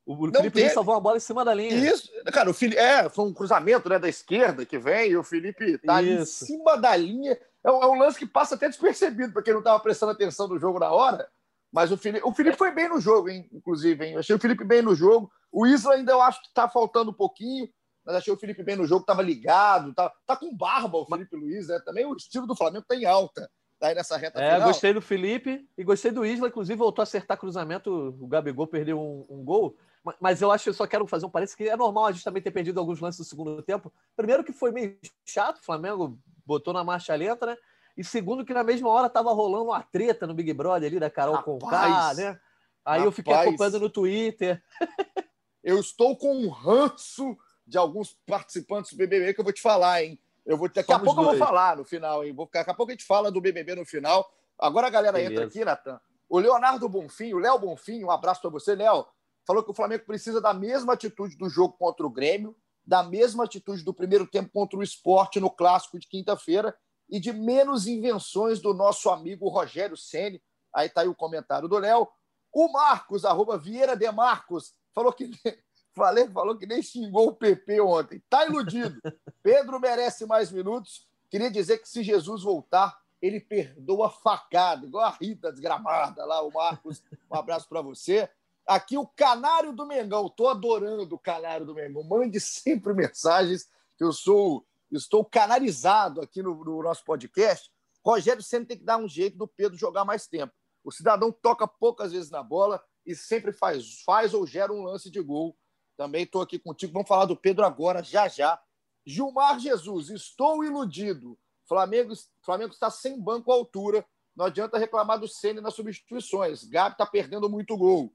O 0.05 0.17
Felipe 0.17 0.51
teve... 0.51 0.71
salvou 0.71 0.97
uma 0.97 1.01
bola 1.01 1.19
em 1.19 1.21
cima 1.21 1.45
da 1.45 1.55
linha. 1.55 1.73
Isso, 1.73 2.11
cara, 2.33 2.51
o 2.51 2.55
Felipe, 2.55 2.77
é, 2.77 3.09
foi 3.09 3.25
um 3.27 3.33
cruzamento 3.33 3.89
né, 3.89 3.97
da 4.01 4.09
esquerda 4.09 4.67
que 4.67 4.77
vem 4.77 5.13
e 5.13 5.17
o 5.17 5.23
Felipe 5.23 5.79
tá 5.79 5.95
ali 5.95 6.15
em 6.15 6.25
cima 6.25 6.77
da 6.77 6.97
linha. 6.97 7.39
É 7.65 7.71
um, 7.71 7.83
é 7.83 7.87
um, 7.89 7.99
lance 7.99 8.19
que 8.19 8.27
passa 8.27 8.55
até 8.55 8.69
despercebido 8.69 9.33
para 9.33 9.43
quem 9.43 9.53
não 9.53 9.61
estava 9.61 9.79
prestando 9.81 10.13
atenção 10.13 10.49
no 10.49 10.59
jogo 10.59 10.79
na 10.79 10.91
hora. 10.91 11.29
Mas 11.73 11.91
o 11.91 11.97
Felipe, 11.97 12.27
o 12.27 12.33
Felipe 12.33 12.57
foi 12.57 12.71
bem 12.71 12.89
no 12.89 13.01
jogo, 13.01 13.29
hein, 13.29 13.49
inclusive. 13.53 14.05
Hein? 14.05 14.13
Eu 14.15 14.19
achei 14.21 14.37
o 14.37 14.39
Felipe 14.39 14.65
bem 14.65 14.83
no 14.83 14.95
jogo. 14.95 15.31
O 15.51 15.67
Isla 15.67 15.95
ainda 15.95 16.13
eu 16.13 16.21
acho 16.21 16.41
que 16.43 16.49
está 16.49 16.69
faltando 16.69 17.11
um 17.11 17.15
pouquinho 17.15 17.69
mas 18.05 18.17
achei 18.17 18.33
o 18.33 18.37
Felipe 18.37 18.63
bem 18.63 18.77
no 18.77 18.87
jogo, 18.87 19.03
estava 19.03 19.23
ligado, 19.23 19.95
tá, 19.95 20.13
tá 20.27 20.37
com 20.37 20.53
barba 20.57 20.99
o 20.99 21.07
Felipe 21.07 21.37
Luiz, 21.37 21.69
né? 21.69 21.79
Também 21.85 22.05
o 22.05 22.17
estilo 22.17 22.47
do 22.47 22.57
Flamengo 22.57 22.85
tem 22.89 23.03
tá 23.03 23.11
alta 23.11 23.49
tá 23.83 23.89
aí 23.89 23.95
nessa 23.97 24.17
reta 24.17 24.41
é, 24.41 24.53
final. 24.53 24.69
gostei 24.69 24.93
do 24.93 25.03
Felipe 25.03 25.69
e 25.77 25.83
gostei 25.83 26.13
do 26.13 26.25
Isla, 26.25 26.47
inclusive 26.47 26.79
voltou 26.79 27.03
a 27.03 27.05
acertar 27.05 27.37
cruzamento, 27.37 28.17
o 28.21 28.29
Gabigol 28.29 28.67
perdeu 28.67 29.01
um, 29.01 29.27
um 29.29 29.45
gol, 29.45 29.77
mas 30.21 30.41
eu 30.41 30.53
acho 30.53 30.65
que 30.65 30.71
eu 30.71 30.75
só 30.75 30.87
quero 30.87 31.05
fazer 31.07 31.27
um 31.27 31.31
parece 31.31 31.57
que 31.57 31.69
é 31.69 31.77
normal 31.77 32.07
a 32.07 32.13
gente 32.13 32.23
também 32.23 32.41
ter 32.41 32.53
perdido 32.53 32.79
alguns 32.79 33.01
lances 33.01 33.19
do 33.19 33.25
segundo 33.25 33.61
tempo. 33.61 33.93
Primeiro 34.17 34.45
que 34.45 34.53
foi 34.53 34.71
meio 34.71 34.97
chato, 35.27 35.59
o 35.59 35.65
Flamengo 35.65 36.17
botou 36.45 36.73
na 36.73 36.85
marcha 36.85 37.15
lenta, 37.15 37.47
né? 37.47 37.57
E 37.97 38.03
segundo 38.03 38.45
que 38.45 38.55
na 38.55 38.65
mesma 38.65 38.89
hora 38.89 39.09
tava 39.09 39.33
rolando 39.33 39.65
uma 39.65 39.83
treta 39.83 40.27
no 40.27 40.35
Big 40.35 40.53
Brother 40.53 40.89
ali 40.89 40.99
da 40.99 41.11
Carol 41.11 41.35
rapaz, 41.35 41.45
Conká, 41.45 42.15
né? 42.15 42.41
Aí 42.85 42.99
rapaz, 42.99 43.05
eu 43.05 43.13
fiquei 43.13 43.35
acompanhando 43.35 43.81
no 43.81 43.91
Twitter. 43.91 44.63
eu 45.63 45.79
estou 45.79 46.17
com 46.17 46.35
um 46.35 46.49
ranço 46.49 47.37
de 47.67 47.79
alguns 47.79 48.17
participantes 48.27 48.93
do 48.93 48.97
BBB 48.97 49.35
que 49.35 49.41
eu 49.41 49.45
vou 49.45 49.53
te 49.53 49.61
falar, 49.61 50.03
hein? 50.03 50.19
Eu 50.45 50.57
vou, 50.57 50.69
daqui 50.69 50.93
Somos 50.93 51.03
a 51.03 51.05
pouco 51.05 51.23
dois. 51.23 51.35
eu 51.35 51.39
vou 51.39 51.47
falar 51.47 51.77
no 51.77 51.85
final, 51.85 52.25
hein? 52.25 52.33
Vou, 52.33 52.49
daqui 52.53 52.71
a 52.71 52.75
pouco 52.75 52.91
a 52.91 52.95
gente 52.95 53.05
fala 53.05 53.31
do 53.31 53.41
BBB 53.41 53.75
no 53.75 53.85
final. 53.85 54.29
Agora 54.59 54.89
a 54.89 54.91
galera 54.91 55.17
Beleza. 55.17 55.33
entra 55.33 55.47
aqui, 55.47 55.65
Natan. 55.65 56.01
O 56.29 56.39
Leonardo 56.39 56.89
Bonfim, 56.89 57.35
o 57.35 57.39
Léo 57.39 57.59
Bonfim, 57.59 58.03
um 58.03 58.11
abraço 58.11 58.41
para 58.41 58.51
você, 58.51 58.75
Léo. 58.75 59.07
Falou 59.47 59.63
que 59.63 59.71
o 59.71 59.75
Flamengo 59.75 60.05
precisa 60.05 60.41
da 60.41 60.55
mesma 60.55 60.95
atitude 60.95 61.37
do 61.37 61.49
jogo 61.49 61.75
contra 61.77 62.07
o 62.07 62.11
Grêmio, 62.11 62.57
da 62.85 63.03
mesma 63.03 63.45
atitude 63.45 63.85
do 63.85 63.95
primeiro 63.95 64.27
tempo 64.27 64.51
contra 64.53 64.79
o 64.79 64.83
esporte 64.83 65.41
no 65.41 65.51
clássico 65.51 65.99
de 65.99 66.09
quinta-feira 66.09 66.77
e 67.09 67.21
de 67.21 67.33
menos 67.33 67.87
invenções 67.87 68.61
do 68.61 68.75
nosso 68.75 69.11
amigo 69.11 69.49
Rogério 69.49 69.97
Ceni. 69.97 70.43
Aí 70.75 70.89
tá 70.89 71.03
aí 71.03 71.09
o 71.09 71.15
comentário 71.15 71.69
do 71.69 71.79
Léo. 71.79 72.09
O 72.53 72.73
Marcos, 72.73 73.25
arroba 73.25 73.59
Vieira 73.59 73.97
de 73.97 74.11
Marcos, 74.11 74.75
falou 74.95 75.13
que 75.13 75.31
Falei, 75.95 76.27
falou 76.29 76.57
que 76.57 76.67
nem 76.67 76.83
xingou 76.83 77.29
o 77.29 77.35
PP 77.35 77.81
ontem. 77.83 78.23
Tá 78.29 78.47
iludido. 78.47 78.99
Pedro 79.43 79.79
merece 79.79 80.25
mais 80.25 80.51
minutos. 80.51 81.07
Queria 81.31 81.51
dizer 81.51 81.79
que 81.79 81.89
se 81.89 82.03
Jesus 82.03 82.43
voltar, 82.43 82.99
ele 83.21 83.39
perdoa 83.39 84.11
facada, 84.11 84.87
igual 84.87 85.05
a 85.05 85.11
Rita 85.11 85.53
desgramada 85.53 86.25
lá, 86.25 86.43
o 86.43 86.51
Marcos. 86.51 87.03
Um 87.31 87.37
abraço 87.37 87.69
para 87.69 87.83
você. 87.83 88.29
Aqui 88.67 88.97
o 88.97 89.07
Canário 89.07 89.73
do 89.73 89.87
Mengão. 89.87 90.29
Tô 90.29 90.49
adorando 90.49 91.15
o 91.15 91.19
Canário 91.19 91.67
do 91.67 91.75
Mengão. 91.75 92.05
Mande 92.05 92.41
sempre 92.41 92.95
mensagens, 92.95 93.67
que 93.97 94.05
eu 94.05 94.13
sou 94.13 94.67
estou 94.91 95.25
canarizado 95.25 96.21
aqui 96.21 96.43
no, 96.43 96.55
no 96.65 96.83
nosso 96.83 97.03
podcast. 97.05 97.71
Rogério 98.05 98.43
sempre 98.43 98.69
tem 98.69 98.79
que 98.79 98.85
dar 98.85 98.99
um 98.99 99.09
jeito 99.09 99.39
do 99.39 99.49
Pedro 99.49 99.79
jogar 99.79 100.05
mais 100.05 100.27
tempo. 100.27 100.53
O 100.85 100.93
cidadão 100.93 101.33
toca 101.33 101.67
poucas 101.67 102.13
vezes 102.13 102.31
na 102.31 102.43
bola 102.43 102.83
e 103.07 103.15
sempre 103.15 103.53
faz, 103.53 104.03
faz 104.05 104.35
ou 104.35 104.47
gera 104.47 104.73
um 104.73 104.83
lance 104.83 105.11
de 105.11 105.21
gol 105.23 105.57
também 105.97 106.25
estou 106.25 106.43
aqui 106.43 106.59
contigo. 106.59 106.93
Vamos 106.93 107.09
falar 107.09 107.27
do 107.27 107.37
Pedro 107.37 107.65
agora, 107.65 108.03
já 108.03 108.29
já. 108.29 108.61
Gilmar 109.07 109.59
Jesus, 109.59 110.11
estou 110.11 110.65
iludido. 110.65 111.39
Flamengo, 111.67 112.13
Flamengo 112.45 112.73
está 112.73 112.91
sem 112.91 113.21
banco 113.21 113.53
à 113.53 113.55
altura. 113.55 114.05
Não 114.35 114.47
adianta 114.47 114.79
reclamar 114.79 115.19
do 115.19 115.29
Ceni 115.29 115.61
nas 115.61 115.75
substituições. 115.75 116.65
Gabi 116.65 116.95
está 116.95 117.07
perdendo 117.07 117.49
muito 117.49 117.77
gol. 117.77 118.13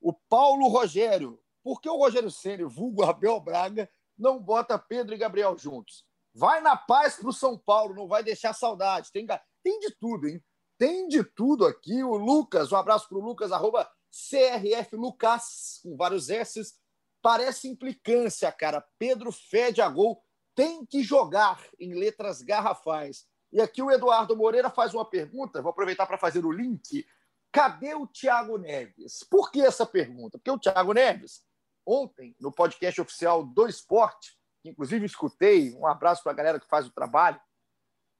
O 0.00 0.12
Paulo 0.12 0.68
Rogério. 0.68 1.40
Por 1.62 1.80
que 1.80 1.88
o 1.88 1.96
Rogério 1.96 2.30
Ceni, 2.30 2.64
vulgo 2.64 3.02
Abel 3.04 3.40
Braga, 3.40 3.90
não 4.16 4.38
bota 4.40 4.78
Pedro 4.78 5.14
e 5.14 5.18
Gabriel 5.18 5.58
juntos? 5.58 6.04
Vai 6.32 6.60
na 6.60 6.76
paz 6.76 7.16
para 7.16 7.28
o 7.28 7.32
São 7.32 7.58
Paulo, 7.58 7.94
não 7.94 8.06
vai 8.06 8.22
deixar 8.22 8.52
saudade. 8.52 9.10
Tem, 9.10 9.26
tem 9.62 9.80
de 9.80 9.90
tudo, 9.98 10.28
hein? 10.28 10.42
Tem 10.78 11.08
de 11.08 11.24
tudo 11.24 11.66
aqui. 11.66 12.04
O 12.04 12.16
Lucas, 12.16 12.70
um 12.70 12.76
abraço 12.76 13.08
para 13.08 13.18
o 13.18 13.22
Lucas, 13.22 13.50
arroba 13.50 13.90
CRF 14.10 14.94
Lucas, 14.94 15.80
com 15.82 15.96
vários 15.96 16.28
S's. 16.28 16.78
Parece 17.22 17.68
implicância, 17.68 18.52
cara. 18.52 18.84
Pedro 18.98 19.32
fede 19.32 19.80
a 19.80 19.88
gol, 19.88 20.22
tem 20.54 20.86
que 20.86 21.02
jogar 21.02 21.62
em 21.80 21.94
letras 21.94 22.42
garrafais. 22.42 23.26
E 23.52 23.60
aqui 23.60 23.82
o 23.82 23.90
Eduardo 23.90 24.36
Moreira 24.36 24.70
faz 24.70 24.92
uma 24.94 25.08
pergunta, 25.08 25.62
vou 25.62 25.70
aproveitar 25.70 26.06
para 26.06 26.18
fazer 26.18 26.44
o 26.44 26.52
link. 26.52 27.06
Cadê 27.56 27.94
o 27.94 28.06
Thiago 28.06 28.58
Neves? 28.58 29.24
Por 29.30 29.50
que 29.50 29.62
essa 29.62 29.86
pergunta? 29.86 30.36
Porque 30.36 30.50
o 30.50 30.58
Thiago 30.58 30.92
Neves, 30.92 31.42
ontem, 31.86 32.36
no 32.38 32.52
podcast 32.52 33.00
oficial 33.00 33.42
do 33.42 33.66
esporte, 33.66 34.36
que 34.62 34.68
inclusive 34.68 35.06
escutei, 35.06 35.72
um 35.72 35.86
abraço 35.86 36.22
para 36.22 36.32
a 36.32 36.34
galera 36.34 36.60
que 36.60 36.68
faz 36.68 36.86
o 36.86 36.92
trabalho, 36.92 37.40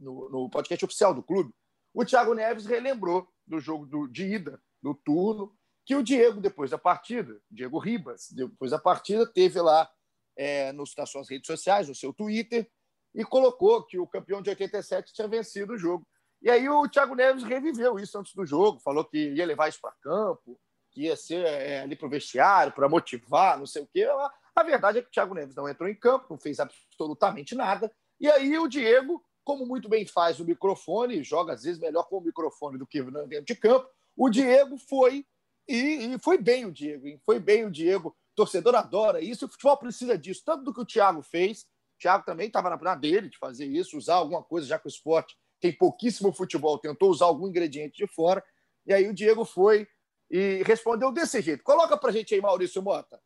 no, 0.01 0.31
no, 0.31 0.49
podcast 0.49 0.83
oficial 0.87 1.13
do 1.13 1.23
clube, 1.23 1.53
o 1.93 2.03
Thiago 2.03 2.33
Neves 2.33 2.65
relembrou 2.65 3.29
do 3.47 3.61
jogo 3.61 3.85
do, 3.85 4.09
de 4.09 4.25
ida, 4.25 4.59
do 4.83 4.95
turno, 4.95 5.55
que 5.85 5.95
o 5.95 6.03
Diego, 6.03 6.41
depois 6.41 6.71
da 6.71 6.79
partida, 6.79 7.39
Diego 7.51 7.79
Ribas, 7.79 8.31
depois 8.31 8.71
da 8.71 8.79
partida, 8.79 9.31
teve 9.31 9.61
lá 9.61 9.87
é, 10.35 10.73
nos, 10.73 10.97
nas 10.97 11.11
suas 11.11 11.29
redes 11.29 11.47
sociais, 11.47 11.89
no 11.89 11.95
seu 11.95 12.11
Twitter, 12.11 12.67
e 13.15 13.23
colocou 13.23 13.85
que 13.85 13.99
o 13.99 14.07
campeão 14.07 14.41
de 14.41 14.49
87 14.49 15.13
tinha 15.13 15.29
vencido 15.29 15.75
o 15.75 15.79
jogo. 15.79 16.09
E 16.43 16.51
aí 16.51 16.69
o 16.69 16.89
Thiago 16.89 17.15
Neves 17.15 17.43
reviveu 17.43 17.99
isso 17.99 18.19
antes 18.19 18.35
do 18.35 18.47
jogo, 18.47 18.81
falou 18.81 19.05
que 19.05 19.31
ia 19.35 19.47
levar 19.47 19.69
isso 19.69 19.81
para 19.81 19.93
campo, 20.03 20.59
que 20.91 21.03
ia 21.03 21.17
ser 21.17 21.45
é, 21.45 21.81
ali 21.81 21.97
para 21.97 22.07
o 22.07 22.11
vestiário, 22.11 22.73
para 22.73 22.89
motivar, 22.89 23.59
não 23.59 23.67
sei 23.67 23.83
o 23.83 23.87
quê. 23.87 24.07
A 24.55 24.63
verdade 24.63 24.99
é 24.99 25.03
que 25.03 25.09
o 25.09 25.11
Thiago 25.11 25.35
Neves 25.35 25.55
não 25.55 25.69
entrou 25.69 25.89
em 25.89 25.95
campo, 25.95 26.27
não 26.31 26.39
fez 26.39 26.59
absolutamente 26.61 27.55
nada. 27.55 27.93
E 28.19 28.31
aí 28.31 28.59
o 28.59 28.69
Diego, 28.69 29.23
como 29.45 29.67
muito 29.67 29.89
bem 29.89 30.07
faz 30.07 30.41
o 30.41 30.45
microfone, 30.45 31.23
joga 31.23 31.53
às 31.53 31.63
vezes 31.65 31.81
melhor 31.81 32.05
com 32.05 32.19
o 32.19 32.23
microfone 32.23 32.79
do 32.79 32.87
que 32.87 33.03
dentro 33.03 33.45
de 33.45 33.55
campo, 33.55 33.89
o 34.17 34.31
Diego 34.31 34.79
foi 34.79 35.27
e, 35.69 36.15
e, 36.15 36.19
foi 36.19 36.39
bem 36.39 36.65
o 36.65 36.73
Diego, 36.73 37.07
hein? 37.07 37.21
foi 37.25 37.39
bem 37.39 37.65
o 37.65 37.71
Diego. 37.71 38.17
Torcedor 38.35 38.75
adora 38.75 39.21
isso. 39.21 39.47
O 39.47 39.49
futebol 39.49 39.77
precisa 39.77 40.17
disso, 40.17 40.43
tanto 40.45 40.65
do 40.65 40.73
que 40.73 40.81
o 40.81 40.87
Thiago 40.87 41.23
fez. 41.23 41.63
O 41.63 41.99
Thiago 41.99 42.25
também 42.25 42.47
estava 42.47 42.75
na 42.77 42.95
dele 42.95 43.29
de 43.29 43.39
fazer 43.39 43.67
isso, 43.67 43.97
usar 43.97 44.17
alguma 44.17 44.43
coisa, 44.43 44.67
já 44.67 44.79
que 44.79 44.87
o 44.87 44.89
esporte 44.89 45.37
tem 45.61 45.73
pouquíssimo 45.73 46.33
futebol, 46.33 46.79
tentou 46.79 47.11
usar 47.11 47.27
algum 47.27 47.49
ingrediente 47.49 47.97
de 47.97 48.07
fora. 48.07 48.43
E 48.87 48.93
aí 48.93 49.09
o 49.09 49.15
Diego 49.15 49.45
foi 49.45 49.87
e 50.31 50.63
respondeu 50.65 51.13
desse 51.13 51.41
jeito. 51.41 51.63
Coloca 51.63 51.97
para 51.97 52.13
gente 52.13 52.35
aí, 52.35 52.41
Maurício 52.41 52.83
Mota. 52.83 53.21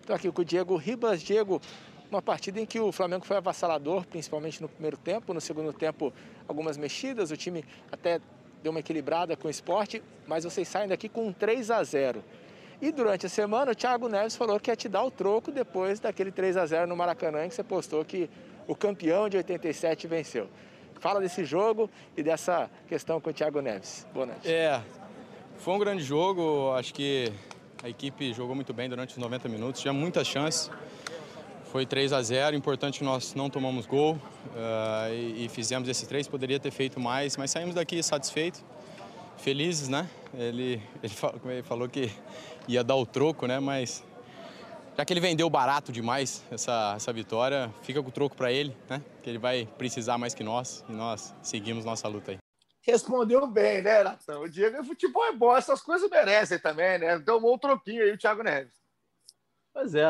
Estou 0.00 0.16
aqui 0.16 0.30
com 0.32 0.42
o 0.42 0.44
Diego 0.44 0.76
Ribas. 0.76 1.22
Diego, 1.22 1.60
uma 2.10 2.22
partida 2.22 2.60
em 2.60 2.66
que 2.66 2.80
o 2.80 2.90
Flamengo 2.90 3.24
foi 3.24 3.36
avassalador, 3.36 4.06
principalmente 4.06 4.60
no 4.60 4.68
primeiro 4.68 4.96
tempo. 4.96 5.32
No 5.34 5.40
segundo 5.40 5.72
tempo, 5.72 6.12
algumas 6.48 6.76
mexidas. 6.76 7.30
O 7.30 7.36
time 7.36 7.64
até 7.92 8.20
deu 8.62 8.70
uma 8.70 8.80
equilibrada 8.80 9.36
com 9.36 9.48
o 9.48 9.50
esporte, 9.50 10.02
mas 10.26 10.44
vocês 10.44 10.66
saem 10.68 10.88
daqui 10.88 11.08
com 11.08 11.26
um 11.26 11.32
3 11.32 11.70
a 11.70 11.82
0 11.82 12.22
e 12.80 12.90
durante 12.90 13.26
a 13.26 13.28
semana 13.28 13.72
o 13.72 13.74
Thiago 13.74 14.08
Neves 14.08 14.34
falou 14.34 14.58
que 14.58 14.70
ia 14.70 14.76
te 14.76 14.88
dar 14.88 15.04
o 15.04 15.10
troco 15.10 15.52
depois 15.52 16.00
daquele 16.00 16.32
3 16.32 16.56
a 16.56 16.64
0 16.64 16.86
no 16.86 16.96
Maracanã, 16.96 17.44
em 17.44 17.48
que 17.50 17.54
você 17.54 17.62
postou 17.62 18.02
que 18.04 18.30
o 18.70 18.76
campeão 18.76 19.28
de 19.28 19.36
87 19.36 20.06
venceu. 20.06 20.48
Fala 21.00 21.18
desse 21.18 21.44
jogo 21.44 21.90
e 22.16 22.22
dessa 22.22 22.70
questão 22.86 23.20
com 23.20 23.30
o 23.30 23.32
Thiago 23.32 23.60
Neves. 23.60 24.06
Boa 24.14 24.26
noite. 24.26 24.48
É, 24.48 24.80
foi 25.58 25.74
um 25.74 25.78
grande 25.78 26.04
jogo. 26.04 26.72
Acho 26.74 26.94
que 26.94 27.32
a 27.82 27.88
equipe 27.88 28.32
jogou 28.32 28.54
muito 28.54 28.72
bem 28.72 28.88
durante 28.88 29.10
os 29.10 29.16
90 29.16 29.48
minutos, 29.48 29.80
tinha 29.80 29.92
muitas 29.92 30.28
chances. 30.28 30.70
Foi 31.64 31.84
3 31.84 32.12
a 32.12 32.22
0 32.22 32.54
importante 32.54 33.00
que 33.00 33.04
nós 33.04 33.34
não 33.34 33.50
tomamos 33.50 33.86
gol 33.86 34.14
uh, 34.14 35.12
e, 35.12 35.46
e, 35.46 35.48
fizemos 35.48 35.88
esse 35.88 36.06
3. 36.06 36.28
Poderia 36.28 36.60
ter 36.60 36.70
feito 36.70 37.00
mais, 37.00 37.36
mas 37.36 37.50
saímos 37.50 37.74
daqui 37.74 38.00
satisfeitos, 38.04 38.64
felizes, 39.36 39.88
né? 39.88 40.08
Ele, 40.32 40.80
ele, 41.02 41.12
falou, 41.12 41.40
ele 41.46 41.62
falou 41.64 41.88
que 41.88 42.08
ia 42.68 42.84
dar 42.84 42.94
o 42.94 43.04
troco, 43.04 43.48
né? 43.48 43.58
Mas 43.58 44.04
já 45.00 45.04
que 45.06 45.14
ele 45.14 45.20
vendeu 45.20 45.48
barato 45.48 45.90
demais 45.90 46.44
essa, 46.50 46.92
essa 46.94 47.10
vitória, 47.10 47.72
fica 47.80 48.02
com 48.02 48.10
o 48.10 48.12
troco 48.12 48.36
para 48.36 48.52
ele, 48.52 48.76
né? 48.86 49.02
Que 49.22 49.30
ele 49.30 49.38
vai 49.38 49.66
precisar 49.78 50.18
mais 50.18 50.34
que 50.34 50.44
nós 50.44 50.84
e 50.90 50.92
nós 50.92 51.34
seguimos 51.42 51.86
nossa 51.86 52.06
luta 52.06 52.32
aí. 52.32 52.38
Respondeu 52.82 53.46
bem, 53.46 53.80
né, 53.80 54.02
Natão? 54.02 54.42
O 54.42 54.48
Diego, 54.48 54.84
futebol 54.84 55.24
é 55.24 55.32
bom, 55.32 55.56
essas 55.56 55.80
coisas 55.80 56.10
merecem 56.10 56.58
também, 56.58 56.98
né? 56.98 57.18
Tomou 57.20 57.54
um 57.54 57.58
troquinho 57.58 58.02
aí 58.02 58.12
o 58.12 58.18
Thiago 58.18 58.42
Neves. 58.42 58.74
Pois 59.72 59.94
é, 59.94 60.04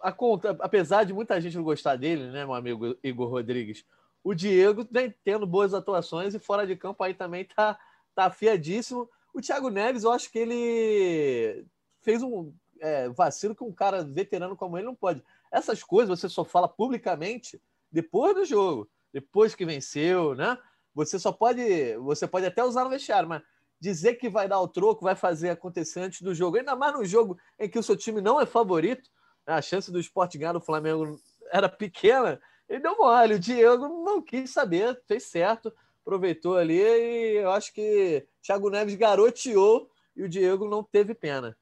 a 0.00 0.12
conta, 0.12 0.56
apesar 0.60 1.02
de 1.02 1.12
muita 1.12 1.40
gente 1.40 1.56
não 1.56 1.64
gostar 1.64 1.96
dele, 1.96 2.30
né, 2.30 2.44
meu 2.44 2.54
amigo 2.54 2.96
Igor 3.02 3.28
Rodrigues, 3.28 3.84
o 4.22 4.32
Diego 4.32 4.86
vem 4.92 5.12
tendo 5.24 5.44
boas 5.44 5.74
atuações 5.74 6.36
e 6.36 6.38
fora 6.38 6.64
de 6.64 6.76
campo 6.76 7.02
aí 7.02 7.14
também 7.14 7.44
tá, 7.46 7.76
tá 8.14 8.26
afiadíssimo. 8.26 9.10
O 9.34 9.40
Thiago 9.40 9.70
Neves, 9.70 10.04
eu 10.04 10.12
acho 10.12 10.30
que 10.30 10.38
ele 10.38 11.66
fez 12.00 12.22
um 12.22 12.52
é, 12.80 13.08
vacilo 13.10 13.54
que 13.54 13.62
um 13.62 13.72
cara 13.72 14.02
veterano 14.02 14.56
como 14.56 14.76
ele 14.76 14.86
não 14.86 14.94
pode. 14.94 15.22
Essas 15.52 15.82
coisas 15.82 16.18
você 16.18 16.28
só 16.28 16.44
fala 16.44 16.68
publicamente 16.68 17.60
depois 17.90 18.34
do 18.34 18.44
jogo, 18.44 18.88
depois 19.12 19.54
que 19.54 19.66
venceu, 19.66 20.34
né? 20.34 20.56
Você 20.94 21.18
só 21.18 21.30
pode, 21.30 21.96
você 21.98 22.26
pode 22.26 22.46
até 22.46 22.64
usar 22.64 22.84
no 22.84 22.90
vestiário, 22.90 23.28
mas 23.28 23.42
dizer 23.78 24.14
que 24.14 24.28
vai 24.28 24.48
dar 24.48 24.60
o 24.60 24.68
troco, 24.68 25.04
vai 25.04 25.14
fazer 25.14 25.50
acontecer 25.50 26.00
antes 26.00 26.20
do 26.20 26.34
jogo, 26.34 26.58
ainda 26.58 26.76
mais 26.76 26.92
num 26.92 27.04
jogo 27.04 27.38
em 27.58 27.68
que 27.68 27.78
o 27.78 27.82
seu 27.82 27.96
time 27.96 28.20
não 28.20 28.40
é 28.40 28.46
favorito, 28.46 29.10
né? 29.46 29.54
a 29.54 29.62
chance 29.62 29.90
do 29.90 30.00
esporte 30.00 30.36
ganhar 30.36 30.52
do 30.52 30.60
Flamengo 30.60 31.16
era 31.50 31.68
pequena, 31.68 32.40
ele 32.68 32.80
deu 32.80 32.96
mole. 32.96 33.34
O 33.34 33.38
Diego 33.38 33.88
não 34.04 34.22
quis 34.22 34.50
saber, 34.50 35.00
fez 35.06 35.24
certo, 35.24 35.72
aproveitou 36.02 36.56
ali 36.56 36.78
e 36.78 37.36
eu 37.36 37.50
acho 37.50 37.72
que 37.72 38.26
Thiago 38.42 38.70
Neves 38.70 38.94
garoteou 38.94 39.90
e 40.14 40.22
o 40.22 40.28
Diego 40.28 40.68
não 40.68 40.82
teve 40.82 41.14
pena. 41.14 41.56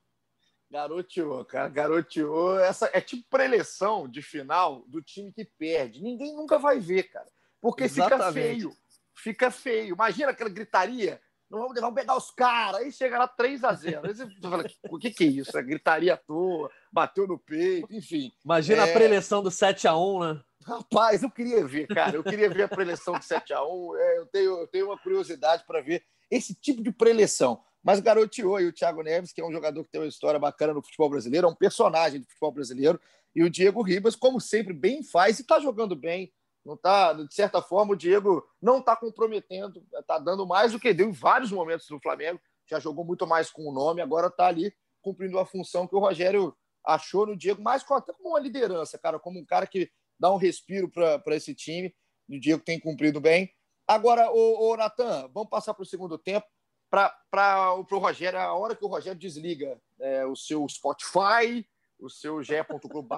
Garoteou, 0.70 1.44
cara, 1.44 1.68
garoteou. 1.68 2.59
Essa 2.61 2.90
é 2.92 3.00
tipo 3.00 3.24
preleção 3.31 4.07
de 4.07 4.20
final 4.20 4.85
do 4.87 5.00
time 5.00 5.33
que 5.33 5.44
perde. 5.44 6.02
Ninguém 6.02 6.35
nunca 6.35 6.59
vai 6.59 6.78
ver, 6.78 7.04
cara. 7.04 7.28
Porque 7.61 7.85
Exatamente. 7.85 8.24
fica 8.24 8.33
feio. 8.33 8.76
Fica 9.14 9.50
feio. 9.50 9.94
Imagina 9.94 10.31
aquela 10.31 10.50
gritaria. 10.50 11.20
Não 11.50 11.61
vamos, 11.61 11.81
vamos 11.81 11.94
pegar 11.94 12.16
os 12.16 12.31
caras. 12.31 12.83
Aí 12.83 12.92
chega 12.92 13.18
lá 13.18 13.26
3 13.26 13.64
a 13.64 13.72
0 13.72 14.07
Aí 14.07 14.14
você 14.14 14.28
fala, 14.40 14.64
o 14.90 14.98
que, 14.98 15.11
que 15.11 15.24
é 15.24 15.26
isso? 15.28 15.57
A 15.57 15.62
gritaria 15.62 16.14
à 16.14 16.16
toa, 16.16 16.70
bateu 16.92 17.26
no 17.26 17.38
peito, 17.38 17.88
enfim. 17.90 18.31
Imagina 18.44 18.87
é... 18.87 18.90
a 18.90 18.92
preleção 18.92 19.42
do 19.42 19.50
7 19.50 19.88
a 19.88 19.96
1 19.96 20.20
né? 20.20 20.40
Rapaz, 20.64 21.22
eu 21.22 21.31
queria 21.31 21.66
ver, 21.66 21.87
cara. 21.87 22.16
Eu 22.16 22.22
queria 22.22 22.50
ver 22.50 22.64
a 22.64 22.68
preleção 22.68 23.14
do 23.14 23.24
7 23.24 23.54
a 23.54 23.64
1 23.64 23.96
é, 23.96 24.18
eu, 24.18 24.26
tenho, 24.26 24.59
eu 24.61 24.66
tenho 24.66 24.87
uma 24.87 24.98
curiosidade 24.98 25.64
para 25.66 25.81
ver 25.81 26.04
esse 26.31 26.54
tipo 26.54 26.83
de 26.83 26.92
preleção. 26.92 27.64
Mas 27.82 28.00
garoteou 28.00 28.56
aí 28.56 28.66
o 28.66 28.72
Thiago 28.72 29.02
Neves, 29.02 29.32
que 29.32 29.40
é 29.40 29.44
um 29.44 29.52
jogador 29.52 29.84
que 29.84 29.90
tem 29.90 30.00
uma 30.00 30.06
história 30.06 30.38
bacana 30.38 30.74
no 30.74 30.82
futebol 30.82 31.10
brasileiro, 31.10 31.46
é 31.46 31.50
um 31.50 31.54
personagem 31.54 32.20
do 32.20 32.26
futebol 32.26 32.52
brasileiro. 32.52 33.00
E 33.34 33.42
o 33.42 33.50
Diego 33.50 33.82
Ribas, 33.82 34.16
como 34.16 34.40
sempre, 34.40 34.72
bem 34.72 35.02
faz 35.02 35.38
e 35.38 35.42
está 35.42 35.60
jogando 35.60 35.94
bem. 35.94 36.32
Não 36.64 36.76
tá, 36.76 37.12
de 37.12 37.32
certa 37.32 37.62
forma, 37.62 37.92
o 37.92 37.96
Diego 37.96 38.44
não 38.60 38.78
está 38.78 38.94
comprometendo, 38.94 39.82
está 39.98 40.18
dando 40.18 40.46
mais 40.46 40.72
do 40.72 40.80
que 40.80 40.92
deu 40.92 41.08
em 41.08 41.12
vários 41.12 41.50
momentos 41.50 41.88
no 41.88 42.00
Flamengo. 42.00 42.40
Já 42.66 42.78
jogou 42.78 43.04
muito 43.04 43.26
mais 43.26 43.50
com 43.50 43.66
o 43.66 43.72
nome, 43.72 44.02
agora 44.02 44.26
está 44.26 44.48
ali 44.48 44.74
cumprindo 45.00 45.38
a 45.38 45.46
função 45.46 45.86
que 45.86 45.94
o 45.94 46.00
Rogério 46.00 46.54
achou 46.84 47.26
no 47.26 47.36
Diego, 47.36 47.62
mais 47.62 47.82
até 47.90 48.12
como 48.12 48.30
uma 48.30 48.40
liderança, 48.40 48.98
cara, 48.98 49.18
como 49.18 49.38
um 49.38 49.44
cara 49.44 49.66
que 49.66 49.90
dá 50.18 50.30
um 50.32 50.36
respiro 50.36 50.90
para 50.90 51.36
esse 51.36 51.54
time. 51.54 51.94
O 52.28 52.38
Diego 52.38 52.62
tem 52.62 52.78
cumprido 52.78 53.20
bem. 53.20 53.50
Agora, 53.86 54.30
o 54.30 54.76
Natan, 54.76 55.30
vamos 55.32 55.48
passar 55.48 55.72
para 55.72 55.82
o 55.82 55.86
segundo 55.86 56.18
tempo 56.18 56.46
para 56.90 57.74
o 57.74 57.98
Rogério, 57.98 58.38
a 58.38 58.53
hora 58.55 58.74
que 58.74 58.85
o 58.85 58.88
Rogério 58.88 59.18
desliga 59.18 59.81
é, 60.01 60.24
o 60.24 60.35
seu 60.35 60.66
Spotify, 60.68 61.66
o 61.98 62.09
seu 62.09 62.42
ge.clube 62.42 63.09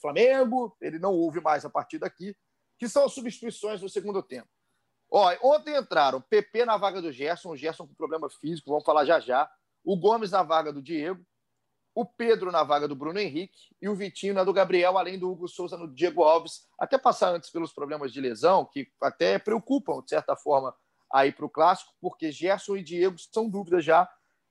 Flamengo, 0.00 0.76
ele 0.80 0.98
não 0.98 1.12
ouve 1.12 1.40
mais 1.40 1.64
a 1.64 1.70
partir 1.70 1.98
daqui, 1.98 2.36
que 2.78 2.88
são 2.88 3.04
as 3.04 3.12
substituições 3.12 3.82
no 3.82 3.88
segundo 3.88 4.22
tempo. 4.22 4.48
Ó, 5.10 5.28
ontem 5.42 5.76
entraram 5.76 6.20
PP 6.20 6.64
na 6.64 6.76
vaga 6.76 7.02
do 7.02 7.10
Gerson, 7.10 7.50
o 7.50 7.56
Gerson 7.56 7.86
com 7.86 7.94
problema 7.94 8.30
físico, 8.30 8.70
vamos 8.70 8.84
falar 8.84 9.04
já 9.04 9.18
já, 9.18 9.50
o 9.84 9.96
Gomes 9.96 10.30
na 10.30 10.42
vaga 10.42 10.72
do 10.72 10.80
Diego, 10.80 11.24
o 11.94 12.06
Pedro 12.06 12.52
na 12.52 12.62
vaga 12.62 12.86
do 12.86 12.94
Bruno 12.94 13.18
Henrique 13.18 13.74
e 13.82 13.88
o 13.88 13.94
Vitinho 13.94 14.34
na 14.34 14.44
do 14.44 14.52
Gabriel, 14.52 14.96
além 14.96 15.18
do 15.18 15.30
Hugo 15.30 15.48
Souza 15.48 15.76
no 15.76 15.92
Diego 15.92 16.22
Alves, 16.22 16.68
até 16.78 16.96
passar 16.96 17.34
antes 17.34 17.50
pelos 17.50 17.72
problemas 17.72 18.12
de 18.12 18.20
lesão, 18.20 18.64
que 18.64 18.88
até 19.02 19.38
preocupam, 19.38 20.00
de 20.00 20.10
certa 20.10 20.36
forma, 20.36 20.74
aí 21.12 21.32
para 21.32 21.44
o 21.44 21.50
clássico, 21.50 21.92
porque 22.00 22.30
Gerson 22.30 22.76
e 22.76 22.82
Diego 22.82 23.16
são 23.18 23.48
dúvidas 23.48 23.84
já 23.84 24.08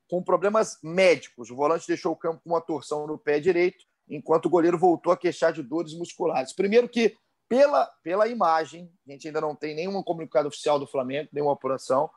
com 0.09 0.23
problemas 0.23 0.77
médicos. 0.83 1.49
O 1.49 1.55
volante 1.55 1.87
deixou 1.87 2.11
o 2.11 2.15
campo 2.15 2.41
com 2.43 2.49
uma 2.49 2.61
torção 2.61 3.05
no 3.05 3.17
pé 3.17 3.39
direito, 3.39 3.85
enquanto 4.09 4.47
o 4.47 4.49
goleiro 4.49 4.77
voltou 4.77 5.13
a 5.13 5.17
queixar 5.17 5.53
de 5.53 5.61
dores 5.61 5.93
musculares. 5.93 6.51
Primeiro 6.51 6.89
que, 6.89 7.15
pela, 7.47 7.85
pela 8.03 8.27
imagem, 8.27 8.91
a 9.07 9.11
gente 9.11 9.27
ainda 9.27 9.39
não 9.39 9.55
tem 9.55 9.75
nenhum 9.75 10.01
comunicado 10.01 10.47
oficial 10.47 10.79
do 10.79 10.87
Flamengo, 10.87 11.29
nenhuma 11.31 11.53
apuração, 11.53 12.09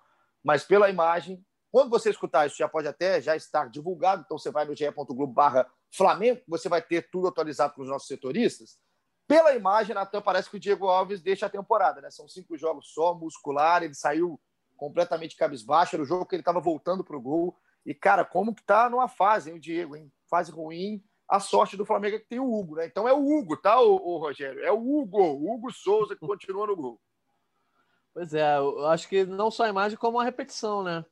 mas 0.42 0.64
pela 0.64 0.90
imagem, 0.90 1.44
quando 1.70 1.90
você 1.90 2.10
escutar 2.10 2.46
isso, 2.46 2.56
já 2.56 2.68
pode 2.68 2.88
até 2.88 3.20
já 3.20 3.36
estar 3.36 3.70
divulgado, 3.70 4.22
então 4.24 4.38
você 4.38 4.50
vai 4.50 4.64
no 4.64 4.74
ge.globo 4.74 5.26
barra 5.26 5.66
Flamengo, 5.94 6.40
você 6.48 6.68
vai 6.68 6.80
ter 6.80 7.10
tudo 7.10 7.28
atualizado 7.28 7.74
com 7.74 7.82
os 7.82 7.88
nossos 7.88 8.08
setoristas. 8.08 8.78
Pela 9.32 9.54
imagem, 9.54 9.94
Natan, 9.94 10.20
parece 10.20 10.50
que 10.50 10.58
o 10.58 10.60
Diego 10.60 10.88
Alves 10.88 11.22
deixa 11.22 11.46
a 11.46 11.48
temporada, 11.48 12.02
né? 12.02 12.10
São 12.10 12.28
cinco 12.28 12.54
jogos 12.58 12.92
só, 12.92 13.14
muscular, 13.14 13.82
ele 13.82 13.94
saiu 13.94 14.38
completamente 14.76 15.34
cabisbaixo, 15.36 15.96
era 15.96 16.02
o 16.02 16.06
jogo 16.06 16.26
que 16.26 16.34
ele 16.34 16.42
estava 16.42 16.60
voltando 16.60 17.02
para 17.02 17.16
o 17.16 17.20
gol. 17.20 17.56
E, 17.86 17.94
cara, 17.94 18.26
como 18.26 18.54
que 18.54 18.62
tá 18.62 18.90
numa 18.90 19.08
fase, 19.08 19.48
hein, 19.48 19.56
o 19.56 19.58
Diego, 19.58 19.96
hein? 19.96 20.12
Fase 20.28 20.52
ruim. 20.52 21.02
A 21.26 21.40
sorte 21.40 21.78
do 21.78 21.86
Flamengo 21.86 22.16
é 22.16 22.18
que 22.18 22.28
tem 22.28 22.40
o 22.40 22.52
Hugo, 22.52 22.74
né? 22.74 22.84
Então 22.84 23.08
é 23.08 23.12
o 23.14 23.24
Hugo, 23.24 23.56
tá, 23.56 23.80
o, 23.80 24.18
Rogério? 24.18 24.62
É 24.62 24.70
o 24.70 24.76
Hugo, 24.76 25.22
o 25.22 25.50
Hugo 25.50 25.72
Souza 25.72 26.14
que 26.14 26.20
continua 26.20 26.66
no 26.66 26.76
gol. 26.76 27.00
Pois 28.12 28.34
é, 28.34 28.58
eu 28.58 28.86
acho 28.88 29.08
que 29.08 29.24
não 29.24 29.50
só 29.50 29.64
a 29.64 29.70
imagem, 29.70 29.96
como 29.96 30.20
a 30.20 30.24
repetição, 30.24 30.82
né? 30.82 31.02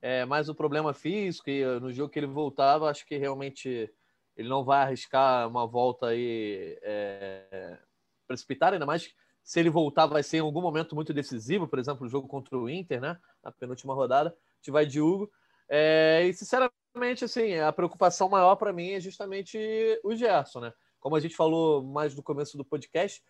É 0.00 0.24
mais 0.24 0.48
o 0.48 0.54
problema 0.54 0.94
físico, 0.94 1.50
e 1.50 1.64
no 1.80 1.92
jogo 1.92 2.10
que 2.10 2.20
ele 2.20 2.28
voltava, 2.28 2.88
acho 2.88 3.04
que 3.04 3.16
realmente 3.16 3.92
ele 4.36 4.48
não 4.48 4.64
vai 4.64 4.82
arriscar 4.82 5.48
uma 5.48 5.66
volta 5.66 6.08
aí 6.08 6.78
é, 6.82 7.78
precipitada, 8.26 8.76
ainda 8.76 8.86
mais 8.86 9.14
se 9.42 9.60
ele 9.60 9.68
voltar 9.68 10.06
vai 10.06 10.22
ser 10.22 10.38
em 10.38 10.40
algum 10.40 10.62
momento 10.62 10.94
muito 10.94 11.12
decisivo, 11.12 11.68
por 11.68 11.78
exemplo, 11.78 12.06
o 12.06 12.08
jogo 12.08 12.26
contra 12.26 12.58
o 12.58 12.68
Inter, 12.68 13.00
né? 13.00 13.18
Na 13.42 13.52
penúltima 13.52 13.92
rodada, 13.92 14.30
a 14.30 14.56
gente 14.56 14.70
vai 14.70 14.86
de 14.86 15.02
Hugo. 15.02 15.30
É, 15.68 16.24
e 16.26 16.32
sinceramente, 16.32 17.24
assim, 17.24 17.54
a 17.56 17.70
preocupação 17.70 18.28
maior 18.28 18.56
para 18.56 18.72
mim 18.72 18.92
é 18.92 19.00
justamente 19.00 19.58
o 20.02 20.16
Gerson, 20.16 20.60
né? 20.60 20.72
Como 20.98 21.14
a 21.14 21.20
gente 21.20 21.36
falou 21.36 21.84
mais 21.84 22.14
no 22.14 22.22
começo 22.22 22.56
do 22.56 22.64
podcast, 22.64 23.22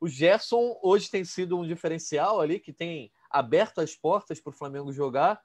o 0.00 0.08
Gerson 0.08 0.78
hoje 0.82 1.10
tem 1.10 1.24
sido 1.26 1.58
um 1.58 1.66
diferencial 1.66 2.40
ali 2.40 2.58
que 2.58 2.72
tem 2.72 3.12
aberto 3.30 3.82
as 3.82 3.94
portas 3.94 4.40
para 4.40 4.50
o 4.50 4.54
Flamengo 4.54 4.90
jogar 4.90 5.42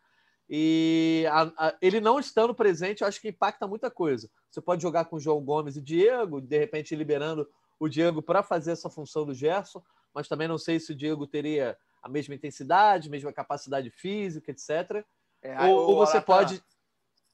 e 0.49 1.25
a, 1.30 1.67
a, 1.67 1.77
ele 1.82 1.99
não 1.99 2.19
estando 2.19 2.55
presente, 2.55 3.01
eu 3.01 3.07
acho 3.07 3.19
que 3.19 3.30
impacta 3.30 3.67
muita 3.67 3.91
coisa. 3.91 4.30
Você 4.56 4.62
pode 4.62 4.82
jogar 4.82 5.03
com 5.03 5.18
o 5.18 5.20
João 5.20 5.43
Gomes 5.43 5.76
e 5.76 5.82
Diego, 5.82 6.39
de 6.39 6.58
repente 6.58 6.95
liberando 6.95 7.45
o 7.78 7.89
Diego 7.89 8.22
para 8.22 8.41
fazer 8.41 8.72
essa 8.72 8.89
função 8.89 9.26
do 9.26 9.34
Gerson, 9.34 9.84
mas 10.14 10.30
também 10.30 10.47
não 10.47 10.58
sei 10.58 10.80
se 10.80 10.93
o 10.93 10.95
Diego 10.95 11.28
teria 11.28 11.78
a 12.01 12.08
mesma 12.08 12.36
intensidade, 12.36 13.10
mesma 13.10 13.34
capacidade 13.34 13.89
física, 13.89 14.49
etc. 14.51 15.06
É, 15.41 15.58
aí, 15.58 15.74
ou, 15.74 15.89
ou, 15.89 15.95
você 15.97 16.22
pode. 16.22 16.64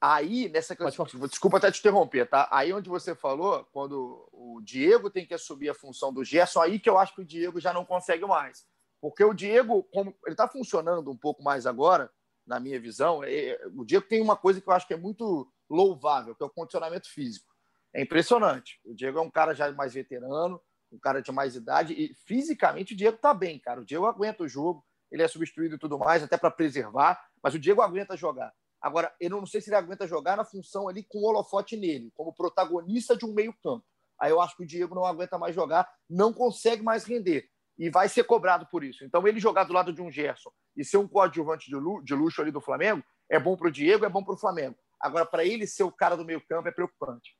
Aí, 0.00 0.48
nessa 0.48 0.74
questão. 0.74 1.06
Desculpa 1.28 1.58
até 1.58 1.70
te 1.70 1.78
interromper, 1.78 2.28
tá? 2.28 2.48
Aí 2.50 2.72
onde 2.72 2.88
você 2.88 3.14
falou, 3.14 3.64
quando 3.72 4.28
o 4.32 4.60
Diego 4.60 5.08
tem 5.08 5.24
que 5.24 5.34
assumir 5.34 5.68
a 5.68 5.74
função 5.74 6.12
do 6.12 6.24
Gerson, 6.24 6.60
aí 6.60 6.80
que 6.80 6.90
eu 6.90 6.98
acho 6.98 7.14
que 7.14 7.20
o 7.20 7.24
Diego 7.24 7.60
já 7.60 7.72
não 7.72 7.84
consegue 7.84 8.26
mais. 8.26 8.66
Porque 9.00 9.22
o 9.22 9.32
Diego, 9.32 9.84
como 9.92 10.12
ele 10.26 10.34
está 10.34 10.48
funcionando 10.48 11.08
um 11.08 11.16
pouco 11.16 11.40
mais 11.40 11.68
agora, 11.68 12.10
na 12.44 12.58
minha 12.58 12.80
visão, 12.80 13.22
é, 13.22 13.60
o 13.76 13.84
Diego 13.84 14.08
tem 14.08 14.20
uma 14.20 14.34
coisa 14.34 14.60
que 14.60 14.68
eu 14.68 14.72
acho 14.72 14.88
que 14.88 14.94
é 14.94 14.96
muito 14.96 15.51
louvável, 15.72 16.34
que 16.34 16.42
é 16.42 16.46
o 16.46 16.50
condicionamento 16.50 17.08
físico. 17.10 17.52
É 17.94 18.02
impressionante. 18.02 18.80
O 18.84 18.94
Diego 18.94 19.18
é 19.18 19.22
um 19.22 19.30
cara 19.30 19.54
já 19.54 19.70
mais 19.72 19.94
veterano, 19.94 20.60
um 20.90 20.98
cara 20.98 21.20
de 21.22 21.32
mais 21.32 21.56
idade, 21.56 21.94
e 21.94 22.14
fisicamente 22.26 22.94
o 22.94 22.96
Diego 22.96 23.16
tá 23.16 23.32
bem, 23.32 23.58
cara. 23.58 23.80
O 23.80 23.84
Diego 23.84 24.06
aguenta 24.06 24.42
o 24.42 24.48
jogo, 24.48 24.84
ele 25.10 25.22
é 25.22 25.28
substituído 25.28 25.76
e 25.76 25.78
tudo 25.78 25.98
mais, 25.98 26.22
até 26.22 26.36
para 26.36 26.50
preservar, 26.50 27.20
mas 27.42 27.54
o 27.54 27.58
Diego 27.58 27.80
aguenta 27.82 28.16
jogar. 28.16 28.52
Agora, 28.80 29.14
eu 29.20 29.30
não 29.30 29.46
sei 29.46 29.60
se 29.60 29.70
ele 29.70 29.76
aguenta 29.76 30.06
jogar 30.06 30.36
na 30.36 30.44
função 30.44 30.88
ali 30.88 31.04
com 31.04 31.18
o 31.18 31.24
holofote 31.24 31.76
nele, 31.76 32.10
como 32.14 32.34
protagonista 32.34 33.16
de 33.16 33.24
um 33.24 33.32
meio-campo. 33.32 33.84
Aí 34.20 34.30
eu 34.30 34.40
acho 34.40 34.56
que 34.56 34.64
o 34.64 34.66
Diego 34.66 34.94
não 34.94 35.04
aguenta 35.06 35.38
mais 35.38 35.54
jogar, 35.54 35.88
não 36.08 36.32
consegue 36.32 36.82
mais 36.82 37.04
render. 37.04 37.48
E 37.78 37.88
vai 37.90 38.08
ser 38.08 38.24
cobrado 38.24 38.66
por 38.66 38.84
isso. 38.84 39.04
Então, 39.04 39.26
ele 39.26 39.40
jogar 39.40 39.64
do 39.64 39.72
lado 39.72 39.92
de 39.92 40.02
um 40.02 40.10
Gerson 40.10 40.50
e 40.76 40.84
ser 40.84 40.98
um 40.98 41.08
coadjuvante 41.08 41.70
de 41.70 42.14
luxo 42.14 42.42
ali 42.42 42.50
do 42.50 42.60
Flamengo 42.60 43.02
é 43.30 43.38
bom 43.38 43.56
para 43.56 43.68
o 43.68 43.70
Diego, 43.70 44.04
é 44.04 44.08
bom 44.08 44.22
para 44.22 44.34
o 44.34 44.38
Flamengo. 44.38 44.76
Agora, 45.02 45.26
para 45.26 45.44
ele 45.44 45.66
ser 45.66 45.82
o 45.82 45.92
cara 45.92 46.16
do 46.16 46.24
meio-campo 46.24 46.68
é 46.68 46.72
preocupante. 46.72 47.36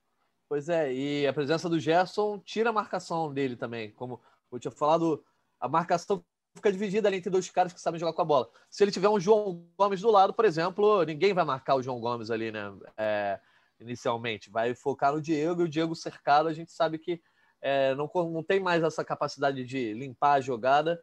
Pois 0.49 0.69
é, 0.69 0.93
e 0.93 1.27
a 1.27 1.33
presença 1.33 1.69
do 1.69 1.81
Gerson 1.81 2.39
tira 2.41 2.71
a 2.71 2.73
marcação 2.73 3.33
dele 3.33 3.57
também. 3.57 3.91
Como 3.93 4.21
eu 4.51 4.59
tinha 4.59 4.71
falado, 4.71 5.25
a 5.59 5.69
marcação 5.69 6.23
fica 6.55 6.71
dividida 6.71 7.09
ali 7.09 7.17
entre 7.17 7.31
dois 7.31 7.49
caras 7.49 7.73
que 7.73 7.81
sabem 7.81 7.99
jogar 7.99 8.13
com 8.13 8.21
a 8.21 8.27
bola. 8.27 8.51
Se 8.69 8.85
ele 8.85 8.91
tiver 8.91 9.09
um 9.09 9.19
João 9.19 9.67
Gomes 9.79 10.01
do 10.01 10.11
lado, 10.11 10.35
por 10.35 10.45
exemplo, 10.45 11.05
ninguém 11.05 11.33
vai 11.33 11.45
marcar 11.45 11.77
o 11.77 11.83
João 11.83 12.01
Gomes 12.01 12.31
ali, 12.31 12.51
né? 12.51 12.71
É, 12.97 13.41
inicialmente. 13.81 14.51
Vai 14.51 14.75
focar 14.75 15.13
no 15.13 15.23
Diego 15.23 15.63
e 15.63 15.65
o 15.65 15.69
Diego 15.69 15.95
cercado, 15.95 16.49
a 16.49 16.53
gente 16.53 16.73
sabe 16.73 16.99
que 16.99 17.23
é, 17.61 17.95
não, 17.95 18.11
não 18.31 18.43
tem 18.43 18.61
mais 18.61 18.83
essa 18.83 19.05
capacidade 19.05 19.65
de 19.65 19.95
limpar 19.95 20.35
a 20.35 20.41
jogada. 20.41 21.03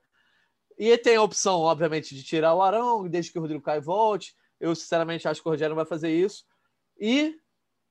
E 0.77 0.97
tem 0.97 1.15
a 1.15 1.23
opção, 1.23 1.59
obviamente, 1.61 2.15
de 2.15 2.23
tirar 2.23 2.53
o 2.53 2.61
Arão, 2.61 3.07
desde 3.07 3.31
que 3.31 3.37
o 3.37 3.41
Rodrigo 3.41 3.63
Caio 3.63 3.81
volte. 3.81 4.35
Eu, 4.59 4.75
sinceramente, 4.75 5.27
acho 5.27 5.41
que 5.41 5.47
o 5.47 5.51
Rogério 5.51 5.71
não 5.71 5.83
vai 5.83 5.85
fazer 5.85 6.11
isso. 6.11 6.45
E 6.99 7.39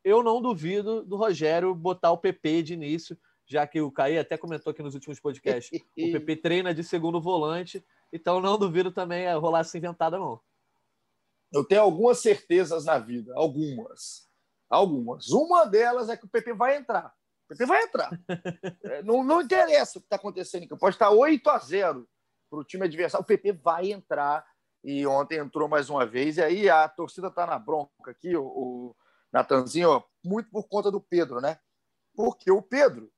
eu 0.05 0.23
não 0.23 0.41
duvido 0.41 1.03
do 1.03 1.17
Rogério 1.17 1.75
botar 1.75 2.13
o 2.13 2.19
PP 2.19 2.63
de 2.63 2.75
início, 2.75 3.19
já 3.47 3.67
que 3.67 3.81
o 3.81 3.91
Caí 3.91 4.19
até 4.19 4.37
comentou 4.37 4.71
aqui 4.71 4.83
nos 4.83 4.95
últimos 4.95 5.19
podcasts. 5.19 5.81
o 5.97 6.13
PP 6.13 6.37
treina 6.43 6.75
de 6.75 6.85
segundo 6.85 7.21
volante, 7.21 7.85
então 8.13 8.41
não 8.41 8.59
duvido 8.59 8.93
também 8.93 9.27
a 9.27 9.37
rolar 9.37 9.61
essa 9.61 9.77
inventada, 9.77 10.19
não. 10.19 10.41
Eu 11.53 11.65
tenho 11.65 11.81
algumas 11.81 12.19
certezas 12.19 12.85
na 12.85 12.99
vida, 12.99 13.33
algumas. 13.35 14.29
Algumas. 14.69 15.31
Uma 15.31 15.65
delas 15.65 16.11
é 16.11 16.17
que 16.17 16.27
o 16.27 16.29
PP 16.29 16.53
vai 16.53 16.77
entrar. 16.77 17.15
O 17.47 17.49
PP 17.49 17.67
vai 17.67 17.83
entrar. 17.83 18.11
É, 18.85 19.03
não, 19.03 19.25
não 19.25 19.41
interessa 19.41 19.99
o 19.99 20.01
que 20.01 20.07
está 20.07 20.17
acontecendo 20.17 20.65
aqui. 20.65 20.77
Pode 20.77 20.95
estar 20.95 21.11
8 21.11 21.51
a 21.51 21.59
0 21.59 22.09
para 22.51 22.59
o 22.59 22.65
time 22.65 22.85
adversário. 22.85 23.23
O 23.23 23.27
PP 23.27 23.53
vai 23.53 23.93
entrar. 23.93 24.47
E 24.83 25.07
ontem 25.07 25.39
entrou 25.39 25.69
mais 25.69 25.91
uma 25.91 26.07
vez. 26.07 26.37
E 26.37 26.43
aí 26.43 26.71
a 26.71 26.89
torcida 26.89 27.29
está 27.29 27.47
na 27.47 27.59
bronca 27.59 28.11
aqui. 28.11 28.37
O, 28.37 28.45
o 28.45 28.97
Natanzinho, 29.33 30.03
muito 30.25 30.51
por 30.51 30.69
conta 30.69 30.91
do 30.91 31.01
Pedro, 31.01 31.41
né? 31.41 31.59
Porque 32.15 32.51
o 32.51 32.63
Pedro 32.63 33.11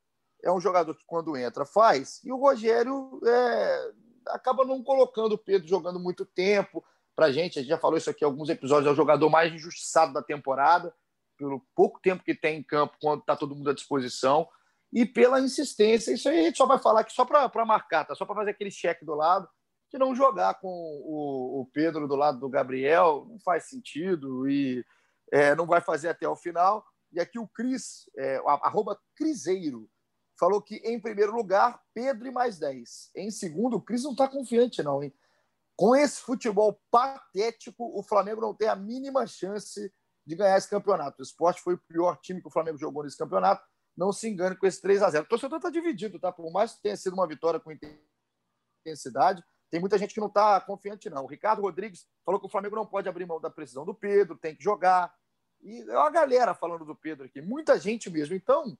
é 0.43 0.51
um 0.51 0.61
jogador 0.61 0.95
que, 0.95 1.05
quando 1.07 1.37
entra, 1.37 1.65
faz, 1.65 2.21
e 2.25 2.33
o 2.33 2.37
Rogério 2.37 3.21
é, 3.25 3.93
acaba 4.29 4.65
não 4.65 4.83
colocando 4.83 5.33
o 5.33 5.39
Pedro 5.39 5.69
jogando 5.69 6.01
muito 6.01 6.25
tempo 6.25 6.85
para 7.15 7.33
gente. 7.33 7.59
A 7.59 7.63
gente 7.63 7.71
já 7.71 7.79
falou 7.79 7.99
isso 7.99 8.11
aqui 8.11 8.25
em 8.25 8.27
alguns 8.27 8.49
episódios, 8.49 8.87
é 8.87 8.91
o 8.91 8.97
jogador 8.97 9.29
mais 9.29 9.53
injustiçado 9.53 10.13
da 10.13 10.23
temporada, 10.23 10.95
pelo 11.37 11.65
pouco 11.75 12.01
tempo 12.01 12.25
que 12.25 12.35
tem 12.35 12.59
em 12.59 12.63
campo, 12.63 12.97
quando 13.01 13.21
está 13.21 13.37
todo 13.37 13.55
mundo 13.55 13.71
à 13.71 13.75
disposição, 13.75 14.49
e 14.93 15.07
pela 15.07 15.41
insistência. 15.41 16.13
Isso 16.13 16.29
aí 16.29 16.41
a 16.41 16.43
gente 16.43 16.59
só 16.59 16.67
vai 16.67 16.79
falar 16.79 17.01
aqui 17.01 17.13
só 17.13 17.25
para 17.25 17.65
marcar, 17.65 18.05
tá? 18.05 18.15
só 18.15 18.25
para 18.25 18.35
fazer 18.35 18.51
aquele 18.51 18.71
cheque 18.71 19.05
do 19.05 19.15
lado, 19.15 19.49
que 19.91 19.99
não 19.99 20.15
jogar 20.15 20.55
com 20.61 20.69
o, 20.69 21.61
o 21.61 21.67
Pedro 21.73 22.07
do 22.07 22.15
lado 22.15 22.39
do 22.39 22.49
Gabriel 22.49 23.27
não 23.29 23.39
faz 23.41 23.65
sentido 23.65 24.49
e 24.49 24.85
é, 25.33 25.55
não 25.55 25.67
vai 25.67 25.81
fazer 25.81 26.09
até 26.09 26.29
o 26.29 26.37
final. 26.37 26.87
E 27.13 27.19
aqui 27.19 27.39
o 27.39 27.49
Cris, 27.49 28.09
é, 28.17 28.37
arroba 28.63 28.99
Criseiro, 29.17 29.91
falou 30.39 30.63
que 30.63 30.77
em 30.77 31.01
primeiro 31.01 31.35
lugar, 31.35 31.83
Pedro 31.93 32.29
e 32.29 32.31
mais 32.31 32.59
10. 32.59 33.11
Em 33.17 33.31
segundo, 33.31 33.77
o 33.77 33.83
Cris 33.83 34.05
não 34.05 34.13
está 34.13 34.29
confiante, 34.29 34.83
não, 34.83 35.03
hein? 35.03 35.13
Com 35.77 35.97
esse 35.97 36.21
futebol 36.21 36.81
patético, 36.91 37.91
o 37.99 38.03
Flamengo 38.03 38.41
não 38.41 38.55
tem 38.55 38.69
a 38.69 38.77
mínima 38.77 39.27
chance 39.27 39.93
de 40.27 40.37
ganhar 40.37 40.57
esse 40.57 40.69
campeonato. 40.69 41.21
O 41.21 41.23
esporte 41.23 41.61
foi 41.61 41.75
o 41.75 41.79
pior 41.79 42.17
time 42.21 42.41
que 42.41 42.49
o 42.49 42.51
Flamengo 42.51 42.79
jogou 42.79 43.03
nesse 43.03 43.17
campeonato. 43.17 43.67
Não 43.97 44.13
se 44.13 44.29
engane 44.29 44.57
com 44.57 44.67
esse 44.67 44.81
3 44.81 45.03
a 45.03 45.11
0 45.11 45.25
O 45.25 45.29
torcedor 45.29 45.57
está 45.57 45.71
dividido, 45.71 46.21
tá? 46.21 46.31
Por 46.31 46.51
mais 46.53 46.75
que 46.75 46.83
tenha 46.83 46.97
sido 46.97 47.15
uma 47.15 47.27
vitória 47.27 47.59
com 47.59 47.73
intensidade, 48.87 49.43
tem 49.71 49.81
muita 49.81 49.97
gente 49.97 50.13
que 50.13 50.21
não 50.21 50.27
está 50.27 50.61
confiante, 50.61 51.09
não. 51.09 51.25
O 51.25 51.29
Ricardo 51.29 51.63
Rodrigues 51.63 52.07
falou 52.25 52.41
que 52.41 52.47
o 52.47 52.51
Flamengo 52.51 52.77
não 52.77 52.85
pode 52.85 53.09
abrir 53.09 53.25
mão 53.25 53.41
da 53.41 53.49
precisão 53.49 53.85
do 53.85 53.95
Pedro, 53.95 54.37
tem 54.37 54.55
que 54.55 54.63
jogar. 54.63 55.15
E 55.63 55.81
é 55.83 55.97
uma 55.97 56.11
galera 56.11 56.55
falando 56.55 56.85
do 56.85 56.97
Pedro 56.97 57.27
aqui, 57.27 57.41
muita 57.41 57.79
gente 57.79 58.11
mesmo. 58.11 58.35
Então, 58.35 58.77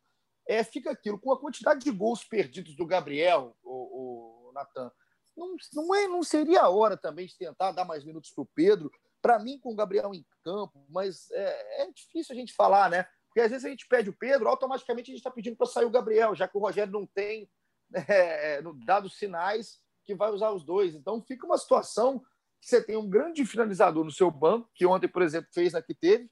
é, 0.49 0.65
fica 0.65 0.91
aquilo, 0.91 1.19
com 1.19 1.33
a 1.33 1.39
quantidade 1.39 1.81
de 1.81 1.91
gols 1.91 2.25
perdidos 2.25 2.75
do 2.75 2.87
Gabriel, 2.87 3.57
o, 3.63 4.49
o 4.49 4.53
Natan, 4.53 4.91
não, 5.37 5.57
não, 5.75 5.95
é, 5.95 6.09
não 6.09 6.23
seria 6.23 6.63
a 6.63 6.69
hora 6.69 6.97
também 6.97 7.27
de 7.27 7.37
tentar 7.37 7.71
dar 7.71 7.85
mais 7.85 8.05
minutos 8.05 8.31
para 8.31 8.43
o 8.43 8.51
Pedro, 8.55 8.91
para 9.23 9.39
mim, 9.39 9.59
com 9.59 9.73
o 9.73 9.77
Gabriel 9.77 10.13
em 10.15 10.27
campo, 10.43 10.85
mas 10.89 11.31
é, 11.31 11.83
é, 11.83 11.93
difícil 11.93 12.35
a 12.35 12.39
gente 12.39 12.53
falar, 12.53 12.91
né? 12.91 13.07
Porque 13.27 13.41
às 13.41 13.51
vezes 13.51 13.65
a 13.65 13.69
gente 13.69 13.87
pede 13.87 14.11
o 14.11 14.17
Pedro, 14.17 14.49
automaticamente 14.49 15.11
a 15.11 15.13
gente 15.13 15.21
está 15.21 15.31
pedindo 15.31 15.57
para 15.57 15.67
sair 15.67 15.85
o 15.85 15.91
Gabriel, 15.91 16.35
já 16.35 16.49
que 16.49 16.57
o 16.57 16.61
Rogério 16.61 16.93
não 16.93 17.07
tem 17.07 17.49
é, 18.09 18.57
é 18.57 18.63
dado 18.85 19.09
sinais 19.09 19.79
que 20.05 20.15
vai 20.15 20.31
usar 20.31 20.51
os 20.51 20.65
dois. 20.65 20.95
Então 20.95 21.23
fica 21.23 21.47
uma 21.47 21.59
situação 21.59 22.21
que 22.61 22.69
você 22.69 22.83
tem 22.83 22.97
um 22.97 23.09
grande 23.09 23.45
finalizador 23.47 24.05
no 24.05 24.11
seu 24.11 24.31
banco, 24.31 24.71
que 24.75 24.85
ontem, 24.85 25.09
por 25.09 25.23
exemplo, 25.23 25.51
fez 25.53 25.73
na 25.73 25.83
que 25.83 25.95
teve, 25.95 26.31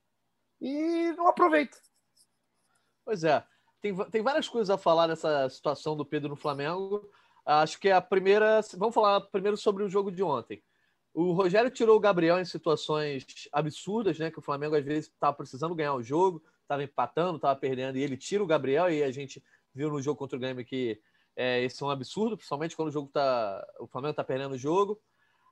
e 0.60 1.12
não 1.12 1.26
aproveita. 1.26 1.78
Pois 3.04 3.24
é. 3.24 3.44
Tem, 3.80 3.94
tem 4.10 4.22
várias 4.22 4.48
coisas 4.48 4.70
a 4.70 4.76
falar 4.76 5.06
nessa 5.06 5.48
situação 5.48 5.96
do 5.96 6.04
Pedro 6.04 6.28
no 6.28 6.36
Flamengo. 6.36 7.08
Acho 7.46 7.78
que 7.78 7.90
a 7.90 8.00
primeira. 8.00 8.60
Vamos 8.76 8.94
falar 8.94 9.20
primeiro 9.20 9.56
sobre 9.56 9.84
o 9.84 9.88
jogo 9.88 10.10
de 10.10 10.22
ontem. 10.22 10.62
O 11.14 11.32
Rogério 11.32 11.70
tirou 11.70 11.96
o 11.96 12.00
Gabriel 12.00 12.38
em 12.38 12.44
situações 12.44 13.24
absurdas, 13.52 14.18
né? 14.18 14.30
Que 14.30 14.38
o 14.38 14.42
Flamengo 14.42 14.76
às 14.76 14.84
vezes 14.84 15.06
estava 15.06 15.34
precisando 15.34 15.74
ganhar 15.74 15.94
o 15.94 16.02
jogo, 16.02 16.42
estava 16.62 16.82
empatando, 16.82 17.36
estava 17.36 17.58
perdendo, 17.58 17.96
e 17.96 18.02
ele 18.02 18.16
tira 18.16 18.42
o 18.42 18.46
Gabriel, 18.46 18.90
e 18.90 19.02
a 19.02 19.10
gente 19.10 19.42
viu 19.74 19.90
no 19.90 20.02
jogo 20.02 20.18
contra 20.18 20.36
o 20.36 20.40
Grêmio 20.40 20.64
que 20.64 21.00
é, 21.40 21.62
esse 21.62 21.80
é 21.80 21.86
um 21.86 21.90
absurdo, 21.90 22.36
principalmente 22.36 22.74
quando 22.74 22.88
o 22.88 22.90
jogo 22.90 23.08
tá. 23.12 23.64
O 23.78 23.86
Flamengo 23.86 24.10
está 24.10 24.24
perdendo 24.24 24.56
o 24.56 24.58
jogo. 24.58 25.00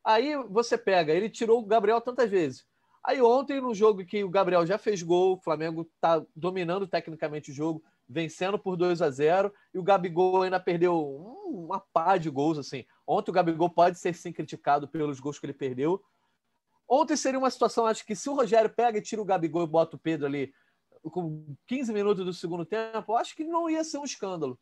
Aí 0.04 0.36
você 0.48 0.76
pega, 0.76 1.12
ele 1.12 1.30
tirou 1.30 1.60
o 1.60 1.64
Gabriel 1.64 2.00
tantas 2.00 2.28
vezes. 2.28 2.66
Aí 3.04 3.22
ontem, 3.22 3.60
no 3.60 3.72
jogo 3.72 4.04
que 4.04 4.24
o 4.24 4.28
Gabriel 4.28 4.66
já 4.66 4.78
fez 4.78 5.00
gol, 5.00 5.34
o 5.34 5.40
Flamengo 5.40 5.82
está 5.82 6.20
dominando 6.34 6.88
tecnicamente 6.88 7.52
o 7.52 7.54
jogo, 7.54 7.84
vencendo 8.08 8.58
por 8.58 8.76
2 8.76 9.00
a 9.00 9.08
0 9.10 9.52
e 9.72 9.78
o 9.78 9.82
Gabigol 9.82 10.42
ainda 10.42 10.58
perdeu 10.58 11.00
uma 11.46 11.78
pá 11.78 12.16
de 12.16 12.28
gols 12.30 12.58
assim. 12.58 12.84
Ontem 13.06 13.30
o 13.30 13.34
Gabigol 13.34 13.70
pode 13.70 14.00
ser 14.00 14.12
sim 14.12 14.32
criticado 14.32 14.88
pelos 14.88 15.20
gols 15.20 15.38
que 15.38 15.46
ele 15.46 15.52
perdeu. 15.52 16.02
Ontem 16.88 17.16
seria 17.16 17.38
uma 17.38 17.50
situação, 17.50 17.86
acho 17.86 18.04
que 18.04 18.16
se 18.16 18.28
o 18.28 18.34
Rogério 18.34 18.70
pega 18.70 18.98
e 18.98 19.02
tira 19.02 19.22
o 19.22 19.24
Gabigol 19.24 19.62
e 19.62 19.68
bota 19.68 19.94
o 19.94 20.00
Pedro 20.00 20.26
ali 20.26 20.52
com 21.04 21.54
15 21.68 21.92
minutos 21.92 22.24
do 22.24 22.32
segundo 22.32 22.64
tempo, 22.64 23.14
acho 23.14 23.36
que 23.36 23.44
não 23.44 23.70
ia 23.70 23.84
ser 23.84 23.98
um 23.98 24.04
escândalo. 24.04 24.58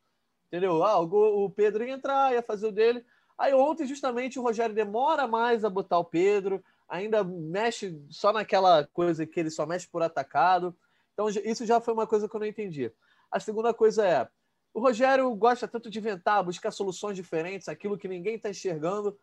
Entendeu? 0.49 0.83
Ah, 0.85 1.01
o 1.01 1.51
Pedro 1.51 1.85
ia 1.85 1.95
entrar, 1.95 2.33
ia 2.33 2.43
fazer 2.43 2.67
o 2.67 2.73
dele. 2.73 3.05
Aí 3.37 3.53
ontem, 3.53 3.87
justamente, 3.87 4.39
o 4.39 4.43
Rogério 4.43 4.75
demora 4.75 5.27
mais 5.27 5.65
a 5.65 5.71
botar 5.71 5.99
o 5.99 6.05
Pedro, 6.05 6.63
ainda 6.89 7.25
mexe 7.25 8.01
só 8.09 8.33
naquela 8.33 8.87
coisa 8.87 9.27
que 9.27 9.41
ele 9.41 9.51
só 9.51 9.67
mexe 9.67 9.89
por 9.89 10.03
atacado. 10.03 10.77
Então, 11.13 11.29
isso 11.29 11.67
já 11.67 11.81
foi 11.81 11.95
uma 11.95 12.07
coisa 12.07 12.29
que 12.29 12.37
eu 12.37 12.41
não 12.41 12.47
entendi. 12.47 12.93
A 13.31 13.41
segunda 13.41 13.75
coisa 13.75 14.07
é: 14.07 14.29
o 14.73 14.81
Rogério 14.81 15.35
gosta 15.35 15.67
tanto 15.67 15.91
de 15.91 15.99
inventar, 15.99 16.45
buscar 16.45 16.71
soluções 16.71 17.17
diferentes, 17.17 17.69
aquilo 17.69 17.99
que 17.99 18.09
ninguém 18.09 18.37
está 18.37 18.51
enxergando. 18.51 19.19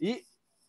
E 0.00 0.24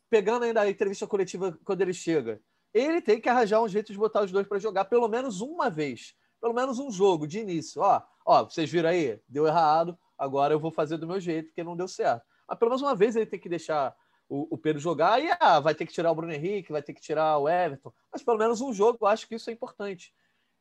pegando 0.10 0.44
ainda 0.44 0.62
a 0.62 0.70
entrevista 0.70 1.08
coletiva 1.08 1.58
quando 1.64 1.82
ele 1.82 1.94
chega, 1.94 2.42
ele 2.74 3.02
tem 3.02 3.20
que 3.20 3.30
arranjar 3.30 3.62
um 3.62 3.68
jeito 3.68 3.92
de 3.92 3.98
botar 3.98 4.24
os 4.24 4.32
dois 4.32 4.48
para 4.48 4.60
jogar 4.60 4.86
pelo 4.86 5.08
menos 5.08 5.40
uma 5.40 5.70
vez, 5.70 6.16
pelo 6.42 6.54
menos 6.54 6.80
um 6.80 6.92
jogo 6.92 7.28
de 7.28 7.40
início. 7.40 7.82
Ó, 7.82 8.02
ó, 8.26 8.44
vocês 8.44 8.70
viram 8.70 8.90
aí? 8.90 9.22
Deu 9.30 9.46
errado, 9.46 9.98
agora 10.18 10.54
eu 10.54 10.60
vou 10.60 10.72
fazer 10.72 10.98
do 10.98 11.08
meu 11.08 11.20
jeito, 11.20 11.48
porque 11.48 11.64
não 11.64 11.78
deu 11.78 11.88
certo. 11.88 12.26
Mas 12.48 12.58
pelo 12.58 12.72
menos 12.72 12.82
uma 12.82 12.96
vez 12.96 13.16
ele 13.16 13.26
tem 13.26 13.40
que 13.40 13.48
deixar 13.48 13.96
o, 14.28 14.56
o 14.56 14.58
Pedro 14.58 14.82
jogar 14.82 15.22
e 15.22 15.30
ah, 15.40 15.60
vai 15.60 15.76
ter 15.76 15.86
que 15.86 15.94
tirar 15.94 16.12
o 16.12 16.16
Bruno 16.16 16.34
Henrique, 16.34 16.72
vai 16.72 16.82
ter 16.82 16.94
que 16.94 17.02
tirar 17.02 17.38
o 17.38 17.48
Everton, 17.48 17.94
mas 18.12 18.24
pelo 18.24 18.38
menos 18.38 18.60
um 18.62 18.74
jogo, 18.74 18.98
eu 19.02 19.08
acho 19.08 19.28
que 19.28 19.36
isso 19.36 19.50
é 19.50 19.54
importante. 19.54 20.14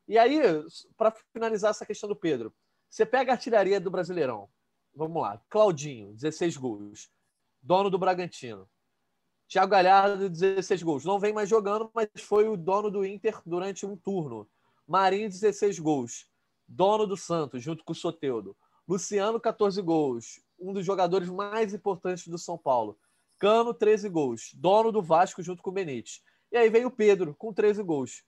E 0.07 0.17
aí, 0.17 0.41
para 0.97 1.11
finalizar 1.33 1.71
essa 1.71 1.85
questão 1.85 2.07
do 2.09 2.15
Pedro, 2.15 2.53
você 2.89 3.05
pega 3.05 3.31
a 3.31 3.35
artilharia 3.35 3.79
do 3.79 3.89
Brasileirão. 3.89 4.49
Vamos 4.93 5.21
lá. 5.21 5.41
Claudinho, 5.49 6.13
16 6.13 6.57
gols. 6.57 7.09
Dono 7.61 7.89
do 7.89 7.97
Bragantino. 7.97 8.69
Thiago 9.47 9.71
Galhardo, 9.71 10.29
16 10.29 10.83
gols. 10.83 11.05
Não 11.05 11.19
vem 11.19 11.31
mais 11.31 11.47
jogando, 11.47 11.89
mas 11.93 12.09
foi 12.17 12.49
o 12.49 12.57
dono 12.57 12.91
do 12.91 13.05
Inter 13.05 13.41
durante 13.45 13.85
um 13.85 13.95
turno. 13.95 14.49
Marinho, 14.91 15.29
16 15.29 15.79
gols. 15.79 16.27
Dono 16.67 17.07
do 17.07 17.15
Santos, 17.15 17.63
junto 17.63 17.81
com 17.83 17.93
o 17.93 17.95
Soteudo. 17.95 18.55
Luciano, 18.85 19.39
14 19.39 19.81
gols. 19.81 20.41
Um 20.59 20.73
dos 20.73 20.85
jogadores 20.85 21.29
mais 21.29 21.73
importantes 21.73 22.27
do 22.27 22.37
São 22.37 22.57
Paulo. 22.57 22.99
Cano, 23.39 23.73
13 23.73 24.09
gols. 24.09 24.51
Dono 24.53 24.91
do 24.91 25.01
Vasco 25.01 25.41
junto 25.41 25.63
com 25.63 25.69
o 25.69 25.73
Benítez. 25.73 26.21
E 26.51 26.57
aí 26.57 26.69
veio 26.69 26.89
o 26.89 26.91
Pedro, 26.91 27.33
com 27.35 27.53
13 27.53 27.81
gols. 27.81 28.23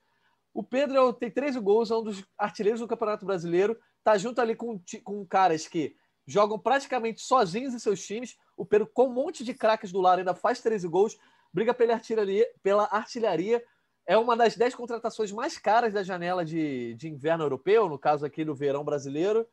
O 0.54 0.64
Pedro 0.64 1.12
tem 1.12 1.30
13 1.30 1.60
gols, 1.60 1.92
é 1.92 1.98
um 1.98 2.04
dos 2.04 2.24
artilheiros 2.38 2.80
do 2.80 2.88
Campeonato 2.88 3.26
Brasileiro, 3.26 3.78
tá 4.02 4.18
junto 4.18 4.40
ali 4.40 4.56
com, 4.56 4.80
com 5.04 5.26
caras 5.26 5.68
que 5.68 5.98
jogam 6.26 6.58
praticamente 6.58 7.20
sozinhos 7.22 7.74
em 7.74 7.80
seus 7.80 8.06
times. 8.06 8.38
O 8.56 8.66
Pedro, 8.66 8.88
com 8.88 9.08
um 9.08 9.14
monte 9.14 9.44
de 9.44 9.54
craques 9.54 9.92
do 9.92 10.00
lado, 10.00 10.20
ainda 10.20 10.34
faz 10.34 10.62
13 10.62 10.88
gols, 10.88 11.18
briga 11.52 11.74
pela 11.74 11.94
artilharia, 11.94 12.48
pela 12.62 12.86
artilharia. 12.86 13.62
É 14.06 14.18
uma 14.18 14.36
das 14.36 14.56
10 14.56 14.76
contratações 14.76 15.32
mais 15.32 15.58
caras 15.58 15.94
da 15.94 16.04
janela 16.04 16.44
de, 16.44 16.94
de 16.96 17.08
inverno 17.08 17.44
europeu, 17.44 17.88
no 17.88 17.98
caso 17.98 18.26
aqui 18.26 18.44
do 18.44 18.54
verão 18.54 18.84
brasileiro. 18.84 19.48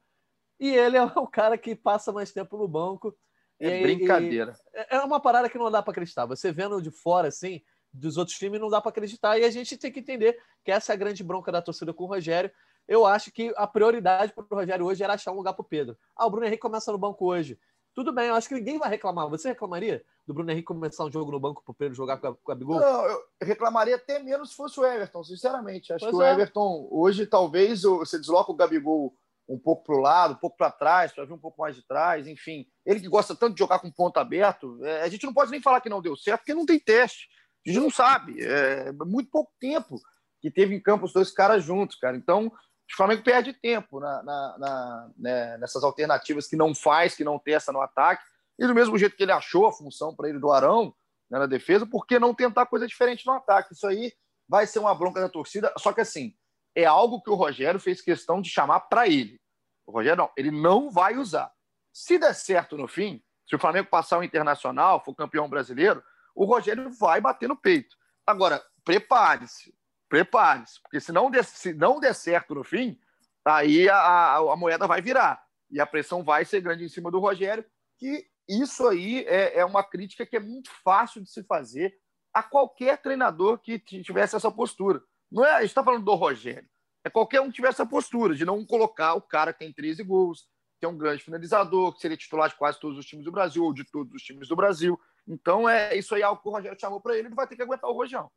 E 0.59 0.71
ele 0.71 0.97
é 0.97 1.03
o 1.03 1.27
cara 1.27 1.57
que 1.57 1.75
passa 1.75 2.13
mais 2.13 2.33
tempo 2.33 2.57
no 2.57 2.67
banco. 2.67 3.17
É 3.59 3.81
e, 3.81 3.83
brincadeira. 3.83 4.57
E 4.75 4.79
é, 4.79 4.97
é 4.97 5.01
uma 5.01 5.21
parada 5.21 5.49
que 5.49 5.59
não 5.59 5.71
dá 5.71 5.83
para 5.83 5.93
acreditar. 5.93 6.27
Você 6.27 6.51
vendo 6.51 6.81
de 6.83 6.91
fora, 6.91 7.29
assim, 7.29 7.63
dos 7.93 8.17
outros 8.17 8.37
times, 8.37 8.61
não 8.61 8.69
dá 8.69 8.81
para 8.81 8.91
acreditar. 8.91 9.39
E 9.39 9.45
a 9.45 9.51
gente 9.51 9.77
tem 9.77 9.93
que 9.93 10.01
entender 10.01 10.39
que 10.65 10.73
essa 10.73 10.93
é 10.93 10.95
a 10.95 10.99
grande 10.99 11.23
bronca 11.23 11.53
da 11.53 11.63
torcida 11.63 11.95
com 11.95 12.05
o 12.05 12.09
Rogério 12.09 12.51
eu 12.91 13.07
acho 13.07 13.31
que 13.31 13.55
a 13.57 13.69
prioridade 13.69 14.33
para 14.33 14.45
o 14.45 14.55
Rogério 14.57 14.85
hoje 14.85 15.05
era 15.05 15.15
achar 15.15 15.31
um 15.31 15.37
lugar 15.37 15.53
para 15.53 15.63
o 15.63 15.69
Pedro. 15.69 15.97
Ah, 16.17 16.27
o 16.27 16.31
Bruno 16.31 16.45
Henrique 16.45 16.61
começa 16.61 16.91
no 16.91 16.99
banco 16.99 17.25
hoje. 17.25 17.57
Tudo 17.95 18.13
bem, 18.13 18.29
eu 18.29 18.35
acho 18.35 18.49
que 18.49 18.55
ninguém 18.55 18.79
vai 18.79 18.89
reclamar. 18.89 19.29
Você 19.29 19.49
reclamaria 19.49 20.05
do 20.27 20.33
Bruno 20.33 20.51
Henrique 20.51 20.67
começar 20.67 21.05
um 21.05 21.11
jogo 21.11 21.33
no 21.33 21.41
banco 21.41 21.63
para 21.63 21.73
o 21.73 21.75
Pedro 21.75 21.95
jogar 21.95 22.19
com 22.19 22.29
a, 22.29 22.35
com 22.37 22.53
a 22.53 22.55
Bigol? 22.55 22.81
Não, 22.81 23.05
eu 23.05 23.23
reclamaria 23.43 23.97
até 23.97 24.19
menos 24.19 24.51
se 24.51 24.57
fosse 24.57 24.79
o 24.79 24.87
Everton, 24.87 25.25
sinceramente. 25.25 25.93
Acho 25.93 26.05
pois 26.05 26.17
que 26.17 26.23
é. 26.23 26.25
o 26.25 26.33
Everton, 26.33 26.89
hoje, 26.91 27.27
talvez 27.27 27.83
você 27.83 28.19
desloca 28.19 28.53
o 28.53 28.55
Gabigol 28.55 29.15
um 29.49 29.59
pouco 29.59 29.83
para 29.85 29.97
o 29.97 30.01
lado, 30.01 30.35
um 30.35 30.37
pouco 30.37 30.57
para 30.57 30.71
trás, 30.71 31.13
para 31.13 31.25
vir 31.25 31.33
um 31.33 31.39
pouco 31.39 31.61
mais 31.61 31.75
de 31.75 31.83
trás, 31.83 32.29
enfim. 32.29 32.65
Ele 32.87 33.01
que 33.01 33.09
gosta 33.09 33.35
tanto 33.35 33.55
de 33.55 33.59
jogar 33.59 33.81
com 33.81 33.91
ponto 33.91 34.17
aberto, 34.19 34.79
é, 34.85 35.03
a 35.03 35.09
gente 35.09 35.27
não 35.27 35.35
pode 35.35 35.51
nem 35.51 35.61
falar 35.61 35.81
que 35.81 35.89
não 35.89 36.01
deu 36.01 36.17
certo, 36.17 36.43
porque 36.43 36.55
não 36.55 36.65
tem 36.65 36.79
teste. 36.79 37.29
A 37.67 37.71
gente 37.71 37.83
não 37.83 37.91
sabe. 37.91 38.41
É 38.41 38.93
muito 39.05 39.29
pouco 39.31 39.53
tempo 39.61 40.01
que 40.41 40.51
teve 40.51 40.75
em 40.75 40.81
campo 40.81 41.05
os 41.05 41.13
dois 41.13 41.31
caras 41.31 41.65
juntos, 41.65 41.97
cara. 41.97 42.17
Então, 42.17 42.51
o 42.93 42.97
Flamengo 42.97 43.23
perde 43.23 43.53
tempo 43.53 44.01
na, 44.01 44.23
na, 44.23 44.59
na 44.59 45.11
né, 45.17 45.59
nessas 45.59 45.85
alternativas 45.85 46.47
que 46.47 46.57
não 46.57 46.75
faz, 46.75 47.15
que 47.15 47.25
não 47.25 47.39
testa 47.39 47.73
no 47.73 47.81
ataque. 47.81 48.23
E 48.59 48.67
do 48.67 48.75
mesmo 48.75 48.99
jeito 48.99 49.17
que 49.17 49.23
ele 49.23 49.33
achou 49.33 49.67
a 49.67 49.73
função 49.73 50.15
para 50.15 50.29
ele 50.29 50.39
do 50.39 50.51
Arão 50.51 50.95
né, 51.31 51.39
na 51.39 51.47
defesa, 51.47 51.87
por 51.87 52.07
que 52.07 52.19
não 52.19 52.35
tentar 52.35 52.67
coisa 52.67 52.87
diferente 52.87 53.27
no 53.27 53.33
ataque? 53.33 53.75
Isso 53.75 53.87
aí 53.87 54.13
vai 54.49 54.67
ser 54.67 54.81
uma 54.81 54.95
bronca 54.95 55.21
da 55.21 55.29
torcida. 55.29 55.73
Só 55.79 55.93
que 55.93 56.01
assim, 56.01 56.35
é 56.75 56.85
algo 56.85 57.23
que 57.23 57.31
o 57.31 57.35
Rogério 57.35 57.79
fez 57.79 58.01
questão 58.01 58.41
de 58.41 58.51
chamar 58.51 58.81
para 58.81 59.07
ele. 59.07 59.41
O 59.87 59.93
Rogério 59.93 60.19
não, 60.19 60.31
ele 60.37 60.51
não 60.51 60.91
vai 60.91 61.17
usar. 61.17 61.51
Se 61.93 62.19
der 62.19 62.35
certo 62.35 62.77
no 62.77 62.89
fim, 62.89 63.23
se 63.49 63.57
o 63.57 63.59
Flamengo 63.59 63.89
passar 63.89 64.19
o 64.19 64.25
Internacional, 64.25 65.03
for 65.05 65.15
campeão 65.15 65.49
brasileiro, 65.49 66.03
o 66.35 66.45
Rogério 66.45 66.91
vai 66.91 67.21
bater 67.21 67.49
no 67.49 67.57
peito. 67.57 67.97
Agora, 68.27 68.63
prepare-se 68.85 69.75
prepare-se, 70.11 70.83
porque 70.83 71.01
se 71.01 71.13
não, 71.13 71.31
der, 71.31 71.45
se 71.45 71.73
não 71.73 72.01
der 72.01 72.15
certo 72.15 72.55
no 72.55 72.65
fim, 72.65 72.99
aí 73.45 73.89
a, 73.89 73.97
a, 73.97 74.37
a, 74.53 74.57
moeda 74.57 74.87
vai 74.87 75.01
virar 75.01 75.41
e 75.71 75.81
a 75.81 75.87
pressão 75.87 76.25
vai 76.25 76.45
ser 76.45 76.61
grande 76.61 76.85
em 76.85 76.89
cima 76.89 77.13
do 77.13 77.21
Rogério, 77.21 77.65
que 77.97 78.27
isso 78.49 78.89
aí 78.89 79.25
é, 79.27 79.61
é 79.61 79.65
uma 79.65 79.85
crítica 79.85 80.27
que 80.27 80.37
é 80.37 80.41
muito 80.41 80.69
fácil 80.83 81.23
de 81.23 81.31
se 81.31 81.45
fazer 81.45 81.95
a 82.35 82.43
qualquer 82.43 83.01
treinador 83.01 83.59
que 83.59 83.79
tivesse 83.79 84.35
essa 84.35 84.51
postura. 84.51 85.01
Não 85.31 85.47
é, 85.47 85.53
a 85.53 85.61
gente 85.61 85.71
está 85.71 85.85
falando 85.85 86.05
do 86.05 86.15
Rogério, 86.15 86.69
é 87.05 87.09
qualquer 87.09 87.41
um 87.41 87.47
que 87.47 87.55
tivesse 87.55 87.81
essa 87.81 87.87
postura 87.87 88.35
de 88.35 88.45
não 88.45 88.67
colocar 88.67 89.15
o 89.15 89.23
cara 89.23 89.53
que 89.53 89.61
tem 89.61 89.73
13 89.73 90.03
gols, 90.03 90.49
que 90.81 90.85
é 90.85 90.89
um 90.89 90.99
grande 90.99 91.23
finalizador, 91.23 91.95
que 91.95 92.01
seria 92.01 92.17
titular 92.17 92.49
de 92.49 92.57
quase 92.57 92.81
todos 92.81 92.99
os 92.99 93.07
times 93.07 93.25
do 93.25 93.31
Brasil 93.31 93.63
ou 93.63 93.73
de 93.73 93.85
todos 93.85 94.13
os 94.13 94.23
times 94.23 94.49
do 94.49 94.57
Brasil. 94.57 94.99
Então, 95.29 95.69
é 95.69 95.97
isso 95.97 96.15
aí 96.17 96.23
é 96.23 96.25
algo 96.25 96.43
que 96.43 96.49
o 96.49 96.53
Rogério 96.53 96.81
chamou 96.81 97.01
para 97.01 97.17
ele, 97.17 97.29
ele 97.29 97.35
vai 97.35 97.47
ter 97.47 97.55
que 97.55 97.63
aguentar 97.63 97.89
o 97.89 97.95
Rojão. 97.95 98.29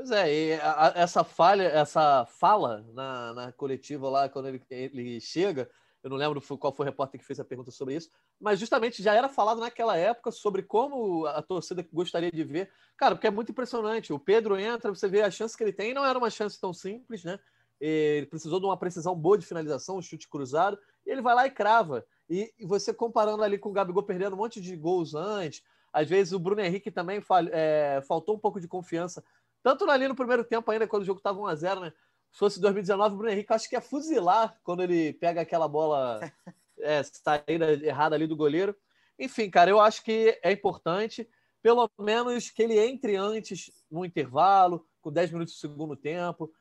Pois 0.00 0.12
é, 0.12 0.58
a, 0.62 0.94
essa 0.96 1.22
falha, 1.22 1.64
essa 1.64 2.24
fala 2.24 2.82
na, 2.94 3.34
na 3.34 3.52
coletiva 3.52 4.08
lá, 4.08 4.30
quando 4.30 4.48
ele, 4.48 4.62
ele 4.70 5.20
chega, 5.20 5.70
eu 6.02 6.08
não 6.08 6.16
lembro 6.16 6.40
qual 6.56 6.74
foi 6.74 6.86
o 6.86 6.88
repórter 6.88 7.20
que 7.20 7.26
fez 7.26 7.38
a 7.38 7.44
pergunta 7.44 7.70
sobre 7.70 7.96
isso, 7.96 8.08
mas 8.40 8.58
justamente 8.58 9.02
já 9.02 9.12
era 9.12 9.28
falado 9.28 9.60
naquela 9.60 9.98
época 9.98 10.30
sobre 10.30 10.62
como 10.62 11.26
a 11.26 11.42
torcida 11.42 11.86
gostaria 11.92 12.32
de 12.32 12.42
ver. 12.42 12.72
Cara, 12.96 13.14
porque 13.14 13.26
é 13.26 13.30
muito 13.30 13.52
impressionante. 13.52 14.10
O 14.10 14.18
Pedro 14.18 14.58
entra, 14.58 14.88
você 14.88 15.06
vê 15.06 15.20
a 15.20 15.30
chance 15.30 15.54
que 15.54 15.62
ele 15.62 15.72
tem, 15.74 15.92
não 15.92 16.06
era 16.06 16.18
uma 16.18 16.30
chance 16.30 16.58
tão 16.58 16.72
simples, 16.72 17.22
né? 17.22 17.38
Ele 17.78 18.24
precisou 18.24 18.58
de 18.58 18.64
uma 18.64 18.78
precisão 18.78 19.14
boa 19.14 19.36
de 19.36 19.44
finalização, 19.44 19.98
um 19.98 20.02
chute 20.02 20.30
cruzado, 20.30 20.78
e 21.04 21.10
ele 21.10 21.20
vai 21.20 21.34
lá 21.34 21.46
e 21.46 21.50
crava. 21.50 22.06
E, 22.26 22.50
e 22.58 22.64
você 22.64 22.94
comparando 22.94 23.42
ali 23.42 23.58
com 23.58 23.68
o 23.68 23.72
Gabigol 23.72 24.02
perdendo 24.02 24.32
um 24.32 24.38
monte 24.38 24.62
de 24.62 24.74
gols 24.76 25.14
antes, 25.14 25.62
às 25.92 26.08
vezes 26.08 26.32
o 26.32 26.38
Bruno 26.38 26.60
Henrique 26.60 26.90
também 26.90 27.20
fal, 27.20 27.42
é, 27.50 28.00
faltou 28.06 28.36
um 28.36 28.38
pouco 28.38 28.60
de 28.60 28.68
confiança 28.68 29.22
tanto 29.62 29.88
ali 29.90 30.08
no 30.08 30.14
primeiro 30.14 30.44
tempo 30.44 30.70
ainda, 30.70 30.86
quando 30.86 31.02
o 31.02 31.06
jogo 31.06 31.18
estava 31.18 31.38
1x0, 31.38 31.80
né? 31.80 31.92
Se 32.32 32.38
fosse 32.38 32.60
2019, 32.60 33.14
o 33.14 33.18
Bruno 33.18 33.32
Henrique 33.32 33.52
acho 33.52 33.68
que 33.68 33.74
ia 33.74 33.80
fuzilar 33.80 34.58
quando 34.62 34.82
ele 34.82 35.12
pega 35.14 35.40
aquela 35.40 35.66
bola 35.66 36.20
é, 36.78 37.02
saída 37.02 37.72
errada 37.72 38.14
ali 38.14 38.26
do 38.26 38.36
goleiro. 38.36 38.74
Enfim, 39.18 39.50
cara, 39.50 39.70
eu 39.70 39.80
acho 39.80 40.02
que 40.02 40.38
é 40.42 40.52
importante, 40.52 41.28
pelo 41.60 41.90
menos 41.98 42.50
que 42.50 42.62
ele 42.62 42.78
entre 42.78 43.16
antes 43.16 43.70
no 43.90 44.04
intervalo, 44.04 44.86
com 45.02 45.12
10 45.12 45.32
minutos 45.32 45.54
do 45.54 45.60
segundo 45.60 45.96
tempo. 45.96 46.52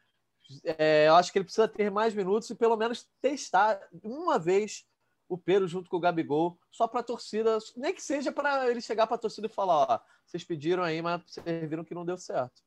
É, 0.63 1.07
eu 1.07 1.15
acho 1.15 1.31
que 1.31 1.37
ele 1.37 1.45
precisa 1.45 1.67
ter 1.67 1.91
mais 1.91 2.13
minutos 2.13 2.49
e 2.49 2.55
pelo 2.55 2.75
menos 2.75 3.07
testar 3.21 3.79
uma 4.03 4.39
vez 4.39 4.85
o 5.29 5.37
Pedro 5.37 5.67
junto 5.67 5.89
com 5.89 5.97
o 5.97 5.99
Gabigol, 5.99 6.59
só 6.71 6.87
para 6.87 7.01
a 7.01 7.03
torcida, 7.03 7.59
nem 7.77 7.93
que 7.93 8.01
seja 8.01 8.31
para 8.31 8.67
ele 8.69 8.81
chegar 8.81 9.05
para 9.05 9.15
a 9.15 9.19
torcida 9.19 9.45
e 9.45 9.49
falar: 9.49 9.85
ó, 9.87 9.99
vocês 10.25 10.43
pediram 10.43 10.81
aí, 10.81 11.01
mas 11.03 11.21
vocês 11.27 11.69
viram 11.69 11.85
que 11.85 11.93
não 11.93 12.03
deu 12.03 12.17
certo. 12.17 12.63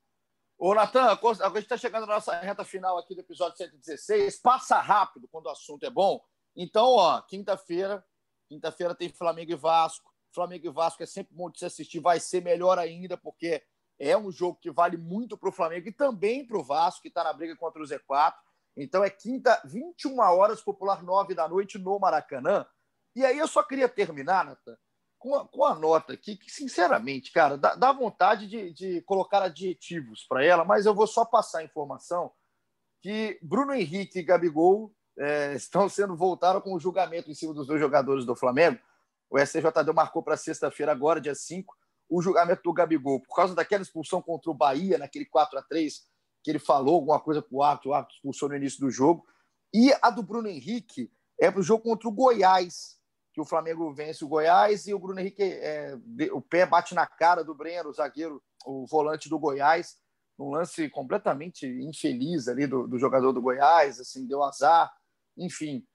Ô, 0.65 0.77
Natan, 0.77 1.07
a 1.07 1.49
gente 1.49 1.59
está 1.59 1.77
chegando 1.77 2.07
na 2.07 2.15
nossa 2.15 2.39
reta 2.39 2.63
final 2.63 2.97
aqui 2.97 3.17
do 3.17 3.21
episódio 3.21 3.57
116. 3.57 4.39
Passa 4.39 4.79
rápido 4.79 5.27
quando 5.27 5.47
o 5.47 5.51
assunto 5.51 5.85
é 5.85 5.91
bom. 5.91 6.25
Então, 6.55 6.85
ó, 6.85 7.21
quinta-feira, 7.21 8.07
quinta-feira 8.49 8.95
tem 8.95 9.09
Flamengo 9.09 9.51
e 9.51 9.57
Vasco. 9.57 10.09
Flamengo 10.33 10.65
e 10.65 10.71
Vasco 10.71 11.03
é 11.03 11.07
sempre 11.07 11.35
bom 11.35 11.51
de 11.51 11.59
se 11.59 11.65
assistir, 11.65 11.99
vai 11.99 12.21
ser 12.21 12.45
melhor 12.45 12.79
ainda, 12.79 13.17
porque 13.17 13.61
é 13.99 14.17
um 14.17 14.31
jogo 14.31 14.57
que 14.61 14.71
vale 14.71 14.97
muito 14.97 15.37
para 15.37 15.49
o 15.49 15.53
Flamengo 15.53 15.89
e 15.89 15.93
também 15.93 16.47
para 16.47 16.57
o 16.57 16.63
Vasco, 16.63 17.03
que 17.03 17.09
está 17.09 17.25
na 17.25 17.33
briga 17.33 17.57
contra 17.57 17.83
o 17.83 17.85
Z4. 17.85 18.35
Então 18.77 19.03
é 19.03 19.11
quinta, 19.11 19.61
21 19.65 20.17
horas, 20.21 20.63
popular 20.63 21.03
9 21.03 21.35
da 21.35 21.49
noite 21.49 21.77
no 21.77 21.99
Maracanã. 21.99 22.65
E 23.17 23.25
aí 23.25 23.37
eu 23.37 23.49
só 23.49 23.65
queria 23.65 23.89
terminar, 23.89 24.45
Natan, 24.45 24.79
com 25.23 25.37
a, 25.37 25.47
com 25.47 25.64
a 25.64 25.77
nota 25.77 26.14
aqui, 26.14 26.37
que, 26.37 26.51
sinceramente, 26.51 27.31
cara, 27.31 27.57
dá, 27.57 27.77
dá 27.77 27.93
vontade 27.93 28.49
de, 28.49 28.73
de 28.73 29.01
colocar 29.03 29.41
adjetivos 29.41 30.27
para 30.29 30.45
ela, 30.45 30.64
mas 30.64 30.85
eu 30.85 30.93
vou 30.93 31.07
só 31.07 31.25
passar 31.25 31.61
a 31.61 31.64
informação 31.64 32.33
que 33.01 33.39
Bruno 33.41 33.73
Henrique 33.73 34.18
e 34.18 34.23
Gabigol 34.23 34.93
é, 35.16 35.55
estão 35.55 35.89
sendo 35.89 36.16
voltaram 36.16 36.61
com 36.61 36.75
o 36.75 36.81
julgamento 36.81 37.31
em 37.31 37.35
cima 37.35 37.55
dos 37.55 37.68
dois 37.68 37.81
jogadores 37.81 38.27
do 38.27 38.35
Flamengo. 38.35 38.81
O 39.31 39.39
STJD 39.39 39.93
marcou 39.95 40.25
para 40.25 40.37
sexta-feira, 40.37 40.91
agora, 40.91 41.20
dia 41.20 41.37
5, 41.37 41.73
o 42.11 42.20
julgamento 42.20 42.62
do 42.64 42.73
Gabigol, 42.73 43.20
por 43.20 43.35
causa 43.35 43.55
daquela 43.55 43.83
expulsão 43.83 44.20
contra 44.20 44.51
o 44.51 44.55
Bahia, 44.55 44.99
naquele 44.99 45.25
4 45.25 45.57
a 45.57 45.62
3 45.62 46.03
que 46.43 46.51
ele 46.51 46.59
falou 46.59 46.97
alguma 46.97 47.20
coisa 47.20 47.41
para 47.41 47.57
o 47.57 47.62
árbitro, 47.62 47.91
o 47.91 47.95
árbitro 47.95 48.16
expulsou 48.16 48.49
no 48.49 48.57
início 48.57 48.81
do 48.81 48.91
jogo. 48.91 49.25
E 49.73 49.93
a 50.03 50.11
do 50.11 50.25
Bruno 50.25 50.49
Henrique 50.49 51.12
é 51.41 51.49
para 51.49 51.61
o 51.61 51.62
jogo 51.62 51.85
contra 51.85 52.09
o 52.09 52.12
Goiás, 52.12 52.99
que 53.33 53.41
o 53.41 53.45
Flamengo 53.45 53.93
vence 53.93 54.24
o 54.24 54.28
Goiás 54.28 54.87
e 54.87 54.95
o 54.95 54.99
Bruno 54.99 55.18
Henrique, 55.20 55.43
é, 55.43 55.97
o 56.33 56.41
pé 56.41 56.66
bate 56.66 56.95
na 56.95 57.07
cara 57.07 57.43
do 57.43 57.55
Breno, 57.55 57.89
o 57.89 57.93
zagueiro, 57.93 58.43
o 58.66 58.87
volante 58.87 59.28
do 59.28 59.39
Goiás, 59.39 59.97
um 60.39 60.51
lance 60.51 60.89
completamente 60.91 61.66
infeliz 61.66 62.49
ali 62.49 62.66
do, 62.66 62.87
do 62.87 62.99
jogador 62.99 63.33
do 63.33 63.41
Goiás, 63.41 63.99
assim, 64.01 64.26
deu 64.26 64.43
azar, 64.43 64.93
enfim. 65.37 65.87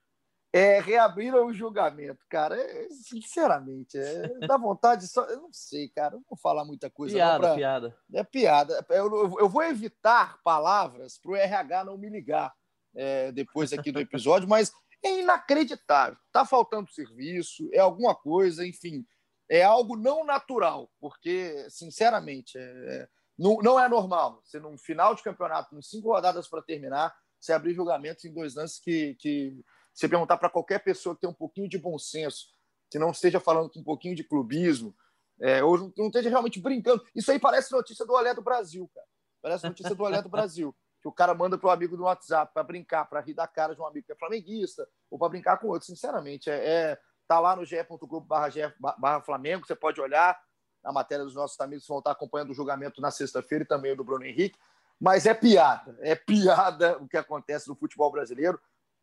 É, 0.53 0.79
reabriram 0.79 1.45
o 1.45 1.53
julgamento, 1.53 2.25
cara. 2.29 2.55
É, 2.59 2.87
sinceramente, 2.89 3.97
é, 3.97 4.27
dá 4.47 4.57
vontade 4.57 5.07
só. 5.07 5.23
Eu 5.25 5.41
não 5.41 5.51
sei, 5.51 5.89
cara. 5.89 6.15
Não 6.15 6.23
vou 6.27 6.37
falar 6.37 6.65
muita 6.65 6.89
coisa. 6.89 7.13
Piada, 7.13 7.39
pra... 7.39 7.55
piada. 7.55 7.97
É 8.13 8.23
piada. 8.23 8.85
Eu, 8.89 9.37
eu 9.39 9.49
vou 9.49 9.61
evitar 9.63 10.39
palavras 10.43 11.19
para 11.19 11.31
o 11.31 11.35
RH 11.35 11.83
não 11.83 11.97
me 11.97 12.09
ligar 12.09 12.53
é, 12.95 13.31
depois 13.31 13.73
aqui 13.73 13.91
do 13.91 13.99
episódio, 13.99 14.47
mas 14.47 14.71
é 15.03 15.19
inacreditável. 15.19 16.17
Está 16.27 16.45
faltando 16.45 16.91
serviço, 16.91 17.69
é 17.73 17.79
alguma 17.79 18.15
coisa, 18.15 18.65
enfim, 18.65 19.05
é 19.49 19.63
algo 19.63 19.95
não 19.95 20.25
natural, 20.25 20.91
porque, 20.99 21.67
sinceramente, 21.69 22.57
é, 22.57 23.07
não, 23.37 23.57
não 23.57 23.79
é 23.79 23.87
normal. 23.87 24.41
Você, 24.43 24.59
num 24.59 24.77
final 24.77 25.15
de 25.15 25.23
campeonato, 25.23 25.69
com 25.69 25.81
cinco 25.81 26.09
rodadas 26.09 26.47
para 26.47 26.61
terminar, 26.61 27.15
você 27.39 27.53
abrir 27.53 27.73
julgamentos 27.73 28.25
em 28.25 28.33
dois 28.33 28.55
lances 28.55 28.79
que, 28.79 29.15
que 29.15 29.59
você 29.93 30.09
perguntar 30.09 30.37
para 30.37 30.49
qualquer 30.49 30.83
pessoa 30.83 31.15
que 31.15 31.21
tem 31.21 31.29
um 31.29 31.33
pouquinho 31.33 31.69
de 31.69 31.77
bom 31.77 31.97
senso, 31.97 32.47
que 32.89 32.99
não 32.99 33.11
esteja 33.11 33.39
falando 33.39 33.69
com 33.69 33.79
um 33.79 33.83
pouquinho 33.83 34.15
de 34.15 34.23
clubismo, 34.23 34.95
é, 35.39 35.63
ou 35.63 35.77
não, 35.77 35.93
não 35.97 36.07
esteja 36.07 36.29
realmente 36.29 36.59
brincando. 36.59 37.03
Isso 37.15 37.31
aí 37.31 37.39
parece 37.39 37.71
notícia 37.71 38.05
do 38.05 38.13
Olé 38.13 38.33
do 38.33 38.41
Brasil, 38.41 38.89
cara. 38.93 39.07
Parece 39.41 39.67
notícia 39.67 39.93
do 39.93 40.03
Olé 40.03 40.21
do 40.21 40.29
Brasil 40.29 40.75
que 41.07 41.13
o 41.13 41.15
cara 41.15 41.33
manda 41.33 41.57
para 41.57 41.67
o 41.67 41.71
amigo 41.71 41.95
do 41.95 42.03
WhatsApp 42.03 42.53
para 42.53 42.63
brincar, 42.63 43.05
para 43.05 43.21
rir 43.21 43.33
da 43.33 43.47
cara 43.47 43.73
de 43.73 43.81
um 43.81 43.85
amigo 43.85 44.05
que 44.05 44.11
é 44.11 44.15
flamenguista, 44.15 44.87
ou 45.09 45.17
para 45.17 45.29
brincar 45.29 45.57
com 45.57 45.67
outro. 45.67 45.85
Sinceramente, 45.85 46.49
é, 46.49 46.55
é 46.55 46.99
tá 47.27 47.39
lá 47.39 47.55
no 47.55 47.65
ge.globo 47.65 48.21
barra 48.21 49.21
Flamengo, 49.21 49.65
você 49.65 49.75
pode 49.75 49.99
olhar 49.99 50.39
a 50.83 50.91
matéria 50.91 51.25
dos 51.25 51.35
nossos 51.35 51.59
amigos 51.59 51.83
que 51.83 51.89
vão 51.89 51.99
estar 51.99 52.11
acompanhando 52.11 52.51
o 52.51 52.53
julgamento 52.53 53.01
na 53.01 53.11
sexta-feira 53.11 53.63
e 53.63 53.67
também 53.67 53.91
o 53.91 53.95
do 53.95 54.03
Bruno 54.03 54.25
Henrique. 54.25 54.57
mas 54.99 55.25
é 55.25 55.33
piada. 55.33 55.97
É 56.01 56.15
piada 56.15 56.97
o 56.97 57.07
que 57.07 57.17
acontece 57.17 57.67
no 57.67 57.75
futebol 57.75 58.11
brasileiro 58.11 58.59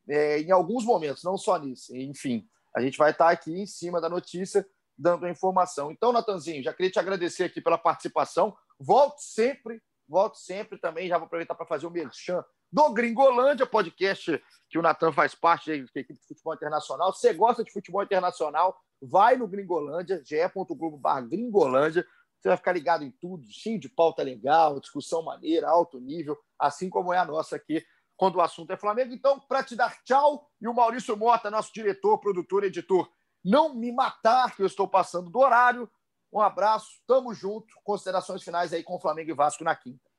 é, 0.08 0.40
em 0.40 0.50
alguns 0.50 0.84
momentos, 0.84 1.22
não 1.22 1.36
só 1.36 1.58
nisso. 1.58 1.94
Enfim, 1.96 2.46
a 2.74 2.80
gente 2.80 2.98
vai 2.98 3.10
estar 3.10 3.30
aqui 3.30 3.60
em 3.60 3.66
cima 3.66 4.00
da 4.00 4.08
notícia 4.08 4.66
dando 4.96 5.26
a 5.26 5.30
informação. 5.30 5.90
Então, 5.90 6.12
Natanzinho, 6.12 6.62
já 6.62 6.72
queria 6.72 6.90
te 6.90 6.98
agradecer 6.98 7.44
aqui 7.44 7.60
pela 7.60 7.78
participação. 7.78 8.56
Volte 8.78 9.22
sempre, 9.22 9.82
volte 10.08 10.38
sempre 10.38 10.78
também. 10.78 11.08
Já 11.08 11.18
vou 11.18 11.26
aproveitar 11.26 11.54
para 11.54 11.66
fazer 11.66 11.86
o 11.86 11.90
merchan 11.90 12.44
do 12.72 12.92
Gringolândia, 12.92 13.66
podcast 13.66 14.42
que 14.68 14.78
o 14.78 14.82
Natan 14.82 15.12
faz 15.12 15.34
parte 15.34 15.70
da 15.70 16.00
equipe 16.00 16.14
de 16.14 16.26
futebol 16.26 16.54
internacional. 16.54 17.12
Se 17.12 17.20
você 17.20 17.32
gosta 17.32 17.62
de 17.62 17.72
futebol 17.72 18.02
internacional, 18.02 18.76
vai 19.00 19.36
no 19.36 19.46
Gringolândia, 19.46 20.22
ge.globo.br 20.24 21.20
Gringolândia. 21.28 22.06
Você 22.40 22.48
vai 22.48 22.56
ficar 22.56 22.72
ligado 22.72 23.04
em 23.04 23.10
tudo, 23.10 23.46
cheio 23.48 23.78
de 23.78 23.88
pauta 23.88 24.22
legal, 24.22 24.80
discussão 24.80 25.22
maneira, 25.22 25.68
alto 25.68 25.98
nível, 25.98 26.36
assim 26.58 26.90
como 26.90 27.12
é 27.12 27.18
a 27.18 27.24
nossa 27.24 27.56
aqui 27.56 27.84
quando 28.16 28.36
o 28.36 28.40
assunto 28.40 28.70
é 28.72 28.76
Flamengo. 28.76 29.12
Então, 29.12 29.40
para 29.40 29.62
te 29.62 29.74
dar 29.76 30.02
tchau, 30.04 30.48
e 30.60 30.68
o 30.68 30.74
Maurício 30.74 31.16
Mota, 31.16 31.50
nosso 31.50 31.72
diretor, 31.72 32.18
produtor, 32.18 32.64
editor, 32.64 33.08
não 33.44 33.74
me 33.74 33.92
matar, 33.92 34.54
que 34.54 34.62
eu 34.62 34.66
estou 34.66 34.88
passando 34.88 35.30
do 35.30 35.38
horário. 35.38 35.90
Um 36.34 36.40
abraço, 36.40 37.00
tamo 37.06 37.32
junto. 37.32 37.76
Considerações 37.84 38.42
finais 38.42 38.72
aí 38.72 38.82
com 38.82 38.96
o 38.96 38.98
Flamengo 38.98 39.30
e 39.30 39.34
Vasco 39.34 39.62
na 39.62 39.76
quinta. 39.76 40.10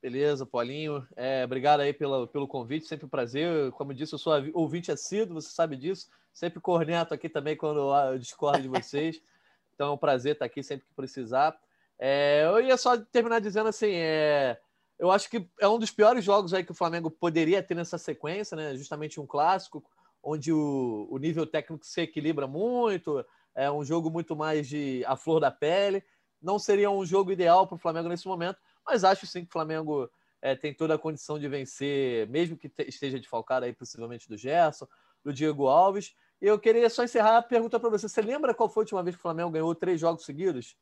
Beleza, 0.00 0.46
Paulinho. 0.46 1.06
É, 1.14 1.44
obrigado 1.44 1.80
aí 1.80 1.92
pelo, 1.92 2.26
pelo 2.26 2.48
convite, 2.48 2.86
sempre 2.86 3.04
um 3.04 3.10
prazer. 3.10 3.70
Como 3.72 3.92
eu 3.92 3.96
disse, 3.96 4.14
eu 4.14 4.18
sou 4.18 4.32
ouvinte 4.54 4.90
assíduo, 4.90 5.34
você 5.34 5.50
sabe 5.50 5.76
disso. 5.76 6.08
Sempre 6.32 6.60
corneto 6.60 7.12
aqui 7.12 7.28
também 7.28 7.58
quando 7.58 7.94
eu 7.94 8.18
discordo 8.18 8.62
de 8.62 8.68
vocês. 8.68 9.20
Então 9.74 9.88
é 9.88 9.90
um 9.90 9.98
prazer 9.98 10.34
estar 10.34 10.44
aqui 10.44 10.62
sempre 10.62 10.86
que 10.86 10.94
precisar. 10.94 11.58
É, 11.98 12.44
eu 12.44 12.60
ia 12.60 12.76
só 12.76 12.96
terminar 12.96 13.40
dizendo 13.40 13.68
assim: 13.68 13.90
é, 13.90 14.56
eu 15.00 15.10
acho 15.10 15.28
que 15.28 15.50
é 15.60 15.66
um 15.66 15.80
dos 15.80 15.90
piores 15.90 16.24
jogos 16.24 16.54
aí 16.54 16.62
que 16.62 16.70
o 16.70 16.76
Flamengo 16.76 17.10
poderia 17.10 17.60
ter 17.60 17.74
nessa 17.74 17.98
sequência, 17.98 18.56
né? 18.56 18.76
Justamente 18.76 19.20
um 19.20 19.26
clássico, 19.26 19.84
onde 20.22 20.52
o, 20.52 21.08
o 21.10 21.18
nível 21.18 21.44
técnico 21.44 21.84
se 21.84 22.02
equilibra 22.02 22.46
muito, 22.46 23.26
é 23.54 23.70
um 23.70 23.84
jogo 23.84 24.10
muito 24.10 24.34
mais 24.34 24.68
de 24.68 25.04
a 25.06 25.16
flor 25.16 25.40
da 25.40 25.50
pele. 25.50 26.02
Não 26.40 26.58
seria 26.58 26.90
um 26.90 27.04
jogo 27.04 27.32
ideal 27.32 27.66
para 27.66 27.76
o 27.76 27.78
Flamengo 27.78 28.08
nesse 28.08 28.26
momento, 28.26 28.58
mas 28.86 29.04
acho 29.04 29.26
sim 29.26 29.42
que 29.42 29.48
o 29.48 29.52
Flamengo 29.52 30.10
é, 30.42 30.54
tem 30.54 30.74
toda 30.74 30.94
a 30.94 30.98
condição 30.98 31.38
de 31.38 31.48
vencer, 31.48 32.28
mesmo 32.28 32.56
que 32.56 32.70
esteja 32.86 33.18
desfalcado 33.18 33.64
aí 33.64 33.72
possivelmente 33.72 34.28
do 34.28 34.36
Gerson, 34.36 34.86
do 35.24 35.32
Diego 35.32 35.66
Alves. 35.66 36.14
E 36.40 36.46
eu 36.46 36.58
queria 36.58 36.90
só 36.90 37.04
encerrar 37.04 37.38
a 37.38 37.42
pergunta 37.42 37.80
para 37.80 37.88
você. 37.88 38.08
Você 38.08 38.20
lembra 38.20 38.54
qual 38.54 38.68
foi 38.68 38.82
a 38.82 38.84
última 38.84 39.02
vez 39.02 39.16
que 39.16 39.20
o 39.20 39.22
Flamengo 39.22 39.50
ganhou 39.50 39.74
três 39.74 40.00
jogos 40.00 40.24
seguidos? 40.24 40.76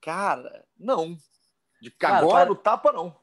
Cara, 0.00 0.64
não. 0.76 1.16
De 1.80 1.90
Cara, 1.90 2.18
agora 2.18 2.46
no 2.46 2.56
tapa, 2.56 2.92
não 2.92 3.22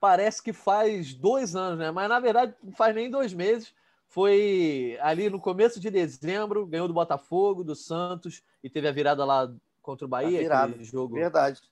parece 0.00 0.42
que 0.42 0.52
faz 0.52 1.12
dois 1.12 1.54
anos, 1.54 1.78
né? 1.78 1.90
Mas 1.90 2.08
na 2.08 2.18
verdade 2.18 2.56
não 2.62 2.72
faz 2.72 2.94
nem 2.94 3.10
dois 3.10 3.34
meses. 3.34 3.72
Foi 4.10 4.98
ali 5.00 5.30
no 5.30 5.38
começo 5.38 5.78
de 5.78 5.88
dezembro, 5.88 6.66
ganhou 6.66 6.88
do 6.88 6.94
Botafogo, 6.94 7.62
do 7.62 7.76
Santos 7.76 8.42
e 8.60 8.68
teve 8.68 8.88
a 8.88 8.92
virada 8.92 9.24
lá 9.24 9.48
contra 9.80 10.04
o 10.04 10.08
Bahia. 10.08 10.40
virada, 10.40 10.82
jogo. 10.82 11.14
Verdade. 11.14 11.62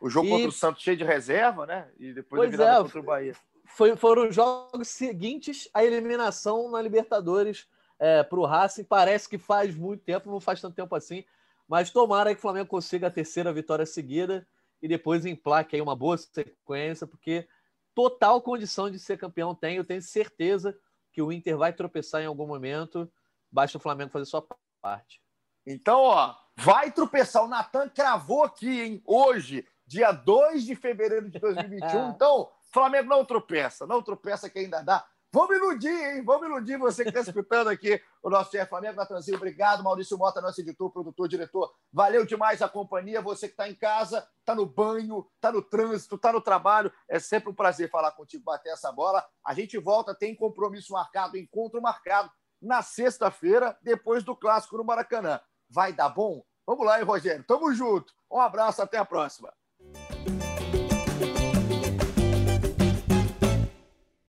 O 0.00 0.08
jogo 0.08 0.28
e... 0.28 0.30
contra 0.30 0.48
o 0.48 0.52
Santos 0.52 0.84
cheio 0.84 0.96
de 0.96 1.02
reserva, 1.02 1.66
né? 1.66 1.88
E 1.98 2.12
depois 2.12 2.38
pois 2.38 2.54
a 2.54 2.56
virada 2.56 2.78
é, 2.78 2.82
contra 2.84 3.00
o 3.00 3.02
Bahia. 3.02 3.34
Foi, 3.64 3.96
foram 3.96 4.28
os 4.28 4.34
jogos 4.34 4.86
seguintes 4.86 5.68
à 5.74 5.84
eliminação 5.84 6.70
na 6.70 6.80
Libertadores 6.80 7.66
é, 7.98 8.22
para 8.22 8.38
o 8.38 8.46
Racing. 8.46 8.84
Parece 8.84 9.28
que 9.28 9.36
faz 9.36 9.74
muito 9.74 10.04
tempo, 10.04 10.30
não 10.30 10.38
faz 10.38 10.60
tanto 10.60 10.76
tempo 10.76 10.94
assim. 10.94 11.24
Mas 11.66 11.90
tomara 11.90 12.32
que 12.32 12.38
o 12.38 12.42
Flamengo 12.42 12.68
consiga 12.68 13.08
a 13.08 13.10
terceira 13.10 13.52
vitória 13.52 13.84
seguida 13.84 14.46
e 14.80 14.86
depois 14.86 15.26
emplaque 15.26 15.74
aí 15.74 15.82
uma 15.82 15.96
boa 15.96 16.16
sequência, 16.16 17.08
porque 17.08 17.48
total 17.92 18.40
condição 18.40 18.88
de 18.88 19.00
ser 19.00 19.18
campeão 19.18 19.52
tem. 19.52 19.78
Eu 19.78 19.84
tenho 19.84 20.00
certeza 20.00 20.78
que 21.18 21.22
o 21.22 21.32
Inter 21.32 21.58
vai 21.58 21.72
tropeçar 21.72 22.22
em 22.22 22.26
algum 22.26 22.46
momento. 22.46 23.10
Basta 23.50 23.76
o 23.76 23.80
Flamengo 23.80 24.12
fazer 24.12 24.26
sua 24.26 24.46
parte. 24.80 25.20
Então, 25.66 26.02
ó, 26.02 26.32
vai 26.56 26.92
tropeçar. 26.92 27.42
O 27.42 27.48
Natan 27.48 27.88
cravou 27.88 28.44
aqui, 28.44 28.82
hein? 28.82 29.02
Hoje, 29.04 29.66
dia 29.84 30.12
2 30.12 30.62
de 30.62 30.76
fevereiro 30.76 31.28
de 31.28 31.40
2021. 31.40 32.10
então, 32.14 32.48
Flamengo 32.70 33.08
não 33.08 33.24
tropeça, 33.24 33.84
não 33.84 34.00
tropeça 34.00 34.48
que 34.48 34.60
ainda 34.60 34.80
dá. 34.80 35.04
Vamos 35.30 35.56
iludir, 35.56 35.90
hein? 35.90 36.24
Vamos 36.24 36.46
iludir 36.46 36.78
você 36.78 37.02
que 37.02 37.10
está 37.10 37.20
escutando 37.20 37.68
aqui 37.68 38.00
o 38.22 38.30
nosso 38.30 38.50
chefe 38.50 38.70
Flamengo 38.70 38.96
Natanzinho. 38.96 39.36
Obrigado, 39.36 39.84
Maurício 39.84 40.16
Mota, 40.16 40.40
nosso 40.40 40.58
editor, 40.62 40.90
produtor, 40.90 41.28
diretor. 41.28 41.70
Valeu 41.92 42.24
demais 42.24 42.62
a 42.62 42.68
companhia. 42.68 43.20
Você 43.20 43.46
que 43.46 43.52
está 43.52 43.68
em 43.68 43.74
casa, 43.74 44.26
está 44.38 44.54
no 44.54 44.64
banho, 44.64 45.26
está 45.34 45.52
no 45.52 45.60
trânsito, 45.60 46.14
está 46.14 46.32
no 46.32 46.40
trabalho. 46.40 46.90
É 47.06 47.18
sempre 47.18 47.50
um 47.50 47.54
prazer 47.54 47.90
falar 47.90 48.12
contigo, 48.12 48.42
bater 48.42 48.70
essa 48.70 48.90
bola. 48.90 49.22
A 49.44 49.52
gente 49.52 49.76
volta, 49.76 50.14
tem 50.14 50.34
compromisso 50.34 50.94
marcado, 50.94 51.36
encontro 51.36 51.82
marcado 51.82 52.30
na 52.60 52.80
sexta-feira, 52.80 53.76
depois 53.82 54.24
do 54.24 54.34
clássico 54.34 54.78
no 54.78 54.84
Maracanã. 54.84 55.38
Vai 55.68 55.92
dar 55.92 56.08
bom? 56.08 56.42
Vamos 56.66 56.86
lá, 56.86 56.98
hein, 56.98 57.04
Rogério? 57.04 57.44
Tamo 57.44 57.70
junto. 57.74 58.14
Um 58.30 58.40
abraço, 58.40 58.80
até 58.80 58.96
a 58.96 59.04
próxima. 59.04 59.52